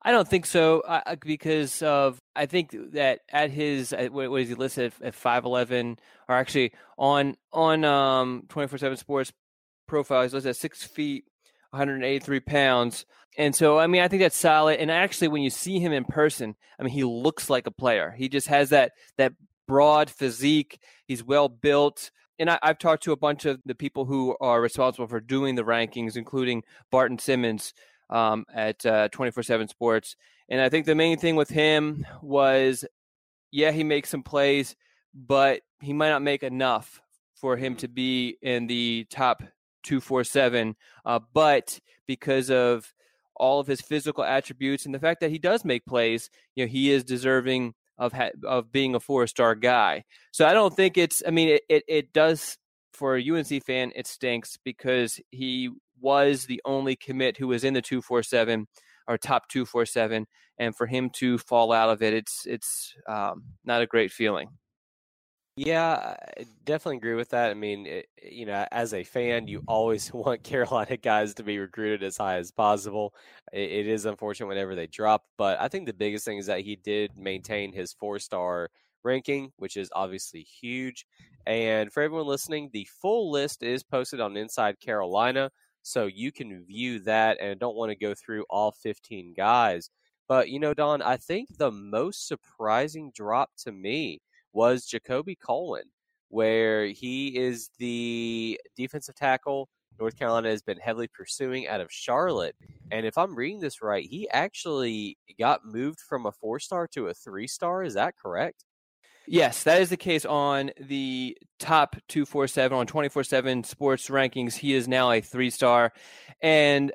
I 0.00 0.12
don't 0.12 0.28
think 0.28 0.46
so 0.46 0.80
uh, 0.80 1.16
because 1.16 1.82
of 1.82 2.20
I 2.36 2.46
think 2.46 2.74
that 2.92 3.20
at 3.30 3.50
his 3.50 3.92
what 4.10 4.40
is 4.40 4.48
he 4.48 4.54
listed 4.54 4.92
at 5.02 5.14
five 5.14 5.44
eleven 5.44 5.98
or 6.28 6.36
actually 6.36 6.72
on 6.96 7.36
on 7.52 7.84
um 7.84 8.44
twenty 8.48 8.68
four 8.68 8.78
seven 8.78 8.96
Sports 8.96 9.32
profile 9.88 10.22
he's 10.22 10.34
listed 10.34 10.50
at 10.50 10.56
six 10.56 10.84
feet 10.84 11.24
183 11.70 12.40
pounds. 12.40 13.04
And 13.36 13.54
so, 13.54 13.78
I 13.78 13.86
mean, 13.86 14.02
I 14.02 14.08
think 14.08 14.22
that's 14.22 14.36
solid. 14.36 14.80
And 14.80 14.90
actually, 14.90 15.28
when 15.28 15.42
you 15.42 15.50
see 15.50 15.78
him 15.78 15.92
in 15.92 16.04
person, 16.04 16.56
I 16.78 16.82
mean, 16.82 16.92
he 16.92 17.04
looks 17.04 17.48
like 17.48 17.66
a 17.66 17.70
player. 17.72 18.14
He 18.16 18.28
just 18.28 18.48
has 18.48 18.70
that 18.70 18.92
that 19.16 19.32
broad 19.66 20.10
physique. 20.10 20.80
He's 21.06 21.22
well 21.22 21.48
built 21.48 22.10
and 22.38 22.50
I, 22.50 22.58
have 22.62 22.78
talked 22.78 23.02
to 23.04 23.12
a 23.12 23.16
bunch 23.16 23.44
of 23.44 23.60
the 23.64 23.74
people 23.74 24.04
who 24.04 24.36
are 24.40 24.60
responsible 24.60 25.08
for 25.08 25.20
doing 25.20 25.54
the 25.54 25.64
rankings, 25.64 26.16
including 26.16 26.62
Barton 26.90 27.18
Simmons 27.18 27.74
um, 28.10 28.44
at 28.54 28.84
uh, 28.86 29.08
24 29.08 29.42
7 29.42 29.68
Sports. 29.68 30.16
And 30.48 30.60
I 30.60 30.68
think 30.68 30.86
the 30.86 30.94
main 30.94 31.18
thing 31.18 31.36
with 31.36 31.50
him 31.50 32.06
was, 32.22 32.84
yeah, 33.50 33.70
he 33.70 33.84
makes 33.84 34.08
some 34.08 34.22
plays, 34.22 34.76
but 35.14 35.62
he 35.80 35.92
might 35.92 36.10
not 36.10 36.22
make 36.22 36.42
enough 36.42 37.00
for 37.34 37.56
him 37.56 37.76
to 37.76 37.88
be 37.88 38.36
in 38.42 38.66
the 38.66 39.06
top 39.10 39.42
247. 39.82 40.76
Uh, 41.04 41.20
but 41.32 41.78
because 42.06 42.50
of 42.50 42.92
all 43.36 43.60
of 43.60 43.66
his 43.66 43.80
physical 43.80 44.24
attributes 44.24 44.84
and 44.84 44.94
the 44.94 44.98
fact 44.98 45.20
that 45.20 45.30
he 45.30 45.38
does 45.38 45.64
make 45.64 45.86
plays, 45.86 46.30
you 46.54 46.64
know, 46.64 46.68
he 46.68 46.90
is 46.90 47.04
deserving 47.04 47.74
of 47.98 48.12
ha- 48.12 48.30
of 48.44 48.70
being 48.72 48.94
a 48.94 49.00
four 49.00 49.26
star 49.26 49.54
guy. 49.54 50.04
So 50.32 50.46
I 50.46 50.52
don't 50.52 50.74
think 50.74 50.96
it's. 50.96 51.22
I 51.26 51.30
mean, 51.30 51.50
it, 51.50 51.62
it, 51.68 51.84
it 51.88 52.12
does 52.12 52.56
for 52.92 53.16
a 53.16 53.30
UNC 53.30 53.64
fan. 53.64 53.92
It 53.94 54.06
stinks 54.06 54.56
because 54.64 55.20
he 55.30 55.70
was 56.00 56.46
the 56.46 56.60
only 56.64 56.96
commit 56.96 57.36
who 57.36 57.48
was 57.48 57.64
in 57.64 57.74
the 57.74 57.82
two 57.82 58.00
four 58.00 58.22
seven 58.22 58.66
or 59.06 59.18
top 59.18 59.48
two 59.48 59.64
four 59.64 59.86
seven, 59.86 60.26
and 60.58 60.76
for 60.76 60.86
him 60.86 61.10
to 61.10 61.38
fall 61.38 61.72
out 61.72 61.90
of 61.90 62.02
it, 62.02 62.14
it's 62.14 62.46
it's 62.46 62.94
um, 63.08 63.44
not 63.64 63.82
a 63.82 63.86
great 63.86 64.12
feeling. 64.12 64.48
Yeah, 65.60 66.14
I 66.38 66.46
definitely 66.64 66.98
agree 66.98 67.14
with 67.14 67.30
that. 67.30 67.50
I 67.50 67.54
mean, 67.54 67.84
it, 67.86 68.06
you 68.22 68.46
know, 68.46 68.64
as 68.70 68.94
a 68.94 69.02
fan, 69.02 69.48
you 69.48 69.62
always 69.66 70.12
want 70.14 70.44
Carolina 70.44 70.96
guys 70.96 71.34
to 71.34 71.42
be 71.42 71.58
recruited 71.58 72.02
as 72.04 72.16
high 72.16 72.36
as 72.36 72.52
possible. 72.52 73.12
It, 73.52 73.70
it 73.70 73.86
is 73.88 74.04
unfortunate 74.04 74.46
whenever 74.46 74.76
they 74.76 74.86
drop, 74.86 75.24
but 75.36 75.58
I 75.60 75.66
think 75.68 75.86
the 75.86 75.92
biggest 75.92 76.24
thing 76.24 76.38
is 76.38 76.46
that 76.46 76.60
he 76.60 76.76
did 76.76 77.16
maintain 77.16 77.72
his 77.72 77.92
four 77.92 78.20
star 78.20 78.70
ranking, 79.02 79.50
which 79.56 79.76
is 79.76 79.90
obviously 79.94 80.42
huge. 80.42 81.04
And 81.46 81.92
for 81.92 82.02
everyone 82.04 82.26
listening, 82.26 82.70
the 82.72 82.86
full 83.00 83.30
list 83.32 83.62
is 83.64 83.82
posted 83.82 84.20
on 84.20 84.36
Inside 84.36 84.78
Carolina, 84.80 85.50
so 85.82 86.06
you 86.06 86.30
can 86.30 86.64
view 86.64 87.00
that 87.00 87.38
and 87.40 87.50
I 87.50 87.54
don't 87.54 87.76
want 87.76 87.90
to 87.90 87.96
go 87.96 88.14
through 88.14 88.44
all 88.50 88.70
15 88.70 89.34
guys. 89.36 89.90
But, 90.28 90.50
you 90.50 90.60
know, 90.60 90.74
Don, 90.74 91.00
I 91.02 91.16
think 91.16 91.56
the 91.56 91.72
most 91.72 92.28
surprising 92.28 93.10
drop 93.14 93.50
to 93.64 93.72
me 93.72 94.20
was 94.52 94.84
Jacoby 94.84 95.36
Cohen, 95.36 95.84
where 96.28 96.86
he 96.86 97.36
is 97.36 97.70
the 97.78 98.60
defensive 98.76 99.14
tackle 99.14 99.68
North 99.98 100.16
Carolina 100.16 100.50
has 100.50 100.62
been 100.62 100.78
heavily 100.78 101.08
pursuing 101.08 101.66
out 101.66 101.80
of 101.80 101.90
Charlotte. 101.90 102.54
And 102.90 103.04
if 103.04 103.18
I'm 103.18 103.34
reading 103.34 103.60
this 103.60 103.82
right, 103.82 104.04
he 104.04 104.28
actually 104.30 105.18
got 105.38 105.64
moved 105.64 106.00
from 106.00 106.26
a 106.26 106.32
four 106.32 106.60
star 106.60 106.86
to 106.88 107.08
a 107.08 107.14
three 107.14 107.46
star. 107.46 107.82
Is 107.82 107.94
that 107.94 108.14
correct? 108.16 108.64
Yes, 109.26 109.64
that 109.64 109.82
is 109.82 109.90
the 109.90 109.96
case 109.96 110.24
on 110.24 110.70
the 110.80 111.36
top 111.58 111.96
247 112.08 112.78
on 112.78 112.86
24 112.86 113.24
7 113.24 113.64
sports 113.64 114.08
rankings. 114.08 114.54
He 114.54 114.72
is 114.72 114.88
now 114.88 115.10
a 115.10 115.20
three 115.20 115.50
star. 115.50 115.92
And 116.40 116.92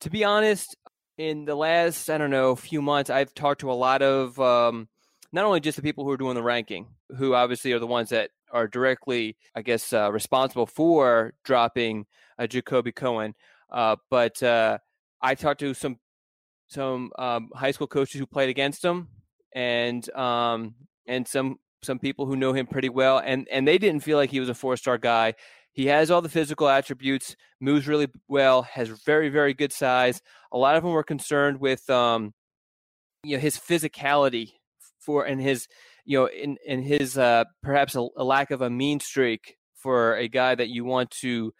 to 0.00 0.10
be 0.10 0.24
honest, 0.24 0.76
in 1.16 1.44
the 1.44 1.54
last, 1.54 2.10
I 2.10 2.18
don't 2.18 2.30
know, 2.30 2.56
few 2.56 2.82
months, 2.82 3.08
I've 3.08 3.32
talked 3.34 3.60
to 3.60 3.70
a 3.70 3.74
lot 3.74 4.02
of 4.02 4.38
um, 4.40 4.88
not 5.34 5.44
only 5.44 5.58
just 5.58 5.74
the 5.74 5.82
people 5.82 6.04
who 6.04 6.10
are 6.12 6.16
doing 6.16 6.36
the 6.36 6.42
ranking, 6.42 6.86
who 7.18 7.34
obviously 7.34 7.72
are 7.72 7.80
the 7.80 7.88
ones 7.88 8.10
that 8.10 8.30
are 8.52 8.68
directly, 8.68 9.36
I 9.56 9.62
guess, 9.62 9.92
uh, 9.92 10.12
responsible 10.12 10.64
for 10.64 11.34
dropping 11.44 12.06
uh, 12.38 12.46
Jacoby 12.46 12.92
Cohen, 12.92 13.34
uh, 13.72 13.96
but 14.10 14.40
uh, 14.44 14.78
I 15.20 15.34
talked 15.34 15.58
to 15.60 15.74
some 15.74 15.98
some 16.68 17.10
um, 17.18 17.50
high 17.52 17.72
school 17.72 17.88
coaches 17.88 18.20
who 18.20 18.26
played 18.26 18.48
against 18.48 18.84
him, 18.84 19.08
and 19.52 20.08
um, 20.14 20.76
and 21.08 21.26
some 21.26 21.56
some 21.82 21.98
people 21.98 22.26
who 22.26 22.36
know 22.36 22.52
him 22.52 22.68
pretty 22.68 22.88
well, 22.88 23.18
and 23.18 23.48
and 23.50 23.66
they 23.66 23.76
didn't 23.76 24.04
feel 24.04 24.16
like 24.16 24.30
he 24.30 24.38
was 24.38 24.48
a 24.48 24.54
four 24.54 24.76
star 24.76 24.98
guy. 24.98 25.34
He 25.72 25.86
has 25.86 26.12
all 26.12 26.22
the 26.22 26.28
physical 26.28 26.68
attributes, 26.68 27.34
moves 27.60 27.88
really 27.88 28.06
well, 28.28 28.62
has 28.62 28.88
very 28.88 29.30
very 29.30 29.52
good 29.52 29.72
size. 29.72 30.22
A 30.52 30.58
lot 30.58 30.76
of 30.76 30.84
them 30.84 30.92
were 30.92 31.02
concerned 31.02 31.58
with 31.58 31.90
um, 31.90 32.34
you 33.24 33.36
know 33.36 33.40
his 33.40 33.58
physicality 33.58 34.52
for 35.04 35.24
and 35.24 35.40
his 35.40 35.66
you 36.04 36.18
know 36.18 36.26
in 36.26 36.56
in 36.66 36.82
his 36.82 37.18
uh, 37.18 37.44
perhaps 37.62 37.94
a, 37.94 38.06
a, 38.16 38.24
lack 38.24 38.50
of 38.50 38.60
a 38.62 38.70
mean 38.70 39.00
streak 39.00 39.56
for 39.74 40.16
a 40.16 40.28
guy 40.28 40.54
that 40.54 40.68
you 40.68 40.84
want 40.84 41.10
to 41.10 41.52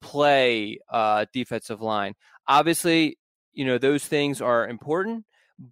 play 0.00 0.78
uh, 0.90 1.26
defensive 1.32 1.80
line. 1.80 2.14
Obviously, 2.48 3.18
you 3.52 3.64
know 3.64 3.78
those 3.78 4.04
things 4.04 4.40
are 4.40 4.68
important, 4.68 5.24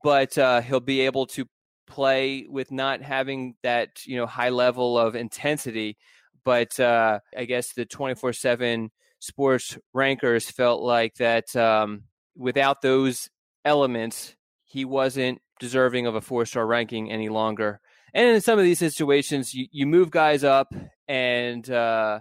but 0.02 0.37
uh, 0.38 0.61
he'll 0.61 0.80
be 0.80 1.02
able 1.02 1.26
to 1.26 1.46
play 1.87 2.46
with 2.48 2.72
not 2.72 3.02
having 3.02 3.54
that 3.62 4.04
you 4.07 4.16
know 4.16 4.26
high 4.26 4.50
level 4.50 4.98
of 4.98 5.14
intensity. 5.14 5.96
But 6.44 6.78
uh, 6.78 7.20
I 7.37 7.44
guess 7.44 7.72
the 7.72 7.87
twenty 7.87 8.14
four 8.14 8.33
seven 8.33 8.90
sports 9.20 9.78
rankers 9.94 10.50
felt 10.50 10.83
like 10.83 11.14
that 11.14 11.54
um, 11.57 12.04
without 12.37 12.83
those 12.83 13.30
elements, 13.64 14.37
he 14.64 14.85
wasn't 14.85 15.40
deserving 15.64 16.07
of 16.07 16.14
a 16.14 16.20
four 16.20 16.44
star 16.44 16.66
ranking 16.66 17.11
any 17.11 17.31
longer. 17.31 17.81
And 18.12 18.29
in 18.29 18.40
some 18.42 18.59
of 18.59 18.64
these 18.64 18.79
situations, 18.79 19.55
you, 19.55 19.66
you 19.72 19.87
move 19.87 20.11
guys 20.11 20.44
up 20.44 20.74
and 21.09 21.68
uh, 21.70 22.20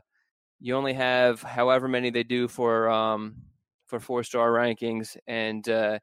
you 0.60 0.76
only 0.78 0.94
have 0.94 1.42
however 1.42 1.90
many 1.90 2.10
they 2.10 2.24
do 2.24 2.48
for 2.48 2.90
um, 2.90 3.36
for 3.88 4.00
four 4.00 4.24
star 4.24 4.50
rankings, 4.50 5.18
and 5.28 5.68
uh, 5.68 6.00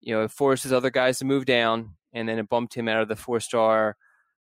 you 0.00 0.14
know 0.14 0.24
it 0.24 0.32
forces 0.32 0.72
other 0.72 0.90
guys 0.90 1.18
to 1.18 1.24
move 1.24 1.44
down, 1.44 1.94
and 2.12 2.28
then 2.28 2.40
it 2.40 2.48
bumped 2.48 2.74
him 2.74 2.88
out 2.88 3.02
of 3.02 3.08
the 3.08 3.16
four 3.16 3.38
star, 3.38 3.96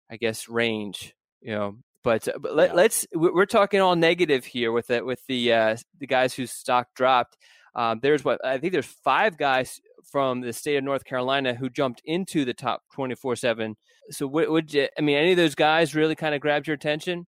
I 0.08 0.16
guess, 0.16 0.48
range. 0.48 1.14
You 1.42 1.54
know, 1.54 1.76
but, 2.04 2.28
uh, 2.28 2.38
but 2.38 2.54
let, 2.54 2.72
us 2.76 3.06
we're 3.12 3.44
talking 3.46 3.80
all 3.80 3.96
negative 3.96 4.44
here 4.44 4.70
with 4.70 4.86
the 4.86 5.04
with 5.04 5.20
the 5.26 5.52
uh, 5.52 5.76
the 5.98 6.06
guys 6.06 6.32
whose 6.32 6.52
stock 6.52 6.86
dropped. 6.94 7.36
Um, 7.74 7.98
there's 8.00 8.24
what 8.24 8.44
I 8.44 8.58
think 8.58 8.72
there's 8.72 8.86
five 8.86 9.36
guys 9.36 9.80
from 10.04 10.40
the 10.40 10.52
state 10.52 10.76
of 10.76 10.84
North 10.84 11.04
Carolina 11.04 11.54
who 11.54 11.68
jumped 11.68 12.02
into 12.04 12.44
the 12.44 12.54
top 12.54 12.82
24 12.92 13.36
7. 13.36 13.76
So, 14.10 14.26
would, 14.26 14.48
would 14.48 14.74
you, 14.74 14.88
I 14.98 15.00
mean, 15.00 15.16
any 15.16 15.32
of 15.32 15.36
those 15.36 15.54
guys 15.54 15.94
really 15.94 16.14
kind 16.14 16.34
of 16.34 16.40
grabbed 16.40 16.66
your 16.66 16.74
attention? 16.74 17.26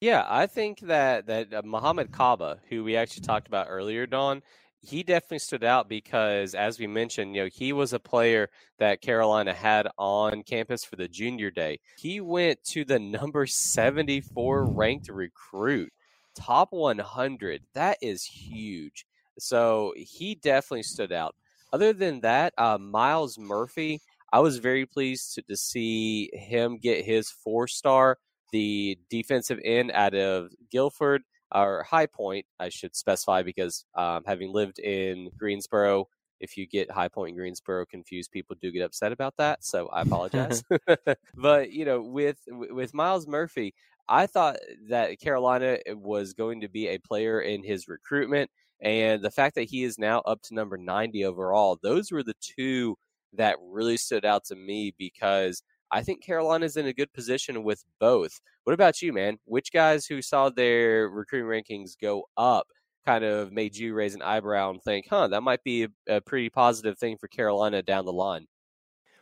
Yeah, 0.00 0.26
I 0.28 0.46
think 0.46 0.80
that 0.80 1.26
that 1.26 1.54
uh, 1.54 1.62
Muhammad 1.64 2.12
Kaba, 2.12 2.58
who 2.68 2.84
we 2.84 2.96
actually 2.96 3.22
talked 3.22 3.48
about 3.48 3.68
earlier, 3.70 4.06
Don, 4.06 4.42
he 4.82 5.02
definitely 5.02 5.38
stood 5.38 5.64
out 5.64 5.88
because, 5.88 6.54
as 6.54 6.78
we 6.78 6.86
mentioned, 6.86 7.34
you 7.34 7.42
know, 7.42 7.48
he 7.52 7.72
was 7.72 7.92
a 7.92 7.98
player 7.98 8.48
that 8.78 9.00
Carolina 9.00 9.54
had 9.54 9.88
on 9.98 10.42
campus 10.42 10.84
for 10.84 10.96
the 10.96 11.08
junior 11.08 11.50
day. 11.50 11.80
He 11.98 12.20
went 12.20 12.62
to 12.64 12.84
the 12.84 12.98
number 12.98 13.46
74 13.46 14.64
ranked 14.66 15.08
recruit, 15.08 15.92
top 16.34 16.68
100. 16.72 17.62
That 17.74 17.98
is 18.02 18.24
huge. 18.24 19.06
So 19.38 19.92
he 19.96 20.34
definitely 20.34 20.84
stood 20.84 21.12
out. 21.12 21.34
Other 21.72 21.92
than 21.92 22.20
that, 22.20 22.54
uh, 22.58 22.78
Myles 22.78 23.38
Murphy, 23.38 24.00
I 24.32 24.40
was 24.40 24.58
very 24.58 24.86
pleased 24.86 25.34
to, 25.34 25.42
to 25.42 25.56
see 25.56 26.30
him 26.32 26.78
get 26.78 27.04
his 27.04 27.30
four 27.30 27.66
star, 27.68 28.18
the 28.52 28.98
defensive 29.10 29.58
end 29.64 29.90
out 29.92 30.14
of 30.14 30.50
Guilford 30.70 31.22
or 31.54 31.84
High 31.84 32.06
Point, 32.06 32.46
I 32.58 32.68
should 32.68 32.96
specify 32.96 33.42
because 33.42 33.84
um, 33.94 34.22
having 34.26 34.52
lived 34.52 34.78
in 34.78 35.30
Greensboro, 35.38 36.08
if 36.40 36.56
you 36.56 36.66
get 36.66 36.90
High 36.90 37.08
Point 37.08 37.30
and 37.30 37.38
Greensboro 37.38 37.86
confused, 37.86 38.30
people 38.30 38.56
do 38.60 38.70
get 38.70 38.82
upset 38.82 39.12
about 39.12 39.34
that. 39.38 39.64
So 39.64 39.88
I 39.88 40.02
apologize. 40.02 40.62
but 41.34 41.70
you 41.72 41.84
know, 41.84 42.02
with 42.02 42.38
with 42.48 42.94
Myles 42.94 43.26
Murphy, 43.26 43.74
I 44.08 44.26
thought 44.26 44.56
that 44.88 45.18
Carolina 45.20 45.78
was 45.88 46.34
going 46.34 46.60
to 46.60 46.68
be 46.68 46.88
a 46.88 46.98
player 46.98 47.40
in 47.40 47.62
his 47.62 47.88
recruitment. 47.88 48.50
And 48.80 49.22
the 49.22 49.30
fact 49.30 49.54
that 49.54 49.70
he 49.70 49.84
is 49.84 49.98
now 49.98 50.20
up 50.20 50.42
to 50.42 50.54
number 50.54 50.76
90 50.76 51.24
overall, 51.24 51.78
those 51.82 52.12
were 52.12 52.22
the 52.22 52.34
two 52.40 52.96
that 53.32 53.56
really 53.60 53.96
stood 53.96 54.24
out 54.24 54.44
to 54.44 54.56
me 54.56 54.94
because 54.98 55.62
I 55.90 56.02
think 56.02 56.24
Carolina's 56.24 56.76
in 56.76 56.86
a 56.86 56.92
good 56.92 57.12
position 57.12 57.62
with 57.62 57.84
both. 58.00 58.40
What 58.64 58.74
about 58.74 59.00
you, 59.00 59.12
man? 59.12 59.38
Which 59.44 59.72
guys 59.72 60.06
who 60.06 60.20
saw 60.20 60.50
their 60.50 61.08
recruiting 61.08 61.48
rankings 61.48 61.92
go 62.00 62.24
up 62.36 62.66
kind 63.06 63.24
of 63.24 63.52
made 63.52 63.76
you 63.76 63.94
raise 63.94 64.14
an 64.14 64.22
eyebrow 64.22 64.70
and 64.70 64.82
think, 64.82 65.06
huh, 65.08 65.28
that 65.28 65.42
might 65.42 65.62
be 65.62 65.86
a, 66.08 66.20
pretty 66.20 66.50
positive 66.50 66.98
thing 66.98 67.16
for 67.16 67.28
Carolina 67.28 67.82
down 67.82 68.04
the 68.04 68.12
line? 68.12 68.46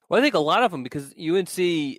Well, 0.08 0.18
I 0.18 0.22
think 0.22 0.34
a 0.34 0.38
lot 0.38 0.62
of 0.62 0.70
them 0.70 0.82
because 0.82 1.12
UNC 1.18 1.98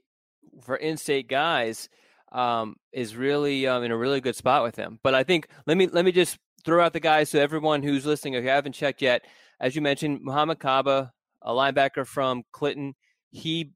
for 0.63 0.75
in-state 0.77 1.27
guys 1.27 1.89
um, 2.31 2.75
is 2.91 3.15
really 3.15 3.67
um, 3.67 3.83
in 3.83 3.91
a 3.91 3.97
really 3.97 4.21
good 4.21 4.35
spot 4.35 4.63
with 4.63 4.75
them. 4.75 4.99
But 5.03 5.13
I 5.13 5.23
think 5.23 5.47
let 5.67 5.77
me 5.77 5.87
let 5.87 6.05
me 6.05 6.11
just 6.11 6.37
throw 6.65 6.83
out 6.83 6.93
the 6.93 6.99
guys 6.99 7.29
so 7.29 7.39
everyone 7.39 7.83
who's 7.83 8.05
listening, 8.05 8.33
if 8.33 8.43
you 8.43 8.49
haven't 8.49 8.73
checked 8.73 9.01
yet, 9.01 9.23
as 9.59 9.75
you 9.75 9.81
mentioned, 9.81 10.19
Muhammad 10.21 10.59
Kaba, 10.59 11.13
a 11.41 11.51
linebacker 11.51 12.05
from 12.05 12.43
Clinton, 12.51 12.95
he 13.31 13.71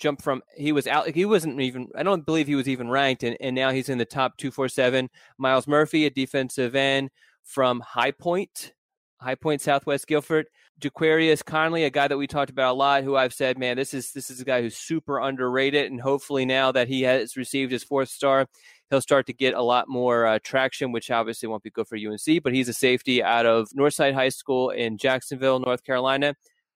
jumped 0.00 0.22
from 0.22 0.42
he 0.56 0.72
was 0.72 0.88
out 0.88 1.08
he 1.10 1.24
wasn't 1.24 1.60
even 1.60 1.88
I 1.94 2.02
don't 2.02 2.26
believe 2.26 2.48
he 2.48 2.56
was 2.56 2.68
even 2.68 2.90
ranked 2.90 3.22
and, 3.22 3.36
and 3.40 3.54
now 3.54 3.70
he's 3.70 3.88
in 3.88 3.98
the 3.98 4.04
top 4.04 4.36
247 4.38 5.08
Myles 5.38 5.68
Murphy 5.68 6.04
a 6.04 6.10
defensive 6.10 6.74
end 6.74 7.10
from 7.44 7.78
High 7.80 8.10
Point 8.10 8.72
High 9.20 9.36
Point 9.36 9.60
Southwest 9.60 10.06
Guilford. 10.08 10.46
Jaquarius 10.80 11.44
Conley 11.44 11.84
a 11.84 11.90
guy 11.90 12.08
that 12.08 12.18
we 12.18 12.26
talked 12.26 12.50
about 12.50 12.72
a 12.72 12.76
lot 12.76 13.04
who 13.04 13.14
I've 13.14 13.32
said 13.32 13.56
man 13.56 13.76
this 13.76 13.94
is 13.94 14.10
this 14.10 14.30
is 14.30 14.40
a 14.40 14.44
guy 14.44 14.60
who's 14.60 14.76
super 14.76 15.20
underrated 15.20 15.90
and 15.90 16.00
hopefully 16.00 16.44
now 16.44 16.72
that 16.72 16.88
he 16.88 17.02
has 17.02 17.36
received 17.36 17.70
his 17.70 17.84
fourth 17.84 18.08
star 18.08 18.48
he'll 18.90 19.00
start 19.00 19.26
to 19.26 19.32
get 19.32 19.54
a 19.54 19.62
lot 19.62 19.88
more 19.88 20.26
uh, 20.26 20.38
traction 20.42 20.92
which 20.92 21.10
obviously 21.10 21.48
won't 21.48 21.62
be 21.62 21.70
good 21.70 21.86
for 21.86 21.96
UNC 21.96 22.42
but 22.42 22.52
he's 22.52 22.68
a 22.68 22.72
safety 22.72 23.22
out 23.22 23.46
of 23.46 23.68
Northside 23.70 24.14
High 24.14 24.28
School 24.28 24.70
in 24.70 24.98
Jacksonville 24.98 25.58
North 25.58 25.84
Carolina 25.84 26.34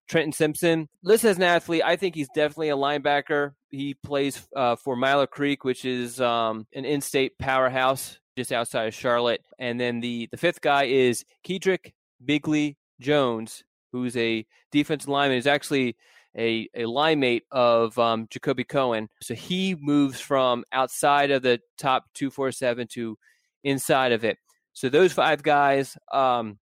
Trenton 0.08 0.32
Simpson. 0.32 0.88
Listed 1.02 1.30
as 1.30 1.36
an 1.36 1.42
athlete, 1.42 1.82
I 1.84 1.96
think 1.96 2.14
he's 2.14 2.28
definitely 2.34 2.70
a 2.70 2.76
linebacker. 2.76 3.52
He 3.70 3.94
plays 3.94 4.48
uh, 4.56 4.76
for 4.76 4.96
Mallard 4.96 5.30
Creek, 5.30 5.64
which 5.64 5.84
is 5.84 6.20
um, 6.20 6.66
an 6.74 6.84
in-state 6.84 7.38
powerhouse 7.38 8.18
just 8.36 8.50
outside 8.50 8.88
of 8.88 8.94
Charlotte. 8.94 9.42
And 9.58 9.78
then 9.78 10.00
the 10.00 10.28
the 10.30 10.36
fifth 10.36 10.60
guy 10.60 10.84
is 10.84 11.24
Kedrick 11.46 11.92
Bingley 12.24 12.76
Jones, 13.00 13.64
who's 13.92 14.16
a 14.16 14.46
defensive 14.72 15.08
lineman. 15.08 15.36
He's 15.36 15.46
actually 15.46 15.96
a, 16.38 16.68
a 16.74 16.86
line 16.86 17.20
mate 17.20 17.44
of 17.50 17.98
um, 17.98 18.28
Jacoby 18.30 18.64
Cohen. 18.64 19.08
So 19.20 19.34
he 19.34 19.74
moves 19.74 20.20
from 20.20 20.64
outside 20.72 21.30
of 21.30 21.42
the 21.42 21.60
top 21.76 22.04
247 22.14 22.86
to 22.92 23.18
inside 23.64 24.12
of 24.12 24.24
it. 24.24 24.38
So 24.72 24.88
those 24.88 25.12
five 25.12 25.42
guys, 25.42 25.98
um, 26.12 26.58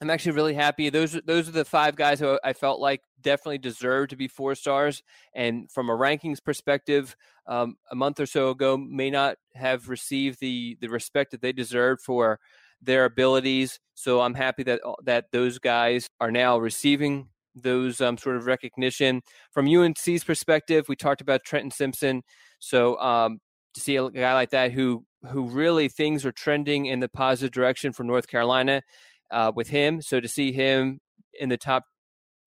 I'm 0.00 0.10
actually 0.10 0.32
really 0.32 0.54
happy. 0.54 0.90
Those 0.90 1.12
those 1.24 1.48
are 1.48 1.52
the 1.52 1.64
five 1.64 1.94
guys 1.94 2.18
who 2.18 2.38
I 2.42 2.52
felt 2.52 2.80
like 2.80 3.02
definitely 3.20 3.58
deserve 3.58 4.08
to 4.08 4.16
be 4.16 4.28
four 4.28 4.54
stars. 4.54 5.02
And 5.34 5.70
from 5.70 5.88
a 5.88 5.96
rankings 5.96 6.42
perspective, 6.42 7.14
um, 7.46 7.76
a 7.90 7.94
month 7.94 8.18
or 8.18 8.26
so 8.26 8.50
ago, 8.50 8.76
may 8.76 9.10
not 9.10 9.36
have 9.54 9.88
received 9.88 10.40
the 10.40 10.76
the 10.80 10.88
respect 10.88 11.30
that 11.30 11.42
they 11.42 11.52
deserved 11.52 12.00
for 12.00 12.40
their 12.82 13.04
abilities. 13.04 13.78
So 13.94 14.20
I'm 14.20 14.34
happy 14.34 14.62
that 14.64 14.80
that 15.04 15.26
those 15.32 15.58
guys 15.58 16.08
are 16.20 16.32
now 16.32 16.58
receiving 16.58 17.28
those 17.54 18.00
um, 18.00 18.16
sort 18.18 18.36
of 18.36 18.46
recognition 18.46 19.22
from 19.52 19.66
UNC's 19.66 20.24
perspective. 20.24 20.86
We 20.88 20.96
talked 20.96 21.20
about 21.20 21.44
Trenton 21.44 21.70
Simpson, 21.70 22.22
so 22.58 22.98
um, 22.98 23.38
to 23.74 23.80
see 23.80 23.96
a 23.96 24.10
guy 24.10 24.34
like 24.34 24.50
that 24.50 24.72
who 24.72 25.04
who 25.30 25.48
really 25.48 25.88
things 25.88 26.24
are 26.24 26.32
trending 26.32 26.86
in 26.86 27.00
the 27.00 27.08
positive 27.08 27.52
direction 27.52 27.92
for 27.92 28.04
North 28.04 28.28
Carolina 28.28 28.82
uh, 29.30 29.52
with 29.54 29.68
him. 29.68 30.02
So 30.02 30.20
to 30.20 30.28
see 30.28 30.52
him 30.52 31.00
in 31.38 31.48
the 31.48 31.56
top 31.56 31.84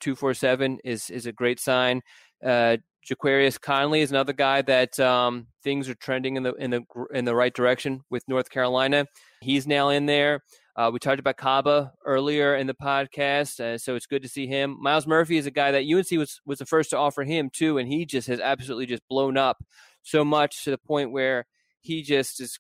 247 0.02 0.80
is 0.84 1.10
is 1.10 1.26
a 1.26 1.32
great 1.32 1.60
sign. 1.60 2.02
Uh, 2.44 2.78
Jaquarius 3.08 3.60
Conley 3.60 4.02
is 4.02 4.12
another 4.12 4.34
guy 4.34 4.62
that 4.64 5.00
um, 5.00 5.48
things 5.64 5.88
are 5.88 5.96
trending 5.96 6.36
in 6.36 6.44
the 6.44 6.54
in 6.56 6.72
the 6.72 6.82
in 7.14 7.26
the 7.26 7.36
right 7.36 7.54
direction 7.54 8.02
with 8.10 8.24
North 8.28 8.50
Carolina. 8.50 9.06
He's 9.42 9.66
now 9.66 9.90
in 9.90 10.06
there. 10.06 10.42
Uh, 10.78 10.92
we 10.94 11.00
talked 11.00 11.20
about 11.20 11.38
Kaba 11.38 11.92
earlier 12.06 12.56
in 12.56 12.68
the 12.68 12.76
podcast, 12.76 13.60
uh, 13.60 13.80
so 13.80 13.96
it's 13.96 14.06
good 14.06 14.22
to 14.22 14.30
see 14.30 14.46
him. 14.46 14.78
Myles 14.80 15.08
Murphy 15.08 15.38
is 15.38 15.48
a 15.48 15.52
guy 15.52 15.72
that 15.72 15.86
UNC 15.92 16.12
was 16.12 16.40
was 16.46 16.60
the 16.60 16.68
first 16.68 16.92
to 16.92 16.98
offer 16.98 17.24
him 17.24 17.50
too, 17.52 17.80
and 17.80 17.88
he 17.88 18.06
just 18.06 18.28
has 18.28 18.40
absolutely 18.40 18.86
just 18.86 19.02
blown 19.10 19.38
up 19.38 19.58
so 20.04 20.24
much 20.24 20.64
to 20.64 20.70
the 20.70 20.78
point 20.78 21.12
where 21.12 21.48
he 21.82 22.04
just 22.04 22.40
is 22.40 22.60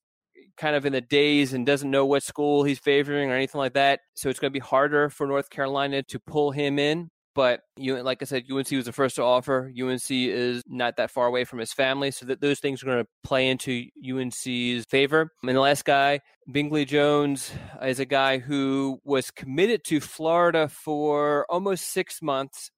kind 0.57 0.75
of 0.75 0.83
in 0.87 0.93
the 0.93 1.01
days 1.01 1.53
and 1.53 1.65
doesn't 1.67 1.91
know 1.91 2.07
what 2.07 2.23
school 2.23 2.63
he's 2.63 2.79
favoring 2.79 3.29
or 3.29 3.35
anything 3.35 3.59
like 3.59 3.73
that. 3.73 3.99
So 4.15 4.29
it's 4.29 4.39
going 4.39 4.51
to 4.51 4.59
be 4.59 4.65
harder 4.65 5.09
for 5.09 5.27
North 5.27 5.51
Carolina 5.51 6.01
to 6.01 6.19
pull 6.19 6.49
him 6.49 6.79
in. 6.79 7.11
But 7.37 7.61
you, 7.75 8.01
like 8.01 8.23
I 8.23 8.25
said, 8.25 8.45
UNC 8.51 8.71
was 8.71 8.85
the 8.85 8.91
first 8.91 9.17
to 9.17 9.21
offer. 9.21 9.71
UNC 9.79 10.09
is 10.09 10.63
not 10.65 10.97
that 10.97 11.11
far 11.11 11.27
away 11.27 11.43
from 11.43 11.59
his 11.59 11.71
family, 11.71 12.09
so 12.09 12.25
that 12.25 12.41
those 12.41 12.59
things 12.59 12.81
are 12.81 12.87
going 12.87 13.03
to 13.03 13.09
play 13.23 13.47
into 13.47 13.85
UNC's 14.03 14.85
favor. 14.85 15.31
And 15.43 15.55
the 15.55 15.61
last 15.61 15.85
guy, 15.85 16.21
Bingley 16.51 16.83
Jones, 16.83 17.51
is 17.83 17.99
a 17.99 18.05
guy 18.05 18.39
who 18.39 18.99
was 19.03 19.29
committed 19.29 19.83
to 19.83 19.99
Florida 19.99 20.67
for 20.67 21.45
almost 21.47 21.93
six 21.93 22.23
months, 22.23 22.71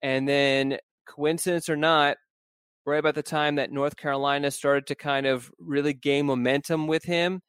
and 0.00 0.26
then 0.26 0.78
coincidence 1.06 1.68
or 1.68 1.76
not, 1.76 2.16
right 2.86 3.00
about 3.00 3.16
the 3.16 3.22
time 3.22 3.56
that 3.56 3.70
North 3.70 3.96
Carolina 3.98 4.50
started 4.50 4.86
to 4.86 4.94
kind 4.94 5.26
of 5.26 5.50
really 5.58 5.92
gain 5.92 6.24
momentum 6.24 6.86
with 6.86 7.04
him. 7.04 7.42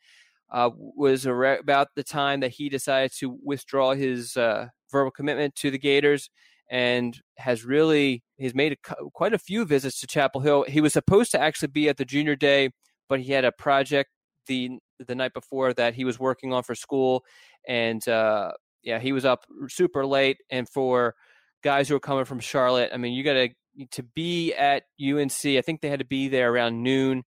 Uh, 0.52 0.70
was 0.76 1.26
about 1.26 1.88
the 1.96 2.04
time 2.04 2.42
that 2.42 2.52
he 2.52 2.68
decided 2.68 3.14
to 3.18 3.40
withdraw 3.42 3.94
his 3.94 4.36
uh, 4.36 4.68
verbal 4.92 5.12
commitment 5.12 5.56
to 5.56 5.72
the 5.72 5.80
Gators 5.80 6.30
and 6.70 7.20
has 7.38 7.66
really 7.66 8.24
he's 8.38 8.56
made 8.56 8.74
a, 8.74 8.96
quite 9.14 9.34
a 9.34 9.40
few 9.40 9.66
visits 9.66 10.00
to 10.00 10.08
Chapel 10.08 10.42
Hill. 10.42 10.66
He 10.68 10.82
was 10.82 10.94
supposed 10.94 11.32
to 11.32 11.40
actually 11.40 11.68
be 11.68 11.90
at 11.90 11.98
the 11.98 12.06
junior 12.06 12.36
day, 12.36 12.72
but 13.10 13.20
he 13.20 13.32
had 13.34 13.46
a 13.46 13.52
project 13.52 14.10
the 14.48 14.80
the 15.06 15.16
night 15.16 15.34
before 15.34 15.74
that 15.74 15.96
he 15.96 16.06
was 16.06 16.20
working 16.20 16.54
on 16.54 16.64
for 16.64 16.76
school, 16.76 17.24
and 17.68 18.08
uh, 18.08 18.52
yeah, 18.84 19.00
he 19.00 19.12
was 19.12 19.26
up 19.26 19.46
super 19.68 20.06
late. 20.06 20.38
And 20.50 20.68
for 20.68 21.16
guys 21.64 21.90
who 21.90 21.96
are 21.96 22.00
coming 22.00 22.26
from 22.26 22.40
Charlotte, 22.40 22.92
I 22.94 22.98
mean, 22.98 23.14
you 23.14 23.24
got 23.24 23.34
to 23.34 23.50
to 23.92 24.04
be 24.04 24.54
at 24.54 24.84
UNC, 25.02 25.46
I 25.46 25.62
think 25.62 25.82
they 25.82 25.90
had 25.90 26.00
to 26.00 26.06
be 26.06 26.28
there 26.28 26.52
around 26.52 26.84
noon. 26.84 27.24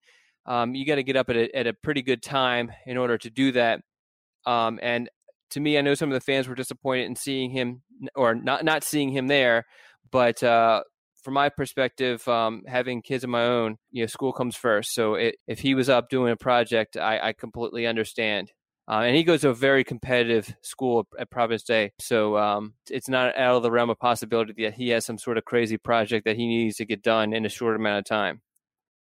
Um, 0.45 0.75
you 0.75 0.85
got 0.85 0.95
to 0.95 1.03
get 1.03 1.15
up 1.15 1.29
at 1.29 1.37
a, 1.37 1.55
at 1.55 1.67
a 1.67 1.73
pretty 1.73 2.01
good 2.01 2.21
time 2.21 2.71
in 2.85 2.97
order 2.97 3.17
to 3.17 3.29
do 3.29 3.53
that. 3.53 3.81
Um, 4.45 4.79
and 4.81 5.09
to 5.53 5.59
me, 5.59 5.77
I 5.77 5.81
know 5.81 5.93
some 5.93 6.09
of 6.09 6.15
the 6.15 6.21
fans 6.21 6.47
were 6.47 6.55
disappointed 6.55 7.05
in 7.05 7.15
seeing 7.15 7.51
him 7.51 7.81
or 8.15 8.35
not 8.35 8.63
not 8.65 8.83
seeing 8.83 9.09
him 9.09 9.27
there, 9.27 9.65
but 10.11 10.41
uh, 10.43 10.83
from 11.23 11.35
my 11.35 11.49
perspective, 11.49 12.27
um, 12.27 12.63
having 12.67 13.01
kids 13.01 13.23
of 13.23 13.29
my 13.29 13.45
own, 13.45 13.77
you 13.91 14.03
know, 14.03 14.07
school 14.07 14.33
comes 14.33 14.55
first. 14.55 14.93
So 14.93 15.15
it, 15.15 15.35
if 15.47 15.59
he 15.59 15.75
was 15.75 15.89
up 15.89 16.09
doing 16.09 16.31
a 16.31 16.37
project, 16.37 16.97
I, 16.97 17.19
I 17.19 17.33
completely 17.33 17.87
understand. 17.87 18.51
Uh, 18.85 19.03
and 19.05 19.15
he 19.15 19.23
goes 19.23 19.41
to 19.41 19.49
a 19.49 19.53
very 19.53 19.83
competitive 19.85 20.53
school 20.61 21.07
at 21.17 21.31
Providence 21.31 21.63
Day. 21.63 21.91
So 21.99 22.35
um, 22.37 22.73
it's 22.89 23.07
not 23.07 23.37
out 23.37 23.55
of 23.55 23.63
the 23.63 23.71
realm 23.71 23.89
of 23.89 23.97
possibility 23.97 24.63
that 24.63 24.73
he 24.73 24.89
has 24.89 25.05
some 25.05 25.17
sort 25.17 25.37
of 25.37 25.45
crazy 25.45 25.77
project 25.77 26.25
that 26.25 26.35
he 26.35 26.47
needs 26.47 26.77
to 26.77 26.85
get 26.85 27.01
done 27.01 27.31
in 27.31 27.45
a 27.45 27.49
short 27.49 27.77
amount 27.77 27.99
of 27.99 28.05
time. 28.05 28.41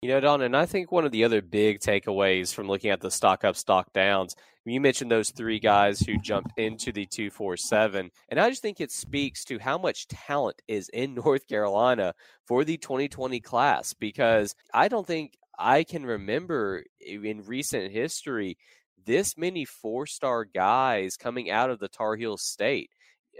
You 0.06 0.12
know, 0.12 0.20
Don, 0.20 0.44
and 0.44 0.56
I 0.56 0.68
think 0.68 0.92
one 0.92 1.04
of 1.04 1.12
the 1.12 1.24
other 1.24 1.42
big 1.42 1.80
takeaways 1.80 2.54
from 2.54 2.68
looking 2.68 2.92
at 2.92 3.02
the 3.02 3.10
stock 3.10 3.44
up, 3.44 3.56
stock 3.56 3.92
downs, 3.92 4.36
you 4.64 4.80
mentioned 4.80 5.10
those 5.10 5.32
three 5.32 5.58
guys 5.58 6.00
who 6.00 6.20
jumped 6.20 6.60
into 6.60 6.92
the 6.92 7.08
247. 7.08 8.12
And 8.30 8.40
I 8.40 8.52
just 8.52 8.62
think 8.62 8.80
it 8.80 8.92
speaks 8.92 9.44
to 9.46 9.58
how 9.58 9.80
much 9.80 10.08
talent 10.08 10.62
is 10.68 10.90
in 10.90 11.16
North 11.26 11.48
Carolina 11.48 12.14
for 12.46 12.64
the 12.64 12.78
2020 12.78 13.40
class 13.40 13.96
because 13.96 14.54
I 14.72 14.90
don't 14.90 15.08
think 15.08 15.40
I 15.58 15.84
can 15.84 16.06
remember 16.06 16.84
in 17.00 17.44
recent 17.44 17.92
history 17.92 18.60
this 19.08 19.36
many 19.36 19.66
four 19.66 20.06
star 20.06 20.46
guys 20.46 21.18
coming 21.18 21.50
out 21.50 21.72
of 21.72 21.80
the 21.80 21.88
Tar 21.88 22.16
Heel 22.16 22.38
State. 22.38 22.92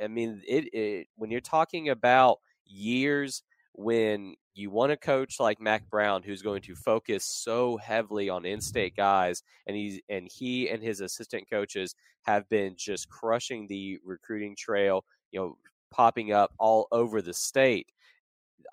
I 0.04 0.08
mean, 0.08 0.42
it, 0.48 0.74
it 0.74 1.08
when 1.16 1.30
you're 1.30 1.42
talking 1.42 1.90
about 1.90 2.40
years 2.66 3.44
when 3.78 4.36
you 4.54 4.70
want 4.70 4.92
a 4.92 4.98
coach 4.98 5.40
like 5.40 5.60
Mack 5.60 5.90
Brown 5.90 6.24
who's 6.24 6.42
going 6.42 6.62
to 6.64 6.76
focus 6.76 7.26
so 7.26 7.78
heavily 7.78 8.30
on 8.30 8.46
in-state 8.46 8.96
guys 8.96 9.44
and 9.68 9.76
he's 9.76 10.00
and 10.10 10.30
he 10.32 10.70
and 10.70 10.82
his 10.82 11.02
assistant 11.02 11.50
coaches 11.50 11.94
have 12.24 12.48
been 12.50 12.76
just 12.78 13.10
crushing 13.10 13.68
the 13.68 14.00
recruiting 14.04 14.56
trail, 14.58 15.04
you 15.32 15.40
know, 15.40 15.58
popping 15.92 16.32
up 16.32 16.54
all 16.58 16.88
over 16.92 17.22
the 17.22 17.34
state. 17.34 17.88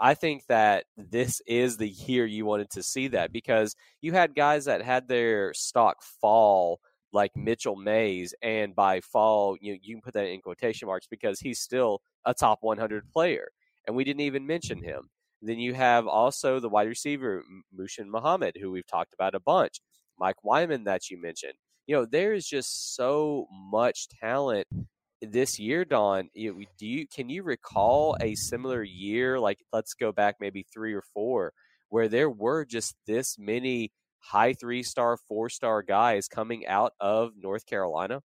I 0.01 0.15
think 0.15 0.47
that 0.47 0.85
this 0.97 1.41
is 1.47 1.77
the 1.77 1.88
year 1.88 2.25
you 2.25 2.47
wanted 2.47 2.71
to 2.71 2.83
see 2.83 3.09
that 3.09 3.33
because 3.33 3.77
you 4.01 4.12
had 4.12 4.35
guys 4.35 4.65
that 4.65 4.83
had 4.83 5.09
their 5.09 5.53
stock 5.53 6.03
fall 6.03 6.81
like 7.12 7.37
Mitchell 7.37 7.77
Mayes, 7.77 8.35
and 8.43 8.75
by 8.75 9.01
fall, 9.01 9.57
you 9.61 9.79
you 9.83 9.95
can 9.95 10.03
put 10.03 10.15
that 10.15 10.27
in 10.27 10.41
quotation 10.41 10.87
marks 10.87 11.07
because 11.07 11.41
he's 11.41 11.61
still 11.61 12.01
a 12.25 12.33
top 12.33 12.59
100 12.62 13.11
player, 13.11 13.49
and 13.87 13.97
we 13.97 14.05
didn't 14.05 14.21
even 14.21 14.47
mention 14.47 14.83
him. 14.83 15.11
Then 15.40 15.59
you 15.59 15.75
have 15.75 16.07
also 16.07 16.61
the 16.61 16.68
wide 16.68 16.87
receiver, 16.88 17.42
Muhsin 17.77 18.07
Muhammad, 18.07 18.57
who 18.61 18.71
we've 18.71 18.87
talked 18.87 19.12
about 19.12 19.35
a 19.35 19.40
bunch. 19.40 19.81
Mike 20.18 20.45
Wyman, 20.45 20.85
that 20.85 21.11
you 21.11 21.21
mentioned. 21.21 21.55
You 21.87 21.97
know, 21.97 22.07
there 22.07 22.33
is 22.33 22.47
just 22.47 22.95
so 22.95 23.49
much 23.51 24.07
talent 24.21 24.68
this 25.21 25.59
year, 25.59 25.85
Don. 25.85 26.29
Do 26.35 26.87
you 26.87 27.07
can 27.09 27.29
you 27.29 27.42
recall 27.42 28.16
a 28.21 28.35
similar 28.37 28.85
year? 28.85 29.40
Like, 29.40 29.59
let's 29.73 29.95
go 29.95 30.12
back 30.12 30.37
maybe 30.40 30.64
three 30.73 30.95
or 30.95 31.03
four, 31.14 31.53
where 31.88 32.09
there 32.09 32.31
were 32.31 32.64
just 32.64 32.95
this 33.07 33.37
many 33.38 33.90
high 34.18 34.53
three 34.53 34.85
star, 34.85 35.16
four 35.29 35.49
star 35.49 35.83
guys 35.83 36.29
coming 36.29 36.66
out 36.68 36.92
of 37.01 37.33
North 37.37 37.66
Carolina? 37.66 38.23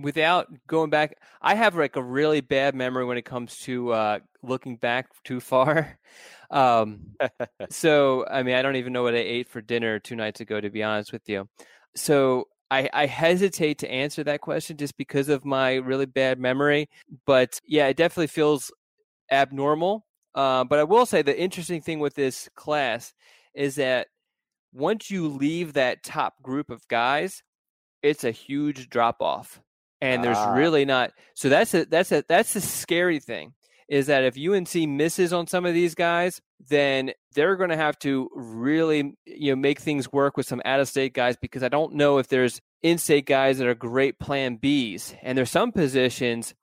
Without 0.00 0.48
going 0.66 0.90
back, 0.90 1.18
I 1.42 1.54
have 1.54 1.76
like 1.76 1.96
a 1.96 2.02
really 2.02 2.40
bad 2.40 2.74
memory 2.74 3.04
when 3.04 3.18
it 3.18 3.24
comes 3.24 3.56
to 3.60 3.92
uh, 3.92 4.18
looking 4.42 4.76
back 4.76 5.08
too 5.24 5.40
far. 5.40 5.98
Um, 6.50 7.14
so, 7.68 8.24
I 8.26 8.42
mean, 8.42 8.54
I 8.54 8.62
don't 8.62 8.76
even 8.76 8.94
know 8.94 9.02
what 9.02 9.12
I 9.12 9.18
ate 9.18 9.50
for 9.50 9.60
dinner 9.60 9.98
two 9.98 10.16
nights 10.16 10.40
ago, 10.40 10.58
to 10.58 10.70
be 10.70 10.82
honest 10.82 11.12
with 11.12 11.28
you. 11.28 11.46
So, 11.94 12.48
I, 12.70 12.88
I 12.92 13.04
hesitate 13.04 13.78
to 13.80 13.90
answer 13.90 14.24
that 14.24 14.40
question 14.40 14.78
just 14.78 14.96
because 14.96 15.28
of 15.28 15.44
my 15.44 15.74
really 15.74 16.06
bad 16.06 16.38
memory. 16.38 16.88
But 17.26 17.60
yeah, 17.66 17.88
it 17.88 17.98
definitely 17.98 18.28
feels 18.28 18.72
abnormal. 19.30 20.06
Uh, 20.34 20.64
but 20.64 20.78
I 20.78 20.84
will 20.84 21.06
say 21.06 21.22
the 21.22 21.38
interesting 21.38 21.82
thing 21.82 21.98
with 21.98 22.14
this 22.14 22.48
class 22.54 23.12
is 23.54 23.76
that 23.76 24.08
once 24.72 25.10
you 25.10 25.26
leave 25.26 25.72
that 25.72 26.04
top 26.04 26.42
group 26.42 26.70
of 26.70 26.86
guys, 26.88 27.42
it's 28.02 28.24
a 28.24 28.30
huge 28.30 28.88
drop 28.88 29.20
off. 29.20 29.60
And 30.00 30.22
there's 30.22 30.38
ah. 30.38 30.54
really 30.54 30.84
not 30.84 31.12
so 31.34 31.48
that's 31.48 31.74
a 31.74 31.84
that's 31.84 32.12
a 32.12 32.24
that's 32.28 32.52
the 32.52 32.60
scary 32.60 33.18
thing 33.18 33.54
is 33.88 34.06
that 34.06 34.22
if 34.22 34.36
UNC 34.36 34.88
misses 34.88 35.32
on 35.32 35.46
some 35.46 35.64
of 35.64 35.72
these 35.72 35.94
guys, 35.94 36.42
then 36.68 37.10
they're 37.34 37.56
going 37.56 37.70
to 37.70 37.76
have 37.76 37.98
to 38.00 38.28
really 38.34 39.16
you 39.24 39.52
know 39.52 39.56
make 39.56 39.80
things 39.80 40.12
work 40.12 40.36
with 40.36 40.46
some 40.46 40.62
out 40.64 40.80
of 40.80 40.88
state 40.88 41.14
guys 41.14 41.36
because 41.40 41.62
I 41.62 41.68
don't 41.68 41.94
know 41.94 42.18
if 42.18 42.28
there's 42.28 42.60
in 42.82 42.98
state 42.98 43.26
guys 43.26 43.58
that 43.58 43.66
are 43.66 43.74
great 43.74 44.18
plan 44.18 44.58
Bs. 44.58 45.16
And 45.22 45.36
there's 45.36 45.50
some 45.50 45.72
positions 45.72 46.54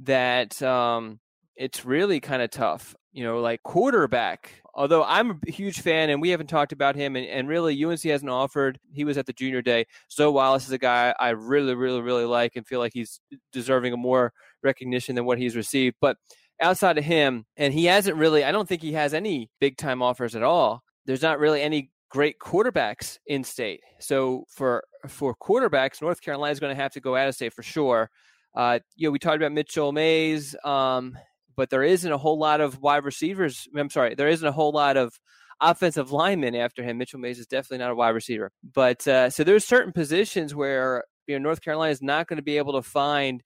that 0.00 0.62
um, 0.62 1.20
it's 1.56 1.84
really 1.84 2.20
kind 2.20 2.42
of 2.42 2.50
tough. 2.50 2.94
You 3.12 3.24
know, 3.24 3.40
like 3.40 3.62
quarterback 3.62 4.62
although 4.74 5.04
I'm 5.04 5.40
a 5.46 5.50
huge 5.50 5.80
fan, 5.80 6.10
and 6.10 6.20
we 6.20 6.30
haven't 6.30 6.48
talked 6.48 6.72
about 6.72 6.96
him, 6.96 7.16
and, 7.16 7.26
and 7.26 7.48
really 7.48 7.82
UNC 7.84 8.02
hasn't 8.02 8.30
offered. 8.30 8.78
He 8.92 9.04
was 9.04 9.18
at 9.18 9.26
the 9.26 9.32
junior 9.32 9.62
day. 9.62 9.86
Zoe 10.10 10.32
Wallace 10.32 10.66
is 10.66 10.72
a 10.72 10.78
guy 10.78 11.14
I 11.18 11.30
really, 11.30 11.74
really, 11.74 12.00
really 12.00 12.24
like, 12.24 12.56
and 12.56 12.66
feel 12.66 12.80
like 12.80 12.92
he's 12.92 13.20
deserving 13.52 13.92
of 13.92 13.98
more 13.98 14.32
recognition 14.62 15.14
than 15.14 15.24
what 15.24 15.38
he's 15.38 15.56
received. 15.56 15.96
But 16.00 16.16
outside 16.60 16.98
of 16.98 17.04
him, 17.04 17.46
and 17.56 17.72
he 17.72 17.86
hasn't 17.86 18.16
really. 18.16 18.44
I 18.44 18.52
don't 18.52 18.68
think 18.68 18.82
he 18.82 18.92
has 18.92 19.14
any 19.14 19.50
big 19.60 19.76
time 19.76 20.02
offers 20.02 20.34
at 20.34 20.42
all. 20.42 20.82
There's 21.06 21.22
not 21.22 21.38
really 21.38 21.62
any 21.62 21.90
great 22.08 22.38
quarterbacks 22.38 23.18
in 23.26 23.44
state. 23.44 23.80
So 23.98 24.44
for 24.48 24.84
for 25.08 25.34
quarterbacks, 25.34 26.00
North 26.00 26.20
Carolina 26.20 26.52
is 26.52 26.60
going 26.60 26.74
to 26.74 26.80
have 26.82 26.92
to 26.92 27.00
go 27.00 27.16
out 27.16 27.28
of 27.28 27.34
state 27.34 27.52
for 27.52 27.62
sure. 27.62 28.10
Uh, 28.54 28.78
you 28.94 29.08
know, 29.08 29.12
we 29.12 29.18
talked 29.18 29.36
about 29.36 29.52
Mitchell 29.52 29.92
Mayes. 29.92 30.54
Um, 30.64 31.18
but 31.56 31.70
there 31.70 31.82
isn't 31.82 32.10
a 32.10 32.18
whole 32.18 32.38
lot 32.38 32.60
of 32.60 32.80
wide 32.80 33.04
receivers. 33.04 33.68
I'm 33.76 33.90
sorry, 33.90 34.14
there 34.14 34.28
isn't 34.28 34.46
a 34.46 34.52
whole 34.52 34.72
lot 34.72 34.96
of 34.96 35.18
offensive 35.60 36.12
linemen 36.12 36.54
after 36.54 36.82
him. 36.82 36.98
Mitchell 36.98 37.20
Mayes 37.20 37.38
is 37.38 37.46
definitely 37.46 37.78
not 37.78 37.90
a 37.90 37.94
wide 37.94 38.10
receiver. 38.10 38.50
But 38.62 39.06
uh, 39.06 39.30
so 39.30 39.44
there's 39.44 39.64
certain 39.64 39.92
positions 39.92 40.54
where 40.54 41.04
you 41.26 41.38
know 41.38 41.42
North 41.42 41.62
Carolina 41.62 41.92
is 41.92 42.02
not 42.02 42.26
going 42.26 42.36
to 42.36 42.42
be 42.42 42.58
able 42.58 42.74
to 42.74 42.82
find 42.82 43.42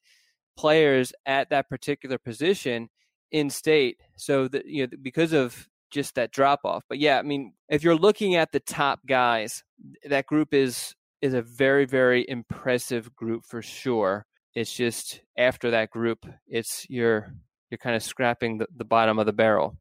players 0.56 1.12
at 1.26 1.50
that 1.50 1.68
particular 1.68 2.18
position 2.18 2.88
in 3.30 3.50
state. 3.50 3.98
So 4.16 4.48
that 4.48 4.66
you 4.66 4.86
know 4.86 4.96
because 5.00 5.32
of 5.32 5.68
just 5.90 6.16
that 6.16 6.32
drop 6.32 6.60
off. 6.64 6.84
But 6.88 6.98
yeah, 6.98 7.18
I 7.18 7.22
mean, 7.22 7.54
if 7.68 7.82
you're 7.82 7.96
looking 7.96 8.36
at 8.36 8.52
the 8.52 8.60
top 8.60 9.00
guys, 9.06 9.62
that 10.04 10.26
group 10.26 10.52
is 10.52 10.94
is 11.20 11.34
a 11.34 11.42
very 11.42 11.84
very 11.84 12.24
impressive 12.28 13.14
group 13.14 13.44
for 13.44 13.62
sure. 13.62 14.24
It's 14.54 14.72
just 14.72 15.20
after 15.36 15.70
that 15.70 15.90
group, 15.90 16.26
it's 16.48 16.86
your 16.88 17.32
you're 17.70 17.78
kind 17.78 17.96
of 17.96 18.02
scrapping 18.02 18.58
the, 18.58 18.68
the 18.74 18.84
bottom 18.84 19.18
of 19.18 19.26
the 19.26 19.32
barrel. 19.32 19.76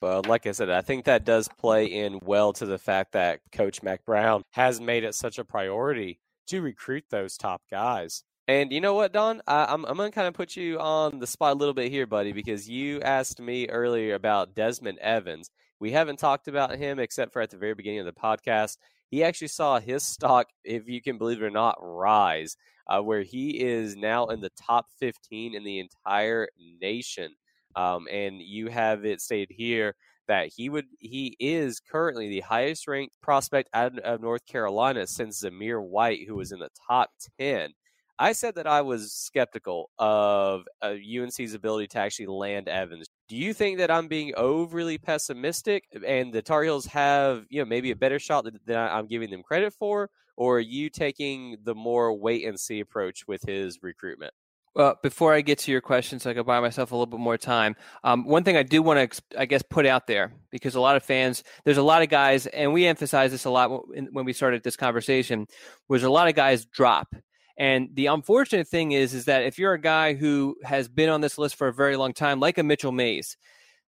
Well, 0.00 0.22
like 0.26 0.46
I 0.46 0.52
said, 0.52 0.70
I 0.70 0.82
think 0.82 1.04
that 1.04 1.24
does 1.24 1.48
play 1.58 1.86
in 1.86 2.20
well 2.22 2.52
to 2.54 2.66
the 2.66 2.78
fact 2.78 3.12
that 3.12 3.40
Coach 3.50 3.82
Mack 3.82 4.04
Brown 4.04 4.44
has 4.50 4.80
made 4.80 5.02
it 5.02 5.14
such 5.14 5.38
a 5.38 5.44
priority 5.44 6.20
to 6.48 6.60
recruit 6.60 7.04
those 7.10 7.36
top 7.36 7.62
guys. 7.70 8.22
And 8.46 8.72
you 8.72 8.80
know 8.80 8.94
what, 8.94 9.12
Don? 9.12 9.42
I, 9.46 9.66
I'm, 9.66 9.84
I'm 9.84 9.96
going 9.96 10.10
to 10.10 10.14
kind 10.14 10.28
of 10.28 10.34
put 10.34 10.56
you 10.56 10.78
on 10.78 11.18
the 11.18 11.26
spot 11.26 11.52
a 11.52 11.58
little 11.58 11.74
bit 11.74 11.90
here, 11.90 12.06
buddy, 12.06 12.32
because 12.32 12.68
you 12.68 13.00
asked 13.02 13.40
me 13.40 13.68
earlier 13.68 14.14
about 14.14 14.54
Desmond 14.54 14.98
Evans. 15.00 15.50
We 15.80 15.92
haven't 15.92 16.18
talked 16.18 16.48
about 16.48 16.76
him 16.76 16.98
except 16.98 17.32
for 17.32 17.42
at 17.42 17.50
the 17.50 17.58
very 17.58 17.74
beginning 17.74 18.00
of 18.00 18.06
the 18.06 18.12
podcast. 18.12 18.78
He 19.10 19.24
actually 19.24 19.48
saw 19.48 19.80
his 19.80 20.02
stock, 20.02 20.48
if 20.64 20.88
you 20.88 21.02
can 21.02 21.18
believe 21.18 21.42
it 21.42 21.44
or 21.44 21.50
not, 21.50 21.76
rise 21.80 22.56
uh, 22.88 23.00
where 23.00 23.22
he 23.22 23.60
is 23.62 23.96
now 23.96 24.26
in 24.26 24.40
the 24.40 24.50
top 24.50 24.86
15 24.98 25.54
in 25.54 25.64
the 25.64 25.78
entire 25.78 26.48
nation. 26.80 27.34
Um, 27.76 28.08
and 28.10 28.40
you 28.40 28.68
have 28.68 29.04
it 29.04 29.20
stated 29.20 29.54
here 29.54 29.94
that 30.26 30.50
he 30.54 30.68
would 30.68 30.86
he 30.98 31.36
is 31.40 31.80
currently 31.80 32.28
the 32.28 32.40
highest 32.40 32.86
ranked 32.86 33.20
prospect 33.22 33.70
out 33.74 33.98
of 34.00 34.20
North 34.20 34.46
Carolina 34.46 35.06
since 35.06 35.42
Zamir 35.42 35.82
White, 35.82 36.26
who 36.26 36.36
was 36.36 36.52
in 36.52 36.58
the 36.58 36.70
top 36.88 37.10
10. 37.40 37.72
I 38.20 38.32
said 38.32 38.56
that 38.56 38.66
I 38.66 38.82
was 38.82 39.12
skeptical 39.12 39.90
of 39.98 40.64
uh, 40.82 40.94
UNC's 40.96 41.54
ability 41.54 41.86
to 41.88 41.98
actually 41.98 42.26
land 42.26 42.68
Evans. 42.68 43.06
Do 43.28 43.36
you 43.36 43.54
think 43.54 43.78
that 43.78 43.92
I'm 43.92 44.08
being 44.08 44.34
overly 44.36 44.98
pessimistic 44.98 45.84
and 46.04 46.32
the 46.32 46.42
Tar 46.42 46.64
Heels 46.64 46.86
have, 46.86 47.44
you 47.48 47.60
know, 47.60 47.66
maybe 47.66 47.92
a 47.92 47.96
better 47.96 48.18
shot 48.18 48.44
than 48.66 48.76
I'm 48.76 49.06
giving 49.06 49.30
them 49.30 49.42
credit 49.44 49.72
for? 49.72 50.10
Or 50.38 50.56
are 50.56 50.60
you 50.60 50.88
taking 50.88 51.58
the 51.64 51.74
more 51.74 52.14
wait 52.14 52.46
and 52.46 52.58
see 52.58 52.80
approach 52.80 53.26
with 53.26 53.42
his 53.42 53.78
recruitment? 53.82 54.32
Well, 54.74 54.96
before 55.02 55.34
I 55.34 55.40
get 55.40 55.58
to 55.60 55.72
your 55.72 55.80
question, 55.80 56.20
so 56.20 56.30
I 56.30 56.34
can 56.34 56.44
buy 56.44 56.60
myself 56.60 56.92
a 56.92 56.94
little 56.94 57.06
bit 57.06 57.18
more 57.18 57.36
time, 57.36 57.74
um, 58.04 58.24
one 58.24 58.44
thing 58.44 58.56
I 58.56 58.62
do 58.62 58.80
want 58.80 59.12
to, 59.12 59.22
I 59.36 59.44
guess, 59.44 59.62
put 59.62 59.86
out 59.86 60.06
there 60.06 60.32
because 60.50 60.76
a 60.76 60.80
lot 60.80 60.96
of 60.96 61.02
fans, 61.02 61.42
there's 61.64 61.78
a 61.78 61.82
lot 61.82 62.02
of 62.02 62.08
guys, 62.08 62.46
and 62.46 62.72
we 62.72 62.86
emphasize 62.86 63.32
this 63.32 63.44
a 63.44 63.50
lot 63.50 63.70
when 63.88 64.24
we 64.24 64.32
started 64.32 64.62
this 64.62 64.76
conversation, 64.76 65.46
was 65.88 66.04
a 66.04 66.10
lot 66.10 66.28
of 66.28 66.34
guys 66.34 66.64
drop 66.64 67.14
and 67.58 67.90
the 67.94 68.06
unfortunate 68.06 68.68
thing 68.68 68.92
is, 68.92 69.12
is 69.12 69.24
that 69.24 69.42
if 69.42 69.58
you're 69.58 69.74
a 69.74 69.80
guy 69.80 70.14
who 70.14 70.56
has 70.62 70.88
been 70.88 71.08
on 71.08 71.20
this 71.20 71.38
list 71.38 71.56
for 71.56 71.66
a 71.66 71.74
very 71.74 71.96
long 71.96 72.12
time, 72.12 72.38
like 72.38 72.56
a 72.56 72.62
Mitchell 72.62 72.92
Mayes, 72.92 73.36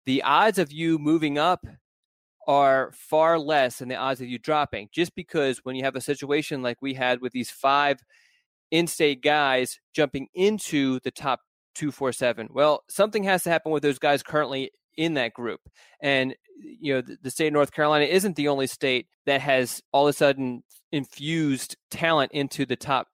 the 0.07 0.23
odds 0.23 0.61
of 0.61 0.71
you 0.71 0.99
moving 1.01 1.37
up 1.37 1.67
are 2.47 2.93
far 2.95 3.39
less 3.39 3.79
than 3.79 3.89
the 3.89 3.97
odds 3.97 4.21
of 4.21 4.29
you 4.29 4.39
dropping. 4.39 4.89
Just 4.93 5.15
because 5.15 5.59
when 5.65 5.77
you 5.77 5.85
have 5.85 5.97
a 5.97 6.01
situation 6.01 6.63
like 6.63 6.81
we 6.81 6.95
had 6.95 7.21
with 7.21 7.33
these 7.33 7.51
five 7.51 7.99
in-state 8.71 9.23
guys 9.23 9.79
jumping 9.95 10.29
into 10.35 11.01
the 11.01 11.11
top 11.11 11.41
247, 11.75 12.49
well, 12.53 12.85
something 12.89 13.25
has 13.25 13.43
to 13.45 13.51
happen 13.51 13.73
with 13.73 13.83
those 13.83 13.99
guys 13.99 14.23
currently 14.23 14.71
in 14.97 15.15
that 15.15 15.35
group. 15.35 15.61
And 16.01 16.35
you 16.59 16.95
know, 16.95 17.01
the, 17.01 17.19
the, 17.23 17.31
state 17.31 17.49
of 17.49 17.53
North 17.53 17.73
Carolina 17.73 18.07
isn't 18.07 18.37
the 18.37 18.49
only 18.49 18.67
state 18.67 19.09
that 19.27 19.41
has 19.43 19.83
all 19.93 20.07
of 20.07 20.11
a 20.11 20.17
sudden 20.17 20.63
infused 20.91 21.77
talent 21.91 22.33
into 22.33 22.65
the 22.65 22.77
top 22.77 23.09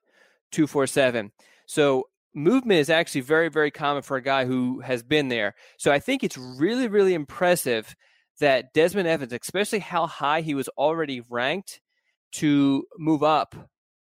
247. 0.52 1.32
So 1.66 2.08
movement 2.34 2.80
is 2.80 2.90
actually 2.90 3.22
very, 3.22 3.48
very 3.48 3.70
common 3.70 4.02
for 4.02 4.16
a 4.16 4.22
guy 4.22 4.44
who 4.44 4.80
has 4.80 5.02
been 5.02 5.28
there. 5.28 5.54
So 5.76 5.90
I 5.90 5.98
think 5.98 6.22
it's 6.22 6.38
really, 6.38 6.88
really 6.88 7.14
impressive 7.14 7.94
that 8.40 8.72
Desmond 8.72 9.08
Evans, 9.08 9.32
especially 9.32 9.78
how 9.78 10.06
high 10.06 10.40
he 10.40 10.54
was 10.54 10.68
already 10.70 11.22
ranked, 11.28 11.80
to 12.32 12.84
move 12.98 13.22
up 13.22 13.54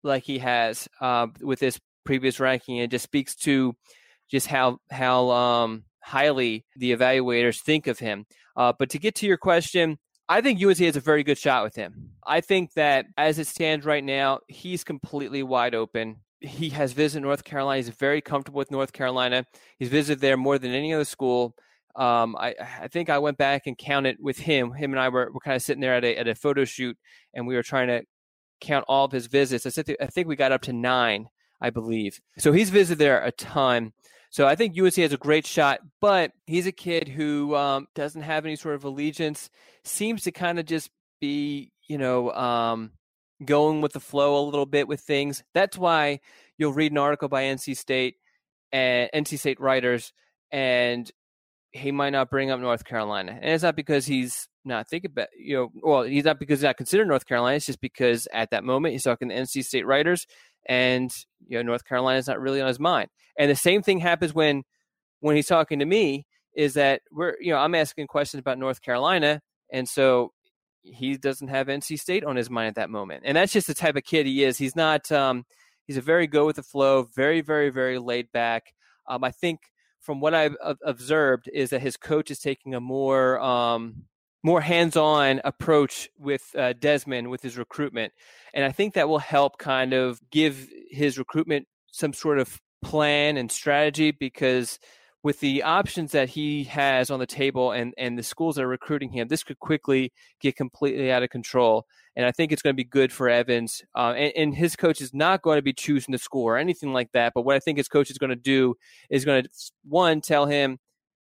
like 0.02 0.24
he 0.24 0.38
has 0.38 0.88
uh, 1.00 1.26
with 1.40 1.60
this 1.60 1.80
previous 2.04 2.38
ranking. 2.38 2.76
It 2.76 2.90
just 2.90 3.04
speaks 3.04 3.34
to 3.36 3.74
just 4.30 4.46
how 4.46 4.78
how 4.90 5.30
um, 5.30 5.84
highly 6.02 6.66
the 6.76 6.94
evaluators 6.94 7.60
think 7.60 7.86
of 7.86 7.98
him. 7.98 8.26
Uh, 8.56 8.72
but 8.78 8.90
to 8.90 8.98
get 8.98 9.14
to 9.16 9.26
your 9.26 9.38
question, 9.38 9.98
I 10.28 10.40
think 10.40 10.62
UNC 10.62 10.78
has 10.78 10.96
a 10.96 11.00
very 11.00 11.24
good 11.24 11.38
shot 11.38 11.64
with 11.64 11.74
him. 11.74 12.10
I 12.26 12.40
think 12.42 12.74
that 12.74 13.06
as 13.16 13.38
it 13.38 13.46
stands 13.46 13.86
right 13.86 14.04
now, 14.04 14.40
he's 14.48 14.84
completely 14.84 15.42
wide 15.42 15.74
open 15.74 16.16
he 16.40 16.70
has 16.70 16.92
visited 16.92 17.22
North 17.22 17.44
Carolina. 17.44 17.78
He's 17.78 17.88
very 17.88 18.20
comfortable 18.20 18.58
with 18.58 18.70
North 18.70 18.92
Carolina. 18.92 19.44
He's 19.78 19.88
visited 19.88 20.20
there 20.20 20.36
more 20.36 20.58
than 20.58 20.72
any 20.72 20.94
other 20.94 21.04
school. 21.04 21.54
Um, 21.98 22.36
I, 22.36 22.54
I 22.82 22.88
think 22.88 23.10
I 23.10 23.18
went 23.18 23.38
back 23.38 23.66
and 23.66 23.76
counted 23.76 24.18
with 24.20 24.38
him. 24.38 24.72
Him 24.72 24.92
and 24.92 25.00
I 25.00 25.08
were, 25.08 25.30
were 25.32 25.40
kind 25.40 25.56
of 25.56 25.62
sitting 25.62 25.80
there 25.80 25.94
at 25.94 26.04
a, 26.04 26.16
at 26.16 26.28
a 26.28 26.34
photo 26.34 26.64
shoot, 26.64 26.96
and 27.34 27.46
we 27.46 27.56
were 27.56 27.62
trying 27.62 27.88
to 27.88 28.04
count 28.60 28.84
all 28.88 29.04
of 29.04 29.12
his 29.12 29.26
visits. 29.26 29.66
I, 29.66 29.70
said, 29.70 29.96
I 30.00 30.06
think 30.06 30.28
we 30.28 30.36
got 30.36 30.52
up 30.52 30.62
to 30.62 30.72
nine, 30.72 31.28
I 31.60 31.70
believe. 31.70 32.20
So 32.38 32.52
he's 32.52 32.70
visited 32.70 32.98
there 32.98 33.22
a 33.22 33.32
ton. 33.32 33.92
So 34.30 34.46
I 34.46 34.54
think 34.54 34.78
UNC 34.78 34.94
has 34.96 35.12
a 35.12 35.18
great 35.18 35.46
shot, 35.46 35.80
but 36.00 36.32
he's 36.46 36.66
a 36.66 36.72
kid 36.72 37.08
who 37.08 37.56
um, 37.56 37.88
doesn't 37.94 38.22
have 38.22 38.44
any 38.44 38.56
sort 38.56 38.74
of 38.74 38.84
allegiance. 38.84 39.50
Seems 39.84 40.22
to 40.24 40.32
kind 40.32 40.58
of 40.58 40.66
just 40.66 40.90
be, 41.20 41.72
you 41.88 41.98
know, 41.98 42.30
um, 42.32 42.92
going 43.44 43.80
with 43.80 43.92
the 43.92 44.00
flow 44.00 44.38
a 44.38 44.44
little 44.44 44.66
bit 44.66 44.86
with 44.86 45.00
things. 45.00 45.42
That's 45.54 45.78
why 45.78 46.20
you'll 46.58 46.72
read 46.72 46.92
an 46.92 46.98
article 46.98 47.28
by 47.28 47.44
NC 47.44 47.76
State 47.76 48.16
and 48.70 49.08
NC 49.14 49.38
State 49.38 49.60
writers, 49.60 50.12
and 50.52 51.10
he 51.78 51.92
might 51.92 52.10
not 52.10 52.30
bring 52.30 52.50
up 52.50 52.60
North 52.60 52.84
Carolina. 52.84 53.38
And 53.40 53.52
it's 53.52 53.62
not 53.62 53.76
because 53.76 54.06
he's 54.06 54.48
not 54.64 54.88
thinking 54.88 55.10
about, 55.10 55.28
you 55.38 55.56
know, 55.56 55.72
well, 55.82 56.02
he's 56.02 56.24
not 56.24 56.38
because 56.38 56.60
he's 56.60 56.64
not 56.64 56.76
considering 56.76 57.08
North 57.08 57.26
Carolina. 57.26 57.56
It's 57.56 57.66
just 57.66 57.80
because 57.80 58.28
at 58.32 58.50
that 58.50 58.64
moment 58.64 58.92
he's 58.92 59.04
talking 59.04 59.28
to 59.28 59.34
NC 59.34 59.64
State 59.64 59.86
writers 59.86 60.26
and, 60.66 61.10
you 61.46 61.56
know, 61.56 61.62
North 61.62 61.84
Carolina 61.84 62.18
is 62.18 62.26
not 62.26 62.40
really 62.40 62.60
on 62.60 62.68
his 62.68 62.80
mind. 62.80 63.08
And 63.38 63.50
the 63.50 63.56
same 63.56 63.82
thing 63.82 64.00
happens 64.00 64.34
when, 64.34 64.64
when 65.20 65.36
he's 65.36 65.46
talking 65.46 65.78
to 65.78 65.84
me 65.84 66.26
is 66.54 66.74
that 66.74 67.02
we're, 67.12 67.36
you 67.40 67.52
know, 67.52 67.58
I'm 67.58 67.74
asking 67.74 68.08
questions 68.08 68.40
about 68.40 68.58
North 68.58 68.82
Carolina. 68.82 69.40
And 69.72 69.88
so 69.88 70.32
he 70.82 71.16
doesn't 71.16 71.48
have 71.48 71.68
NC 71.68 71.98
State 71.98 72.24
on 72.24 72.36
his 72.36 72.50
mind 72.50 72.68
at 72.68 72.74
that 72.76 72.90
moment. 72.90 73.22
And 73.24 73.36
that's 73.36 73.52
just 73.52 73.66
the 73.66 73.74
type 73.74 73.96
of 73.96 74.04
kid 74.04 74.26
he 74.26 74.44
is. 74.44 74.58
He's 74.58 74.76
not, 74.76 75.10
um, 75.12 75.44
he's 75.86 75.96
a 75.96 76.02
very 76.02 76.26
go 76.26 76.46
with 76.46 76.56
the 76.56 76.62
flow, 76.62 77.08
very, 77.14 77.40
very, 77.40 77.70
very 77.70 77.98
laid 77.98 78.30
back. 78.32 78.74
Um, 79.06 79.24
I 79.24 79.30
think 79.30 79.60
from 80.08 80.20
what 80.20 80.32
I've 80.32 80.56
observed 80.86 81.50
is 81.52 81.68
that 81.68 81.82
his 81.82 81.98
coach 81.98 82.30
is 82.30 82.38
taking 82.38 82.74
a 82.74 82.80
more 82.80 83.38
um, 83.40 84.04
more 84.42 84.62
hands-on 84.62 85.42
approach 85.44 86.08
with 86.18 86.48
uh, 86.56 86.72
Desmond 86.72 87.28
with 87.28 87.42
his 87.42 87.58
recruitment, 87.58 88.14
and 88.54 88.64
I 88.64 88.72
think 88.72 88.94
that 88.94 89.06
will 89.06 89.18
help 89.18 89.58
kind 89.58 89.92
of 89.92 90.18
give 90.30 90.66
his 90.90 91.18
recruitment 91.18 91.68
some 91.92 92.14
sort 92.14 92.38
of 92.38 92.58
plan 92.80 93.36
and 93.36 93.52
strategy 93.52 94.10
because 94.10 94.78
with 95.22 95.40
the 95.40 95.62
options 95.62 96.12
that 96.12 96.28
he 96.28 96.64
has 96.64 97.10
on 97.10 97.18
the 97.18 97.26
table 97.26 97.72
and 97.72 97.92
and 97.98 98.16
the 98.18 98.22
schools 98.22 98.56
that 98.56 98.64
are 98.64 98.68
recruiting 98.68 99.10
him, 99.10 99.28
this 99.28 99.42
could 99.42 99.58
quickly 99.58 100.12
get 100.40 100.56
completely 100.56 101.10
out 101.10 101.22
of 101.22 101.30
control. 101.30 101.86
And 102.14 102.24
I 102.26 102.32
think 102.32 102.52
it's 102.52 102.62
going 102.62 102.74
to 102.74 102.76
be 102.76 102.84
good 102.84 103.12
for 103.12 103.28
Evans. 103.28 103.82
Uh, 103.94 104.12
and, 104.16 104.32
and, 104.36 104.54
his 104.54 104.74
coach 104.74 105.00
is 105.00 105.14
not 105.14 105.42
going 105.42 105.58
to 105.58 105.62
be 105.62 105.72
choosing 105.72 106.10
the 106.10 106.18
school 106.18 106.44
or 106.44 106.56
anything 106.56 106.92
like 106.92 107.12
that. 107.12 107.32
But 107.32 107.42
what 107.42 107.54
I 107.54 107.60
think 107.60 107.78
his 107.78 107.86
coach 107.86 108.10
is 108.10 108.18
going 108.18 108.30
to 108.30 108.36
do 108.36 108.74
is 109.08 109.24
going 109.24 109.44
to 109.44 109.50
one 109.84 110.20
tell 110.20 110.46
him, 110.46 110.78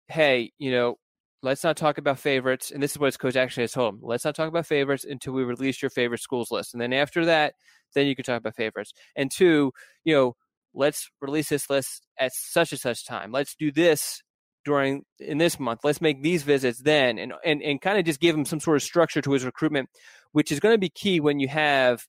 hey, 0.08 0.52
you 0.58 0.72
know, 0.72 0.96
let's 1.44 1.64
not 1.64 1.78
talk 1.78 2.00
about 2.00 2.18
favorites. 2.20 2.72
And 2.72 2.82
this 2.82 2.92
is 2.92 3.00
what 3.00 3.08
his 3.08 3.18
coach 3.18 3.36
actually 3.36 3.64
has 3.64 3.72
told 3.72 3.96
him: 3.96 4.02
let's 4.04 4.26
not 4.26 4.36
talk 4.36 4.48
about 4.48 4.66
favorites 4.66 5.06
until 5.08 5.34
we 5.34 5.44
release 5.44 5.82
your 5.82 5.92
favorite 5.92 6.22
schools 6.22 6.52
list. 6.52 6.74
And 6.74 6.82
then 6.82 6.94
after 6.94 7.26
that, 7.26 7.54
then 7.94 8.08
you 8.08 8.16
can 8.16 8.26
talk 8.26 8.38
about 8.38 8.56
favorites. 8.56 8.94
And 9.16 9.32
two, 9.32 9.72
you 10.04 10.16
know 10.16 10.36
let's 10.80 11.10
release 11.22 11.50
this 11.50 11.70
list 11.70 12.08
at 12.18 12.32
such 12.34 12.72
and 12.72 12.80
such 12.80 13.06
time. 13.06 13.32
Let's 13.32 13.56
do 13.56 13.72
this 13.72 14.24
during 14.66 15.04
in 15.20 15.38
this 15.38 15.60
month. 15.60 15.82
Let's 15.84 16.02
make 16.02 16.24
these 16.24 16.44
visits 16.44 16.82
then, 16.82 17.20
and 17.20 17.34
and 17.46 17.62
and 17.62 17.82
kind 17.82 18.00
of 18.00 18.06
just 18.06 18.20
give 18.20 18.36
him 18.36 18.46
some 18.46 18.60
sort 18.60 18.78
of 18.78 18.84
structure 18.84 19.22
to 19.22 19.32
his 19.32 19.46
recruitment, 19.46 19.90
which 20.32 20.52
is 20.52 20.60
going 20.60 20.74
to 20.74 20.80
be 20.80 20.90
key 20.90 21.20
when 21.20 21.40
you 21.40 21.48
have 21.48 22.06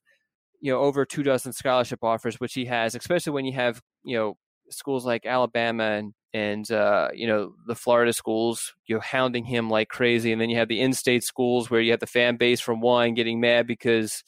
you 0.59 0.71
know 0.71 0.79
over 0.79 1.05
two 1.05 1.23
dozen 1.23 1.53
scholarship 1.53 1.99
offers, 2.03 2.39
which 2.39 2.53
he 2.53 2.65
has, 2.65 2.95
especially 2.95 3.33
when 3.33 3.45
you 3.45 3.53
have 3.53 3.81
you 4.03 4.17
know 4.17 4.37
schools 4.69 5.05
like 5.05 5.25
Alabama 5.25 5.83
and 5.83 6.13
and 6.33 6.71
uh, 6.71 7.09
you 7.13 7.27
know 7.27 7.53
the 7.67 7.75
Florida 7.75 8.13
schools, 8.13 8.73
you 8.87 8.95
know, 8.95 9.01
hounding 9.01 9.43
him 9.45 9.69
like 9.69 9.89
crazy, 9.89 10.31
and 10.31 10.41
then 10.41 10.49
you 10.49 10.57
have 10.57 10.69
the 10.69 10.81
in-state 10.81 11.23
schools 11.23 11.69
where 11.69 11.81
you 11.81 11.91
have 11.91 11.99
the 11.99 12.07
fan 12.07 12.37
base 12.37 12.61
from 12.61 12.79
one 12.81 13.13
getting 13.13 13.39
mad 13.39 13.67
because 13.67 14.23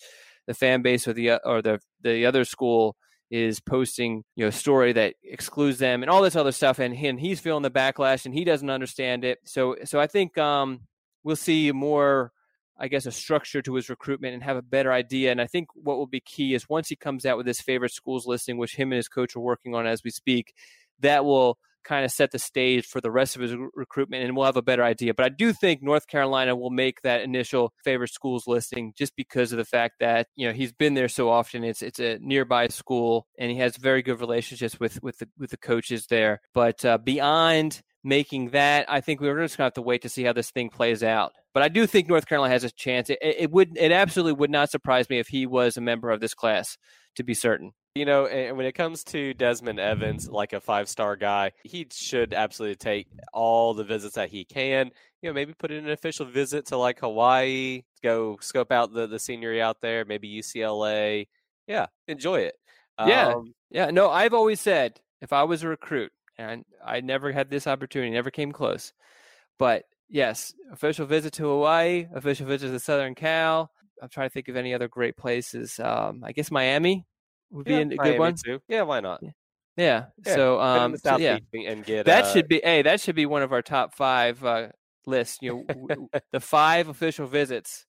the 0.48 0.54
fan 0.54 0.82
base 0.82 1.08
or 1.08 1.14
the 1.14 1.40
or 1.46 1.62
the 1.62 1.80
the 2.02 2.26
other 2.26 2.44
school 2.44 2.96
is 3.34 3.60
posting 3.60 4.24
you 4.36 4.46
know 4.46 4.52
story 4.52 4.94
that 4.94 5.16
excludes 5.24 5.80
them 5.80 6.04
and 6.04 6.10
all 6.12 6.22
this 6.22 6.36
other 6.36 6.52
stuff 6.52 6.78
and, 6.78 6.96
and 6.96 7.20
he's 7.20 7.40
feeling 7.40 7.64
the 7.64 7.72
backlash 7.72 8.26
and 8.26 8.34
he 8.36 8.44
doesn't 8.44 8.70
understand 8.70 9.26
it. 9.26 9.40
So 9.44 9.76
so 9.86 10.00
i 10.00 10.06
think 10.06 10.38
um, 10.38 10.82
we'll 11.24 11.36
see 11.36 11.72
more 11.72 12.32
i 12.78 12.88
guess 12.88 13.08
a 13.08 13.12
structure 13.12 13.64
to 13.64 13.74
his 13.74 13.90
recruitment 13.90 14.36
and 14.36 14.44
have 14.44 14.56
a 14.56 14.62
better 14.62 14.94
idea. 14.94 15.32
And 15.32 15.42
i 15.42 15.48
think 15.48 15.70
what 15.74 15.98
will 15.98 16.06
be 16.06 16.20
key 16.20 16.54
is 16.54 16.70
once 16.70 16.88
he 16.88 16.96
comes 16.96 17.26
out 17.26 17.38
with 17.38 17.48
his 17.48 17.60
favorite 17.60 17.92
schools 17.92 18.28
listing 18.28 18.58
which 18.58 18.76
him 18.76 18.92
and 18.92 18.98
his 18.98 19.10
coach 19.10 19.36
are 19.36 19.40
working 19.40 19.74
on 19.74 19.88
as 19.88 20.04
we 20.04 20.12
speak 20.12 20.54
that 21.00 21.26
will 21.26 21.58
kind 21.84 22.06
of 22.06 22.12
set 22.12 22.32
the 22.32 22.40
stage 22.40 22.86
for 22.86 23.02
the 23.02 23.12
rest 23.12 23.36
of 23.36 23.42
his 23.42 23.56
recruitment 23.74 24.24
and 24.24 24.36
we'll 24.36 24.46
have 24.46 24.58
a 24.58 24.62
better 24.62 24.84
idea. 24.84 25.14
But 25.14 25.26
I 25.26 25.30
do 25.30 25.54
think 25.54 25.82
North 25.82 26.08
Carolina 26.08 26.56
will 26.56 26.70
make 26.70 27.02
that 27.02 27.22
initial 27.22 27.74
favorite 27.84 28.12
schools 28.12 28.48
listing 28.48 28.94
just 28.98 29.16
because 29.16 29.52
of 29.52 29.58
the 29.58 29.66
fact 29.66 29.96
that, 30.00 30.28
you 30.36 30.48
know, 30.48 30.54
he's 30.54 30.72
been 30.72 30.94
there 30.94 31.10
so 31.10 31.30
often. 31.30 31.64
It's 31.64 31.82
it's 31.82 32.00
a 32.00 32.18
nearby 32.20 32.68
school 32.68 33.28
and 33.38 33.52
he 33.52 33.58
has 33.58 33.78
very 33.78 34.02
good 34.02 34.20
relationships 34.20 34.80
with 34.80 35.02
with 35.04 35.18
the 35.20 35.30
with 35.38 35.52
the 35.52 35.58
coaches 35.58 36.08
there. 36.08 36.42
But 36.54 36.84
uh, 36.86 36.98
beyond 36.98 37.82
making 38.04 38.50
that, 38.50 38.86
I 38.90 39.02
think 39.02 39.22
we're 39.22 39.42
just 39.42 39.58
gonna 39.58 39.68
have 39.68 39.74
to 39.74 39.82
wait 39.82 40.02
to 40.02 40.10
see 40.10 40.24
how 40.24 40.34
this 40.34 40.52
thing 40.52 40.70
plays 40.70 41.04
out. 41.04 41.34
But 41.54 41.64
I 41.64 41.70
do 41.70 41.86
think 41.86 42.08
North 42.08 42.28
Carolina 42.28 42.54
has 42.54 42.64
a 42.64 42.72
chance. 42.72 43.10
It, 43.10 43.20
it 43.22 43.52
would 43.52 43.78
it 43.78 43.92
absolutely 43.92 44.34
would 44.34 44.50
not 44.50 44.72
surprise 44.72 45.10
me 45.10 45.20
if 45.20 45.28
he 45.28 45.46
was 45.46 45.78
a 45.78 45.82
member 45.82 46.10
of 46.10 46.20
this 46.20 46.34
class, 46.34 46.78
to 47.16 47.24
be 47.24 47.34
certain. 47.34 47.72
You 47.96 48.06
know, 48.06 48.26
and 48.26 48.58
when 48.58 48.66
it 48.66 48.72
comes 48.72 49.04
to 49.06 49.36
Desmond 49.36 49.80
Evans, 49.80 50.28
like 50.28 50.54
a 50.54 50.60
five 50.60 50.90
star 50.90 51.16
guy, 51.16 51.52
he 51.64 51.88
should 51.92 52.34
absolutely 52.34 52.76
take 52.76 53.08
all 53.34 53.76
the 53.76 53.84
visits 53.84 54.16
that 54.16 54.30
he 54.30 54.46
can. 54.46 54.90
You 55.22 55.30
know, 55.30 55.34
maybe 55.34 55.54
put 55.54 55.72
in 55.72 55.86
an 55.86 55.92
official 55.92 56.26
visit 56.26 56.66
to 56.68 56.78
like 56.78 57.02
Hawaii, 57.02 57.84
go 58.02 58.38
scope 58.42 58.72
out 58.72 58.94
the, 58.94 59.06
the 59.06 59.20
scenery 59.20 59.62
out 59.62 59.80
there, 59.80 60.06
maybe 60.06 60.28
UCLA. 60.28 61.28
Yeah, 61.68 61.86
enjoy 62.08 62.40
it. 62.42 62.56
Yeah. 63.00 63.34
Um, 63.34 63.54
yeah. 63.70 63.92
No, 63.92 64.10
I've 64.10 64.34
always 64.34 64.60
said 64.60 65.00
if 65.22 65.32
I 65.32 65.44
was 65.44 65.62
a 65.62 65.68
recruit, 65.68 66.12
and 66.40 66.66
I 66.84 67.02
never 67.02 67.32
had 67.32 67.52
this 67.52 67.68
opportunity, 67.68 68.12
never 68.12 68.32
came 68.32 68.52
close. 68.52 68.92
But 69.60 69.84
yes, 70.10 70.56
official 70.72 71.06
visit 71.06 71.34
to 71.34 71.44
Hawaii, 71.44 72.08
official 72.16 72.48
visit 72.48 72.72
to 72.72 72.80
Southern 72.80 73.14
Cal. 73.14 73.70
I'm 74.02 74.10
trying 74.10 74.30
to 74.30 74.34
think 74.34 74.48
of 74.48 74.56
any 74.56 74.74
other 74.74 74.88
great 74.88 75.16
places. 75.16 75.80
Um, 75.80 76.24
I 76.24 76.32
guess 76.32 76.50
Miami 76.50 77.06
would 77.54 77.66
be 77.66 77.74
yeah, 77.74 77.80
a 77.80 77.86
Miami 77.86 77.98
good 78.12 78.20
one. 78.20 78.36
Too. 78.36 78.62
Yeah, 78.68 78.82
why 78.84 79.00
not? 79.00 79.22
Yeah. 79.22 79.30
Yeah. 79.78 80.06
yeah. 80.26 80.36
So, 80.36 80.60
um, 80.60 80.98
so 80.98 81.18
yeah, 81.18 81.40
and 81.54 81.84
get 81.84 82.06
that 82.06 82.26
uh, 82.26 82.34
should 82.34 82.48
be. 82.48 82.62
Hey, 82.64 82.82
that 82.84 83.02
should 83.02 83.16
be 83.16 83.26
one 83.26 83.42
of 83.42 83.52
our 83.52 83.62
top 83.62 83.96
five 83.96 84.44
uh, 84.44 84.70
lists. 85.06 85.40
You 85.42 85.66
know, 85.68 86.08
the 86.32 86.40
five 86.40 86.90
official 86.90 87.28
visits. 87.28 87.86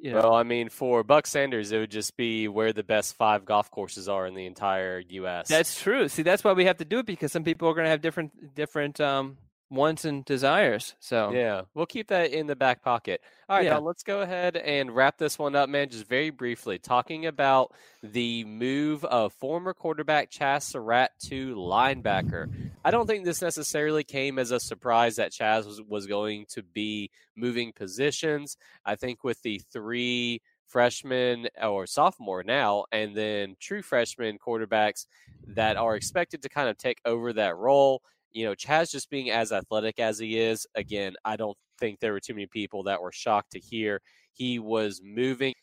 You 0.00 0.12
know. 0.12 0.20
Well, 0.20 0.34
I 0.34 0.42
mean, 0.42 0.68
for 0.68 1.02
Buck 1.02 1.26
Sanders, 1.26 1.72
it 1.72 1.78
would 1.78 1.90
just 1.90 2.16
be 2.16 2.48
where 2.48 2.74
the 2.74 2.82
best 2.82 3.16
five 3.16 3.46
golf 3.46 3.70
courses 3.70 4.08
are 4.08 4.26
in 4.26 4.34
the 4.34 4.44
entire 4.44 5.02
U.S. 5.08 5.48
That's 5.48 5.80
true. 5.80 6.08
See, 6.08 6.22
that's 6.22 6.44
why 6.44 6.52
we 6.52 6.66
have 6.66 6.76
to 6.78 6.84
do 6.84 6.98
it 6.98 7.06
because 7.06 7.32
some 7.32 7.44
people 7.44 7.68
are 7.68 7.74
going 7.74 7.84
to 7.84 7.90
have 7.90 8.02
different 8.02 8.54
different 8.54 9.00
um, 9.00 9.38
wants 9.74 10.04
and 10.04 10.24
desires. 10.24 10.94
So 11.00 11.32
yeah, 11.32 11.62
we'll 11.74 11.86
keep 11.86 12.08
that 12.08 12.32
in 12.32 12.46
the 12.46 12.56
back 12.56 12.82
pocket. 12.82 13.20
All 13.48 13.56
right, 13.56 13.64
yeah. 13.64 13.74
now 13.74 13.80
let's 13.80 14.02
go 14.02 14.20
ahead 14.22 14.56
and 14.56 14.94
wrap 14.94 15.18
this 15.18 15.38
one 15.38 15.54
up, 15.54 15.68
man. 15.68 15.90
Just 15.90 16.06
very 16.06 16.30
briefly, 16.30 16.78
talking 16.78 17.26
about 17.26 17.72
the 18.02 18.44
move 18.44 19.04
of 19.04 19.32
former 19.34 19.74
quarterback 19.74 20.30
Chazz 20.30 20.62
Surratt 20.62 21.12
to 21.26 21.54
linebacker. 21.54 22.50
I 22.84 22.90
don't 22.90 23.06
think 23.06 23.24
this 23.24 23.42
necessarily 23.42 24.04
came 24.04 24.38
as 24.38 24.50
a 24.50 24.60
surprise 24.60 25.16
that 25.16 25.32
Chazz 25.32 25.66
was, 25.66 25.82
was 25.82 26.06
going 26.06 26.46
to 26.50 26.62
be 26.62 27.10
moving 27.36 27.72
positions. 27.72 28.56
I 28.84 28.96
think 28.96 29.24
with 29.24 29.42
the 29.42 29.60
three 29.72 30.40
freshmen 30.66 31.46
or 31.62 31.86
sophomore 31.86 32.42
now, 32.42 32.84
and 32.90 33.14
then 33.14 33.56
true 33.60 33.82
freshman 33.82 34.38
quarterbacks 34.38 35.06
that 35.46 35.76
are 35.76 35.94
expected 35.94 36.42
to 36.42 36.48
kind 36.48 36.68
of 36.68 36.76
take 36.76 37.00
over 37.04 37.32
that 37.32 37.56
role 37.56 38.02
you 38.34 38.44
know, 38.44 38.54
Chazz 38.54 38.90
just 38.92 39.10
being 39.10 39.30
as 39.30 39.52
athletic 39.52 39.98
as 40.00 40.18
he 40.18 40.38
is, 40.38 40.66
again, 40.74 41.14
I 41.24 41.36
don't 41.36 41.56
think 41.78 42.00
there 42.00 42.12
were 42.12 42.20
too 42.20 42.34
many 42.34 42.46
people 42.48 42.82
that 42.84 43.00
were 43.02 43.12
shocked 43.12 43.52
to 43.52 43.60
hear 43.60 44.00
he 44.32 44.58
was 44.58 45.00
moving. 45.04 45.54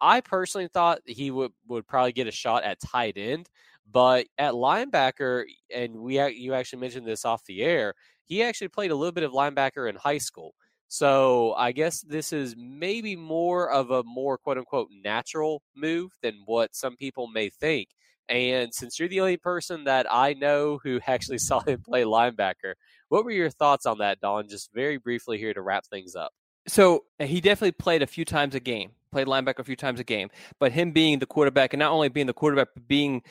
I 0.00 0.20
personally 0.20 0.68
thought 0.68 1.00
he 1.06 1.30
would, 1.30 1.52
would 1.68 1.86
probably 1.86 2.12
get 2.12 2.26
a 2.28 2.32
shot 2.32 2.64
at 2.64 2.80
tight 2.80 3.14
end, 3.16 3.48
but 3.90 4.26
at 4.38 4.54
linebacker, 4.54 5.44
and 5.74 5.96
we 5.96 6.20
you 6.32 6.54
actually 6.54 6.80
mentioned 6.80 7.06
this 7.06 7.24
off 7.24 7.44
the 7.46 7.62
air, 7.62 7.94
he 8.24 8.42
actually 8.42 8.68
played 8.68 8.90
a 8.90 8.96
little 8.96 9.12
bit 9.12 9.24
of 9.24 9.32
linebacker 9.32 9.88
in 9.88 9.96
high 9.96 10.18
school. 10.18 10.54
So 10.88 11.54
I 11.54 11.72
guess 11.72 12.02
this 12.02 12.32
is 12.34 12.54
maybe 12.58 13.16
more 13.16 13.70
of 13.70 13.90
a 13.90 14.02
more 14.04 14.36
quote 14.38 14.58
unquote 14.58 14.88
natural 15.04 15.62
move 15.74 16.12
than 16.22 16.42
what 16.44 16.74
some 16.76 16.96
people 16.96 17.28
may 17.28 17.48
think. 17.48 17.88
And 18.28 18.72
since 18.72 18.98
you're 18.98 19.08
the 19.08 19.20
only 19.20 19.36
person 19.36 19.84
that 19.84 20.06
I 20.10 20.34
know 20.34 20.78
who 20.82 21.00
actually 21.06 21.38
saw 21.38 21.60
him 21.60 21.82
play 21.82 22.02
linebacker, 22.02 22.74
what 23.08 23.24
were 23.24 23.30
your 23.30 23.50
thoughts 23.50 23.86
on 23.86 23.98
that, 23.98 24.20
Don? 24.20 24.48
Just 24.48 24.72
very 24.72 24.96
briefly 24.96 25.38
here 25.38 25.54
to 25.54 25.62
wrap 25.62 25.86
things 25.86 26.14
up. 26.14 26.32
So 26.66 27.04
uh, 27.18 27.26
he 27.26 27.40
definitely 27.40 27.72
played 27.72 28.02
a 28.02 28.06
few 28.06 28.24
times 28.24 28.54
a 28.54 28.60
game, 28.60 28.92
played 29.10 29.26
linebacker 29.26 29.58
a 29.58 29.64
few 29.64 29.76
times 29.76 30.00
a 30.00 30.04
game. 30.04 30.30
But 30.60 30.72
him 30.72 30.92
being 30.92 31.18
the 31.18 31.26
quarterback, 31.26 31.72
and 31.72 31.80
not 31.80 31.92
only 31.92 32.08
being 32.08 32.26
the 32.26 32.32
quarterback, 32.32 32.68
but 32.74 32.86
being 32.86 33.22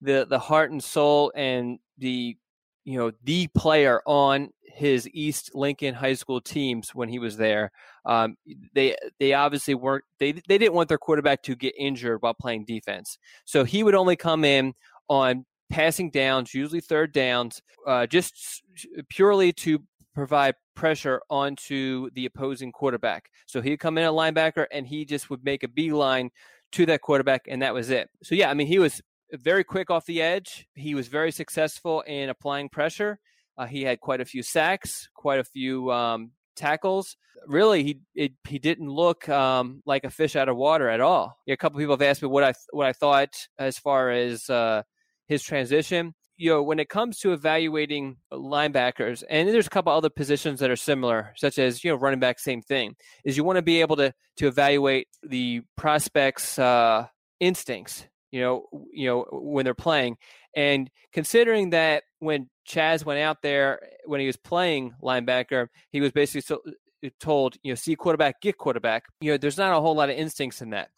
the 0.00 0.26
the 0.28 0.38
heart 0.38 0.72
and 0.72 0.82
soul 0.82 1.32
and 1.34 1.78
the 1.98 2.36
you 2.84 2.98
know 2.98 3.12
the 3.22 3.46
player 3.48 4.02
on 4.04 4.50
his 4.72 5.08
East 5.12 5.54
Lincoln 5.54 5.94
High 5.94 6.14
School 6.14 6.40
teams 6.40 6.94
when 6.94 7.08
he 7.08 7.18
was 7.18 7.36
there. 7.36 7.70
Um, 8.04 8.36
they 8.74 8.96
they 9.18 9.34
obviously 9.34 9.74
weren't 9.74 10.04
they 10.18 10.32
they 10.32 10.58
didn't 10.58 10.74
want 10.74 10.88
their 10.88 10.98
quarterback 10.98 11.42
to 11.44 11.54
get 11.54 11.74
injured 11.78 12.20
while 12.20 12.34
playing 12.34 12.64
defense, 12.64 13.18
so 13.44 13.64
he 13.64 13.82
would 13.82 13.94
only 13.94 14.16
come 14.16 14.44
in 14.44 14.74
on 15.08 15.44
passing 15.70 16.10
downs, 16.10 16.54
usually 16.54 16.80
third 16.80 17.12
downs, 17.12 17.62
uh, 17.86 18.06
just 18.06 18.62
purely 19.08 19.52
to 19.52 19.82
provide 20.14 20.54
pressure 20.74 21.22
onto 21.30 22.10
the 22.10 22.26
opposing 22.26 22.70
quarterback. 22.70 23.30
So 23.46 23.60
he'd 23.60 23.78
come 23.78 23.96
in 23.96 24.04
a 24.04 24.12
linebacker 24.12 24.66
and 24.70 24.86
he 24.86 25.04
just 25.04 25.30
would 25.30 25.44
make 25.44 25.62
a 25.62 25.68
beeline 25.68 26.30
to 26.72 26.86
that 26.86 27.02
quarterback, 27.02 27.42
and 27.48 27.60
that 27.62 27.74
was 27.74 27.90
it. 27.90 28.08
So 28.22 28.34
yeah, 28.34 28.50
I 28.50 28.54
mean 28.54 28.66
he 28.66 28.78
was 28.78 29.00
very 29.32 29.64
quick 29.64 29.90
off 29.90 30.06
the 30.06 30.20
edge. 30.22 30.66
He 30.74 30.94
was 30.94 31.08
very 31.08 31.32
successful 31.32 32.02
in 32.02 32.28
applying 32.28 32.68
pressure. 32.68 33.18
Uh, 33.56 33.66
he 33.66 33.82
had 33.82 34.00
quite 34.00 34.20
a 34.20 34.24
few 34.24 34.42
sacks, 34.42 35.08
quite 35.14 35.38
a 35.38 35.44
few 35.44 35.90
um, 35.92 36.32
tackles. 36.56 37.16
Really, 37.46 37.82
he 37.82 38.00
it, 38.14 38.32
he 38.46 38.58
didn't 38.58 38.88
look 38.88 39.28
um, 39.28 39.82
like 39.84 40.04
a 40.04 40.10
fish 40.10 40.36
out 40.36 40.48
of 40.48 40.56
water 40.56 40.88
at 40.88 41.00
all. 41.00 41.36
a 41.48 41.56
couple 41.56 41.78
people 41.78 41.94
have 41.94 42.02
asked 42.02 42.22
me 42.22 42.28
what 42.28 42.44
I 42.44 42.54
what 42.70 42.86
I 42.86 42.92
thought 42.92 43.34
as 43.58 43.78
far 43.78 44.10
as 44.10 44.48
uh, 44.48 44.82
his 45.28 45.42
transition. 45.42 46.14
You 46.36 46.50
know, 46.50 46.62
when 46.62 46.78
it 46.78 46.88
comes 46.88 47.18
to 47.20 47.32
evaluating 47.32 48.16
linebackers, 48.32 49.22
and 49.28 49.48
there's 49.48 49.66
a 49.66 49.70
couple 49.70 49.92
other 49.92 50.10
positions 50.10 50.60
that 50.60 50.70
are 50.70 50.76
similar, 50.76 51.34
such 51.36 51.58
as 51.58 51.84
you 51.84 51.90
know 51.90 51.96
running 51.96 52.20
back, 52.20 52.38
same 52.38 52.62
thing. 52.62 52.96
Is 53.24 53.36
you 53.36 53.44
want 53.44 53.56
to 53.56 53.62
be 53.62 53.80
able 53.80 53.96
to 53.96 54.14
to 54.36 54.46
evaluate 54.46 55.08
the 55.22 55.62
prospects' 55.76 56.58
uh, 56.58 57.06
instincts. 57.40 58.06
You 58.32 58.40
know, 58.40 58.66
you 58.92 59.06
know 59.06 59.26
when 59.30 59.64
they're 59.64 59.74
playing, 59.74 60.16
and 60.56 60.90
considering 61.12 61.70
that 61.70 62.02
when 62.18 62.50
Chazz 62.68 63.04
went 63.04 63.20
out 63.20 63.42
there 63.42 63.80
when 64.04 64.18
he 64.18 64.26
was 64.26 64.36
playing 64.36 64.94
linebacker, 65.00 65.68
he 65.90 66.00
was 66.00 66.10
basically 66.10 66.40
so, 66.40 66.60
uh, 66.66 67.08
told, 67.20 67.56
you 67.62 67.70
know, 67.70 67.76
see 67.76 67.94
quarterback, 67.94 68.40
get 68.40 68.58
quarterback. 68.58 69.04
You 69.20 69.32
know, 69.32 69.36
there's 69.36 69.58
not 69.58 69.76
a 69.76 69.80
whole 69.80 69.94
lot 69.94 70.10
of 70.10 70.16
instincts 70.16 70.62
in 70.62 70.70
that. 70.70 70.88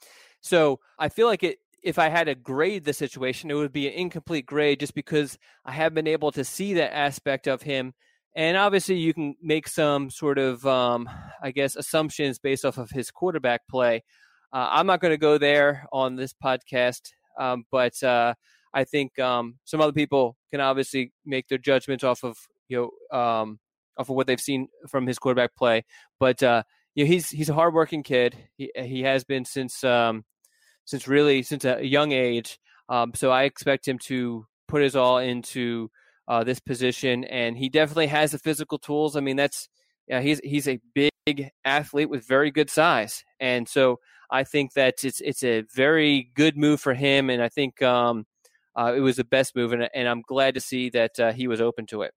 So 0.41 0.80
I 0.99 1.11
feel 1.11 1.26
like 1.26 1.43
it. 1.43 1.59
If 1.82 1.99
I 1.99 2.09
had 2.09 2.28
to 2.28 2.35
grade 2.35 2.85
the 2.85 2.95
situation, 2.95 3.51
it 3.51 3.55
would 3.55 3.70
be 3.70 3.89
an 3.89 3.93
incomplete 3.93 4.47
grade 4.47 4.80
just 4.80 4.95
because 4.95 5.37
I 5.66 5.72
have 5.72 5.93
been 5.93 6.07
able 6.07 6.32
to 6.32 6.43
see 6.43 6.72
that 6.72 6.97
aspect 6.97 7.47
of 7.47 7.61
him. 7.61 7.93
And 8.35 8.57
obviously, 8.57 8.97
you 8.97 9.12
can 9.12 9.35
make 9.43 9.68
some 9.68 10.09
sort 10.09 10.39
of, 10.39 10.64
um, 10.66 11.11
I 11.43 11.51
guess, 11.51 11.76
assumptions 11.76 12.39
based 12.39 12.64
off 12.64 12.78
of 12.78 12.89
his 12.91 13.11
quarterback 13.11 13.68
play. 13.68 14.03
Uh, 14.51 14.66
I'm 14.70 14.87
not 14.87 15.01
going 15.03 15.12
to 15.12 15.18
go 15.18 15.37
there 15.37 15.87
on 15.93 16.16
this 16.16 16.32
podcast, 16.32 17.11
um, 17.39 17.64
but 17.70 18.01
uh, 18.03 18.35
I 18.72 18.85
think 18.85 19.18
um, 19.18 19.57
some 19.64 19.80
other 19.80 19.93
people 19.93 20.37
can 20.51 20.61
obviously 20.61 21.12
make 21.24 21.49
their 21.49 21.59
judgments 21.59 22.05
off 22.05 22.24
of 22.24 22.37
you 22.68 22.91
know 23.12 23.18
um, 23.18 23.59
off 23.99 24.09
of 24.09 24.16
what 24.16 24.26
they've 24.26 24.41
seen 24.41 24.68
from 24.89 25.07
his 25.07 25.18
quarterback 25.18 25.55
play. 25.57 25.85
But 26.18 26.43
uh, 26.43 26.64
you 26.95 27.05
know, 27.05 27.09
he's 27.09 27.30
he's 27.30 27.49
a 27.49 27.55
hardworking 27.55 28.03
kid. 28.03 28.37
He 28.57 28.70
he 28.76 29.03
has 29.03 29.24
been 29.24 29.45
since 29.45 29.82
um, 29.85 30.24
since 30.85 31.09
really 31.09 31.43
since 31.43 31.64
a 31.64 31.85
young 31.85 32.12
age. 32.12 32.59
Um, 32.89 33.12
so 33.14 33.30
I 33.30 33.45
expect 33.45 33.89
him 33.89 33.99
to 34.07 34.47
put 34.68 34.82
his 34.82 34.97
all 34.97 35.18
into 35.18 35.91
uh, 36.28 36.45
this 36.45 36.61
position, 36.61 37.24
and 37.24 37.57
he 37.57 37.68
definitely 37.68 38.09
has 38.09 38.32
the 38.32 38.39
physical 38.39 38.78
tools. 38.78 39.16
I 39.16 39.20
mean, 39.20 39.37
that's 39.37 39.68
yeah, 40.09 40.20
he's 40.20 40.41
he's 40.41 40.68
a 40.68 40.80
big 40.95 41.51
athlete 41.64 42.11
with 42.11 42.26
very 42.26 42.51
good 42.51 42.70
size, 42.70 43.24
and 43.41 43.68
so 43.68 44.01
I 44.35 44.43
think 44.43 44.72
that 44.72 45.05
it's 45.05 45.20
it's 45.20 45.45
a 45.45 45.62
very 45.72 46.32
good 46.35 46.57
move 46.57 46.80
for 46.80 46.93
him, 46.93 47.30
and 47.30 47.41
I 47.41 47.49
think 47.49 47.80
um, 47.82 48.26
uh, 48.74 48.93
it 48.97 48.99
was 48.99 49.14
the 49.16 49.24
best 49.24 49.55
move, 49.55 49.72
and, 49.72 49.89
and 49.95 50.09
I'm 50.09 50.22
glad 50.22 50.55
to 50.55 50.61
see 50.61 50.91
that 50.91 51.20
uh, 51.20 51.32
he 51.32 51.47
was 51.47 51.61
open 51.61 51.87
to 51.87 52.03
it. 52.03 52.12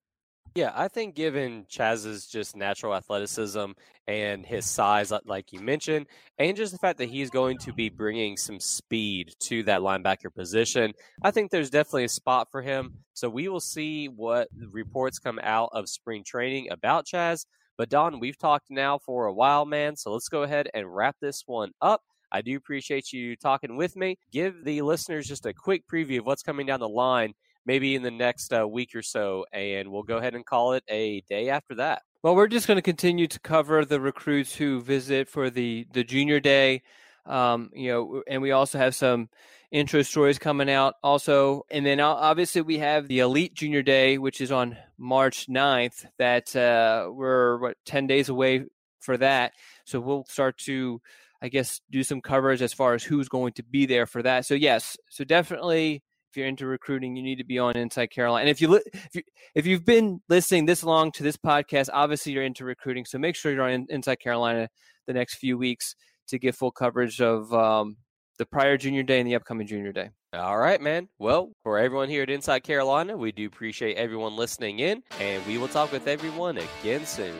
Yeah, 0.56 0.72
I 0.74 0.88
think 0.88 1.14
given 1.14 1.68
Chazz's 1.70 2.26
just 2.26 2.56
natural 2.56 2.96
athleticism 2.96 3.74
and 4.08 4.44
his 4.44 4.66
size, 4.66 5.14
like 5.26 5.54
you 5.54 5.60
mentioned, 5.60 6.08
and 6.40 6.58
just 6.58 6.72
the 6.72 6.80
fact 6.80 6.98
that 6.98 7.10
he's 7.10 7.30
going 7.30 7.60
to 7.60 7.74
be 7.74 7.90
bringing 7.90 8.36
some 8.36 8.60
speed 8.60 9.36
to 9.42 9.62
that 9.64 9.82
linebacker 9.82 10.34
position, 10.34 10.94
I 11.22 11.30
think 11.30 11.52
there's 11.52 11.70
definitely 11.70 12.06
a 12.06 12.10
spot 12.10 12.48
for 12.50 12.64
him. 12.64 12.96
So 13.14 13.30
we 13.30 13.48
will 13.48 13.60
see 13.60 14.08
what 14.08 14.48
reports 14.72 15.20
come 15.20 15.40
out 15.44 15.70
of 15.74 15.88
spring 15.88 16.24
training 16.24 16.72
about 16.72 17.06
Chazz. 17.06 17.46
But 17.78 17.90
Don, 17.90 18.20
we've 18.20 18.38
talked 18.38 18.72
now 18.72 18.98
for 18.98 19.28
a 19.28 19.34
while, 19.34 19.66
man. 19.66 19.96
So 19.96 20.12
let's 20.12 20.30
go 20.30 20.44
ahead 20.44 20.70
and 20.74 20.94
wrap 20.94 21.16
this 21.22 21.44
one 21.46 21.72
up. 21.82 22.02
I 22.32 22.42
do 22.42 22.58
appreciate 22.58 23.14
you 23.14 23.36
talking 23.36 23.78
with 23.78 23.96
me. 23.96 24.18
Give 24.32 24.66
the 24.66 24.82
listeners 24.82 25.28
just 25.28 25.46
a 25.46 25.54
quick 25.54 25.84
preview 25.88 26.20
of 26.20 26.26
what's 26.26 26.44
coming 26.44 26.66
down 26.66 26.80
the 26.80 26.90
line, 26.90 27.34
maybe 27.66 27.96
in 27.96 28.02
the 28.02 28.12
next 28.12 28.52
uh, 28.52 28.68
week 28.68 28.96
or 28.96 29.02
so, 29.02 29.46
and 29.54 29.92
we'll 29.92 30.04
go 30.04 30.18
ahead 30.18 30.36
and 30.36 30.46
call 30.46 30.74
it 30.74 30.84
a 30.90 31.22
day 31.30 31.50
after 31.50 31.76
that. 31.76 32.02
Well, 32.24 32.36
we're 32.36 32.48
just 32.48 32.68
going 32.68 32.78
to 32.78 32.82
continue 32.82 33.28
to 33.28 33.40
cover 33.40 33.86
the 33.86 34.02
recruits 34.02 34.56
who 34.56 34.82
visit 34.82 35.30
for 35.30 35.50
the 35.50 35.86
the 35.94 36.04
junior 36.04 36.40
day. 36.40 36.82
Um, 37.26 37.70
you 37.74 37.92
know, 37.92 38.24
and 38.28 38.42
we 38.42 38.52
also 38.52 38.78
have 38.78 38.96
some 38.96 39.30
intro 39.72 40.02
stories 40.02 40.40
coming 40.40 40.70
out 40.70 40.96
also. 41.04 41.66
And 41.70 41.86
then 41.86 42.00
obviously 42.00 42.62
we 42.62 42.80
have 42.80 43.08
the 43.08 43.20
Elite 43.20 43.54
Junior 43.54 43.82
Day, 43.84 44.18
which 44.18 44.42
is 44.42 44.52
on 44.52 44.78
March 44.98 45.48
9th, 45.48 46.06
that 46.18 46.56
uh, 46.56 47.10
we're, 47.12 47.58
what, 47.60 47.78
10 47.86 48.08
days 48.08 48.30
away 48.30 48.66
for 49.00 49.18
that. 49.18 49.54
So 49.86 50.00
we'll 50.00 50.26
start 50.26 50.58
to 50.60 51.02
I 51.42 51.50
guess, 51.50 51.82
do 51.92 52.04
some 52.04 52.22
coverage 52.22 52.62
as 52.62 52.74
far 52.74 52.94
as 52.94 53.04
who's 53.04 53.30
going 53.30 53.54
to 53.54 53.64
be 53.64 53.86
there 53.86 54.06
for 54.06 54.24
that. 54.24 54.46
So 54.46 54.56
yes, 54.56 54.98
so 55.10 55.24
definitely 55.24 56.02
if 56.30 56.38
you're 56.38 56.48
into 56.48 56.66
recruiting, 56.66 57.16
you 57.16 57.24
need 57.24 57.38
to 57.38 57.44
be 57.44 57.60
on 57.60 57.78
Inside 57.78 58.08
Carolina. 58.08 58.42
And 58.42 58.50
if 58.50 58.62
you 58.62 58.76
if 58.94 59.16
you 59.16 59.22
if 59.56 59.66
you've 59.66 59.86
been 59.86 60.22
listening 60.30 60.66
this 60.66 60.84
long 60.84 61.12
to 61.14 61.24
this 61.24 61.38
podcast, 61.38 61.90
obviously 61.94 62.34
you're 62.34 62.44
into 62.44 62.66
recruiting. 62.66 63.06
So 63.06 63.18
make 63.18 63.36
sure 63.36 63.52
you're 63.52 63.70
on 63.70 63.86
Inside 63.90 64.20
Carolina 64.20 64.70
the 65.06 65.14
next 65.14 65.36
few 65.36 65.58
weeks 65.58 65.96
to 66.28 66.40
get 66.40 66.56
full 66.56 66.72
coverage 66.72 67.22
of 67.22 67.54
um, 67.54 67.98
the 68.38 68.46
prior 68.46 68.78
junior 68.78 69.04
day 69.04 69.20
and 69.20 69.28
the 69.28 69.36
upcoming 69.36 69.68
junior 69.68 69.92
day. 69.92 70.10
All 70.34 70.58
right, 70.58 70.82
man. 70.82 71.08
Well, 71.20 71.52
for 71.64 71.78
everyone 71.78 72.10
here 72.10 72.24
at 72.24 72.30
Inside 72.30 72.60
Carolina, 72.64 73.18
we 73.18 73.32
do 73.32 73.48
appreciate 73.48 73.98
everyone 73.98 74.36
listening 74.36 74.80
in, 74.80 75.04
and 75.20 75.46
we 75.46 75.58
will 75.58 75.68
talk 75.68 75.92
with 75.92 76.08
everyone 76.08 76.58
again 76.58 77.06
soon. 77.06 77.36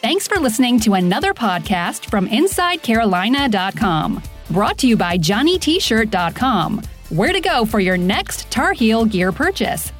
Thanks 0.00 0.28
for 0.28 0.38
listening 0.38 0.78
to 0.80 0.94
another 0.94 1.34
podcast 1.34 2.06
from 2.06 2.28
InsideCarolina.com. 2.28 4.22
Brought 4.50 4.78
to 4.78 4.86
you 4.86 4.96
by 4.96 5.18
JohnnyT-Shirt.com. 5.18 6.82
Where 7.10 7.32
to 7.32 7.40
go 7.40 7.64
for 7.64 7.80
your 7.80 7.96
next 7.96 8.50
Tar 8.50 8.72
Heel 8.72 9.04
gear 9.04 9.32
purchase. 9.32 9.92